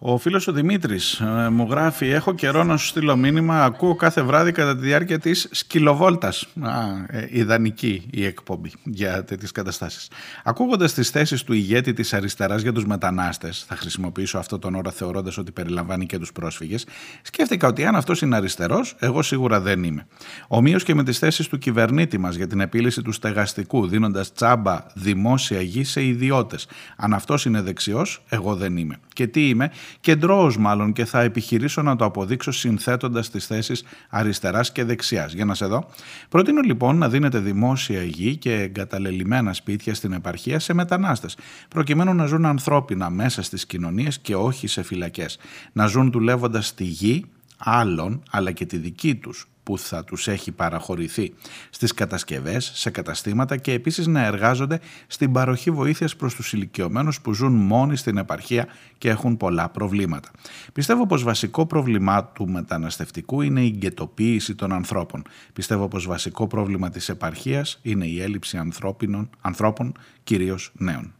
Ο 0.00 0.18
φίλος 0.18 0.46
ο 0.46 0.52
Δημήτρης 0.52 1.20
ε, 1.20 1.48
μου 1.50 1.66
γράφει 1.70 2.06
«Έχω 2.06 2.34
καιρό 2.34 2.64
να 2.64 2.76
σου 2.76 2.86
στείλω 2.86 3.16
μήνυμα, 3.16 3.64
ακούω 3.64 3.94
κάθε 3.94 4.22
βράδυ 4.22 4.52
κατά 4.52 4.76
τη 4.76 4.86
διάρκεια 4.86 5.18
της 5.18 5.48
σκυλοβόλτας». 5.50 6.46
Α, 6.60 6.80
ε, 7.06 7.28
ιδανική 7.30 8.06
η 8.10 8.24
εκπομπή 8.24 8.72
για 8.84 9.24
τέτοιες 9.24 9.52
καταστάσεις. 9.52 10.10
Ακούγοντας 10.44 10.94
τις 10.94 11.10
θέσεις 11.10 11.42
του 11.42 11.52
ηγέτη 11.52 11.92
της 11.92 12.14
αριστεράς 12.14 12.62
για 12.62 12.72
τους 12.72 12.86
μετανάστες, 12.86 13.64
θα 13.68 13.76
χρησιμοποιήσω 13.76 14.38
αυτό 14.38 14.58
τον 14.58 14.74
όρο 14.74 14.90
θεωρώντας 14.90 15.38
ότι 15.38 15.52
περιλαμβάνει 15.52 16.06
και 16.06 16.18
τους 16.18 16.32
πρόσφυγες, 16.32 16.86
σκέφτηκα 17.22 17.68
ότι 17.68 17.84
αν 17.84 17.96
αυτός 17.96 18.22
είναι 18.22 18.36
αριστερός, 18.36 18.96
εγώ 18.98 19.22
σίγουρα 19.22 19.60
δεν 19.60 19.82
είμαι. 19.82 20.06
Ομοίως 20.48 20.84
και 20.84 20.94
με 20.94 21.04
τις 21.04 21.18
θέσεις 21.18 21.48
του 21.48 21.58
κυβερνήτη 21.58 22.18
μας 22.18 22.34
για 22.34 22.46
την 22.46 22.60
επίλυση 22.60 23.02
του 23.02 23.12
στεγαστικού, 23.12 23.86
δίνοντας 23.86 24.32
τσάμπα 24.32 24.84
δημόσια 24.94 25.60
γη 25.60 25.84
σε 25.84 26.04
ιδιώτες. 26.04 26.66
Αν 26.96 27.14
αυτός 27.14 27.44
είναι 27.44 27.60
δεξιός, 27.60 28.22
εγώ 28.28 28.54
δεν 28.54 28.76
είμαι. 28.76 28.96
Και 29.12 29.26
τι 29.26 29.48
είμαι, 29.48 29.70
κεντρώος 30.00 30.56
μάλλον 30.58 30.92
και 30.92 31.04
θα 31.04 31.20
επιχειρήσω 31.20 31.82
να 31.82 31.96
το 31.96 32.04
αποδείξω 32.04 32.52
συνθέτοντας 32.52 33.30
τις 33.30 33.46
θέσεις 33.46 33.84
αριστεράς 34.10 34.72
και 34.72 34.84
δεξιάς. 34.84 35.32
Για 35.32 35.44
να 35.44 35.54
σε 35.54 35.66
δω. 35.66 35.88
Προτείνω 36.28 36.60
λοιπόν 36.60 36.98
να 36.98 37.08
δίνετε 37.08 37.38
δημόσια 37.38 38.02
γη 38.02 38.36
και 38.36 38.52
εγκαταλελειμμένα 38.54 39.52
σπίτια 39.52 39.94
στην 39.94 40.12
επαρχία 40.12 40.58
σε 40.58 40.74
μετανάστες, 40.74 41.36
προκειμένου 41.68 42.14
να 42.14 42.26
ζουν 42.26 42.46
ανθρώπινα 42.46 43.10
μέσα 43.10 43.42
στις 43.42 43.66
κοινωνίες 43.66 44.18
και 44.18 44.34
όχι 44.34 44.66
σε 44.66 44.82
φυλακές. 44.82 45.38
Να 45.72 45.86
ζουν 45.86 46.10
δουλεύοντας 46.10 46.66
στη 46.66 46.84
γη 46.84 47.24
άλλων 47.58 48.22
αλλά 48.30 48.52
και 48.52 48.66
τη 48.66 48.76
δική 48.76 49.14
τους 49.14 49.48
που 49.68 49.78
θα 49.78 50.04
τους 50.04 50.28
έχει 50.28 50.52
παραχωρηθεί 50.52 51.34
στις 51.70 51.94
κατασκευές, 51.94 52.70
σε 52.74 52.90
καταστήματα 52.90 53.56
και 53.56 53.72
επίσης 53.72 54.06
να 54.06 54.24
εργάζονται 54.24 54.80
στην 55.06 55.32
παροχή 55.32 55.70
βοήθειας 55.70 56.16
προς 56.16 56.34
τους 56.34 56.52
ηλικιωμένους 56.52 57.20
που 57.20 57.32
ζουν 57.32 57.52
μόνοι 57.52 57.96
στην 57.96 58.16
επαρχία 58.16 58.66
και 58.98 59.08
έχουν 59.08 59.36
πολλά 59.36 59.68
προβλήματα. 59.68 60.30
Πιστεύω 60.72 61.06
πως 61.06 61.22
βασικό 61.22 61.66
πρόβλημα 61.66 62.24
του 62.24 62.48
μεταναστευτικού 62.48 63.40
είναι 63.40 63.60
η 63.60 63.74
γκαιτοποίηση 63.76 64.54
των 64.54 64.72
ανθρώπων. 64.72 65.22
Πιστεύω 65.52 65.88
πως 65.88 66.06
βασικό 66.06 66.46
πρόβλημα 66.46 66.90
της 66.90 67.08
επαρχίας 67.08 67.78
είναι 67.82 68.06
η 68.06 68.22
έλλειψη 68.22 68.56
ανθρώπινων, 68.56 69.30
ανθρώπων, 69.40 69.92
κυρίως 70.24 70.72
νέων. 70.74 71.12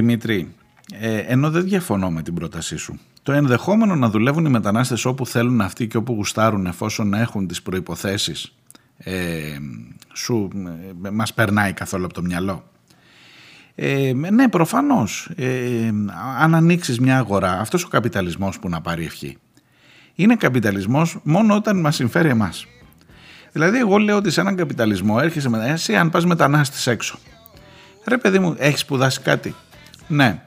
Δημήτρη, 0.00 0.54
ε, 0.92 1.16
ενώ 1.18 1.50
δεν 1.50 1.64
διαφωνώ 1.64 2.10
με 2.10 2.22
την 2.22 2.34
πρότασή 2.34 2.76
σου, 2.76 2.98
το 3.22 3.32
ενδεχόμενο 3.32 3.94
να 3.94 4.08
δουλεύουν 4.10 4.44
οι 4.44 4.48
μετανάστες 4.48 5.04
όπου 5.04 5.26
θέλουν 5.26 5.60
αυτοί 5.60 5.86
και 5.86 5.96
όπου 5.96 6.12
γουστάρουν 6.12 6.66
εφόσον 6.66 7.14
έχουν 7.14 7.46
τις 7.46 7.62
προϋποθέσεις 7.62 8.54
ε, 8.98 9.56
σου 10.14 10.48
ε, 11.04 11.10
μας 11.10 11.34
περνάει 11.34 11.72
καθόλου 11.72 12.04
από 12.04 12.14
το 12.14 12.22
μυαλό. 12.22 12.64
Ε, 13.74 14.12
ναι, 14.12 14.48
προφανώς. 14.48 15.30
Ε, 15.36 15.92
αν 16.38 16.54
ανοίξεις 16.54 17.00
μια 17.00 17.18
αγορά, 17.18 17.60
αυτός 17.60 17.84
ο 17.84 17.88
καπιταλισμός 17.88 18.58
που 18.58 18.68
να 18.68 18.80
πάρει 18.80 19.04
ευχή, 19.04 19.36
είναι 20.14 20.36
καπιταλισμός 20.36 21.18
μόνο 21.22 21.54
όταν 21.54 21.80
μας 21.80 21.94
συμφέρει 21.94 22.28
εμάς. 22.28 22.66
Δηλαδή, 23.52 23.78
εγώ 23.78 23.98
λέω 23.98 24.16
ότι 24.16 24.30
σε 24.30 24.40
έναν 24.40 24.56
καπιταλισμό 24.56 25.18
έρχεσαι 25.22 25.48
μετά, 25.48 25.64
εσύ 25.64 25.96
αν 25.96 26.10
πας 26.10 26.24
μετανάστης 26.24 26.86
έξω. 26.86 27.18
Ρε 28.04 28.18
παιδί 28.18 28.38
μου, 28.38 28.54
έχεις 28.58 28.80
σπουδάσει 28.80 29.20
κάτι. 29.20 29.54
Ναι. 30.08 30.42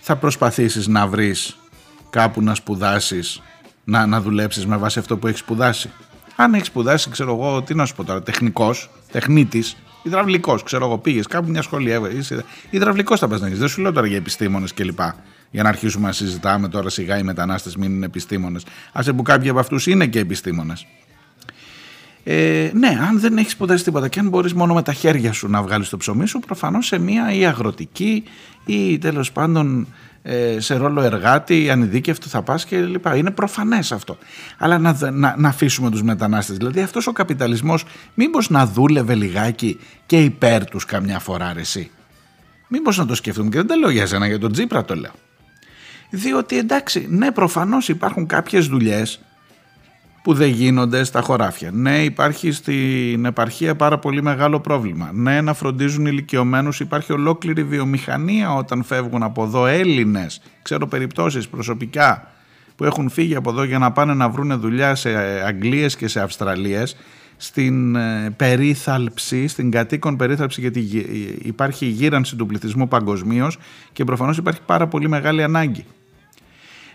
Θα 0.00 0.16
προσπαθήσεις 0.16 0.86
να 0.86 1.06
βρεις 1.06 1.56
κάπου 2.10 2.42
να 2.42 2.54
σπουδάσεις, 2.54 3.42
να, 3.84 4.06
να 4.06 4.20
δουλέψεις 4.20 4.66
με 4.66 4.76
βάση 4.76 4.98
αυτό 4.98 5.16
που 5.16 5.26
έχεις 5.26 5.40
σπουδάσει. 5.40 5.90
Αν 6.36 6.54
έχεις 6.54 6.66
σπουδάσει, 6.66 7.10
ξέρω 7.10 7.34
εγώ, 7.34 7.62
τι 7.62 7.74
να 7.74 7.84
σου 7.84 7.94
πω 7.94 8.04
τώρα, 8.04 8.22
τεχνικός, 8.22 8.90
τεχνίτης, 9.12 9.76
υδραυλικός, 10.02 10.62
ξέρω 10.62 10.84
εγώ, 10.86 10.98
πήγες 10.98 11.26
κάπου 11.26 11.50
μια 11.50 11.62
σχολή, 11.62 11.90
ε, 11.90 12.00
είσαι 12.16 12.44
υδραυλικός 12.70 13.18
θα 13.18 13.28
πας 13.28 13.40
να 13.40 13.46
έχεις. 13.46 13.58
Δεν 13.58 13.68
σου 13.68 13.80
λέω 13.80 13.92
τώρα 13.92 14.06
για 14.06 14.16
επιστήμονες 14.16 14.74
κλπ. 14.74 15.00
Για 15.50 15.62
να 15.62 15.68
αρχίσουμε 15.68 16.06
να 16.06 16.12
συζητάμε 16.12 16.68
τώρα 16.68 16.88
σιγά 16.88 17.18
οι 17.18 17.22
μετανάστες 17.22 17.76
μην 17.76 17.90
είναι 17.90 18.06
επιστήμονες. 18.06 18.66
Άσε 18.92 19.12
που 19.12 19.22
κάποιοι 19.22 19.48
από 19.48 19.58
αυτούς 19.58 19.86
είναι 19.86 20.06
και 20.06 20.18
επιστήμονες. 20.18 20.86
Ε, 22.28 22.70
ναι, 22.74 22.98
αν 23.08 23.20
δεν 23.20 23.38
έχεις 23.38 23.52
σπουδάσει 23.52 23.84
τίποτα 23.84 24.08
και 24.08 24.20
αν 24.20 24.28
μπορείς 24.28 24.54
μόνο 24.54 24.74
με 24.74 24.82
τα 24.82 24.92
χέρια 24.92 25.32
σου 25.32 25.48
να 25.48 25.62
βγάλεις 25.62 25.88
το 25.88 25.96
ψωμί 25.96 26.26
σου, 26.26 26.38
προφανώς 26.38 26.86
σε 26.86 26.98
μια 26.98 27.32
ή 27.32 27.46
αγροτική 27.46 28.22
ή 28.64 28.98
τέλος 28.98 29.32
πάντων 29.32 29.86
ε, 30.22 30.60
σε 30.60 30.76
ρόλο 30.76 31.02
εργάτη 31.02 31.62
ή 31.64 31.70
ανειδίκευτο 31.70 32.28
θα 32.28 32.42
πας 32.42 32.64
και 32.64 32.80
λοιπά. 32.80 33.16
Είναι 33.16 33.30
προφανές 33.30 33.92
αυτό. 33.92 34.18
Αλλά 34.58 34.78
να, 34.78 35.10
να, 35.10 35.34
να 35.38 35.48
αφήσουμε 35.48 35.90
τους 35.90 36.02
μετανάστες. 36.02 36.56
Δηλαδή 36.56 36.80
αυτός 36.80 37.06
ο 37.06 37.12
καπιταλισμός 37.12 37.84
μήπως 38.14 38.50
να 38.50 38.66
δούλευε 38.66 39.14
λιγάκι 39.14 39.78
και 40.06 40.22
υπέρ 40.22 40.64
τους 40.64 40.84
καμιά 40.84 41.18
φορά 41.18 41.52
ρε 41.52 41.60
εσύ; 41.60 41.90
Μήπως 42.68 42.96
να 42.98 43.06
το 43.06 43.14
σκεφτούμε 43.14 43.48
και 43.48 43.56
δεν 43.56 43.66
τα 43.66 43.76
λέω 43.76 43.90
για 43.90 44.06
σένα, 44.06 44.26
για 44.26 44.38
τον 44.38 44.52
Τζίπρα 44.52 44.84
το 44.84 44.94
λέω. 44.94 45.12
Διότι 46.10 46.58
εντάξει, 46.58 47.06
ναι 47.10 47.30
προφανώς 47.30 47.88
υπάρχουν 47.88 48.26
κάποιες 48.26 48.66
δουλειές 48.66 49.20
που 50.26 50.34
δεν 50.34 50.48
γίνονται 50.48 51.04
στα 51.04 51.20
χωράφια. 51.20 51.70
Ναι, 51.72 52.04
υπάρχει 52.04 52.52
στην 52.52 53.24
επαρχία 53.24 53.76
πάρα 53.76 53.98
πολύ 53.98 54.22
μεγάλο 54.22 54.60
πρόβλημα. 54.60 55.10
Ναι, 55.12 55.40
να 55.40 55.54
φροντίζουν 55.54 56.06
ηλικιωμένους. 56.06 56.80
Υπάρχει 56.80 57.12
ολόκληρη 57.12 57.64
βιομηχανία 57.64 58.54
όταν 58.54 58.82
φεύγουν 58.82 59.22
από 59.22 59.42
εδώ 59.42 59.66
Έλληνες. 59.66 60.40
Ξέρω 60.62 60.86
περιπτώσεις 60.86 61.48
προσωπικά 61.48 62.30
που 62.76 62.84
έχουν 62.84 63.10
φύγει 63.10 63.34
από 63.34 63.50
εδώ 63.50 63.62
για 63.62 63.78
να 63.78 63.92
πάνε 63.92 64.14
να 64.14 64.28
βρουν 64.28 64.60
δουλειά 64.60 64.94
σε 64.94 65.10
Αγγλίες 65.46 65.96
και 65.96 66.08
σε 66.08 66.20
Αυστραλίες 66.20 66.96
στην 67.36 67.96
ε, 67.96 68.30
περίθαλψη, 68.36 69.46
στην 69.46 69.70
κατοίκον 69.70 70.16
περίθαλψη 70.16 70.60
γιατί 70.60 70.80
υπάρχει 71.42 71.86
η 71.86 71.90
γύρανση 71.90 72.36
του 72.36 72.46
πληθυσμού 72.46 72.88
παγκοσμίως 72.88 73.58
και 73.92 74.04
προφανώς 74.04 74.36
υπάρχει 74.36 74.60
πάρα 74.66 74.86
πολύ 74.86 75.08
μεγάλη 75.08 75.42
ανάγκη. 75.42 75.84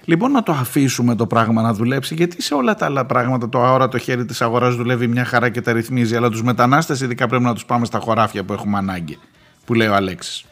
Λοιπόν, 0.06 0.32
να 0.32 0.44
το 0.44 0.52
αφήσουμε 0.52 1.16
το 1.16 1.28
πράγμα 1.28 1.62
να 1.62 1.74
δουλέψει, 1.74 2.14
γιατί 2.14 2.42
σε 2.42 2.54
όλα 2.54 2.76
τα 2.76 2.86
άλλα 2.86 3.06
πράγματα 3.06 3.50
το 3.50 3.64
αόρατο 3.64 3.98
χέρι 3.98 4.26
της 4.26 4.42
αγοράς 4.42 4.76
δουλεύει 4.76 5.08
μια 5.08 5.26
χαρά 5.26 5.50
και 5.50 5.62
τα 5.62 5.72
ρυθμίζει. 5.72 6.16
Αλλά 6.16 6.30
τους 6.30 6.44
μετανάστες, 6.44 7.02
ειδικά 7.02 7.28
πρέπει 7.28 7.44
να 7.44 7.54
τους 7.54 7.66
πάμε 7.66 7.86
στα 7.86 8.00
χωράφια 8.00 8.44
που 8.44 8.54
έχουμε 8.54 8.78
ανάγκη, 8.78 9.18
που 9.66 9.74
λέει 9.74 9.88
ο 9.88 9.96
Αλέξης. 9.96 10.46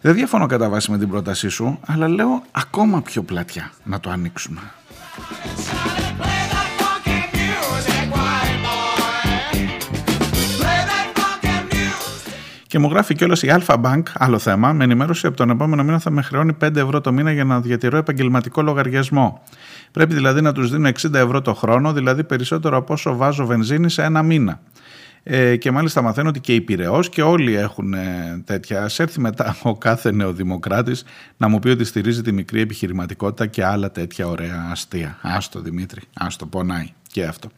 Δεν 0.00 0.14
διαφωνώ 0.14 0.46
κατά 0.46 0.68
βάση 0.68 0.90
με 0.90 0.98
την 0.98 1.08
πρότασή 1.08 1.48
σου, 1.48 1.78
αλλά 1.86 2.08
λέω 2.08 2.42
ακόμα 2.50 3.02
πιο 3.02 3.22
πλατιά 3.22 3.72
να 3.84 4.00
το 4.00 4.10
ανοίξουμε. 4.10 4.60
Και 12.72 12.78
μου 12.78 12.88
γράφει 12.88 13.14
κιόλας 13.14 13.42
η 13.42 13.48
Alpha 13.50 13.82
Bank, 13.82 14.02
άλλο 14.14 14.38
θέμα, 14.38 14.72
με 14.72 14.84
ενημέρωση 14.84 15.26
από 15.26 15.36
τον 15.36 15.50
επόμενο 15.50 15.84
μήνα 15.84 15.98
θα 15.98 16.10
με 16.10 16.22
χρεώνει 16.22 16.56
5 16.64 16.76
ευρώ 16.76 17.00
το 17.00 17.12
μήνα 17.12 17.32
για 17.32 17.44
να 17.44 17.60
διατηρώ 17.60 17.96
επαγγελματικό 17.96 18.62
λογαριασμό. 18.62 19.42
Πρέπει 19.92 20.14
δηλαδή 20.14 20.40
να 20.40 20.52
τους 20.52 20.70
δίνω 20.70 20.88
60 20.88 21.14
ευρώ 21.14 21.40
το 21.40 21.54
χρόνο, 21.54 21.92
δηλαδή 21.92 22.24
περισσότερο 22.24 22.76
από 22.76 22.92
όσο 22.92 23.16
βάζω 23.16 23.46
βενζίνη 23.46 23.90
σε 23.90 24.02
ένα 24.02 24.22
μήνα. 24.22 24.60
Ε, 25.22 25.56
και 25.56 25.70
μάλιστα 25.70 26.02
μαθαίνω 26.02 26.28
ότι 26.28 26.40
και 26.40 26.54
οι 26.54 26.60
Πυραιός 26.60 27.08
και 27.08 27.22
όλοι 27.22 27.54
έχουν 27.54 27.94
ε, 27.94 28.42
τέτοια. 28.44 28.82
Α 28.82 28.88
έρθει 28.96 29.20
μετά 29.20 29.56
ο 29.62 29.76
κάθε 29.76 30.12
νεοδημοκράτης 30.12 31.04
να 31.36 31.48
μου 31.48 31.58
πει 31.58 31.68
ότι 31.68 31.84
στηρίζει 31.84 32.22
τη 32.22 32.32
μικρή 32.32 32.60
επιχειρηματικότητα 32.60 33.46
και 33.46 33.64
άλλα 33.64 33.90
τέτοια 33.90 34.28
ωραία 34.28 34.68
αστεία. 34.70 35.18
Άστο 35.22 35.60
Δημήτρη, 35.60 36.00
άστο 36.14 36.46
πονάει 36.46 36.88
και 37.06 37.24
αυτό. 37.24 37.48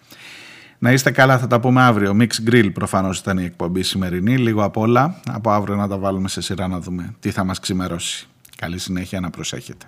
Να 0.85 0.93
είστε 0.93 1.11
καλά, 1.11 1.39
θα 1.39 1.47
τα 1.47 1.61
πούμε 1.61 1.82
αύριο. 1.82 2.16
Mix 2.20 2.51
Grill 2.51 2.70
προφανώς 2.74 3.18
ήταν 3.18 3.39
η 3.39 3.45
εκπομπή 3.45 3.82
σημερινή. 3.82 4.37
Λίγο 4.37 4.64
απ' 4.64 4.76
όλα. 4.76 5.20
Από 5.26 5.51
αύριο 5.51 5.76
να 5.76 5.89
τα 5.89 5.99
βάλουμε 5.99 6.28
σε 6.28 6.41
σειρά 6.41 6.68
να 6.68 6.80
δούμε 6.80 7.14
τι 7.20 7.30
θα 7.30 7.45
μας 7.45 7.61
ξημερώσει. 7.61 8.28
Καλή 8.57 8.78
συνέχεια 8.78 9.20
να 9.20 9.30
προσέχετε. 9.30 9.87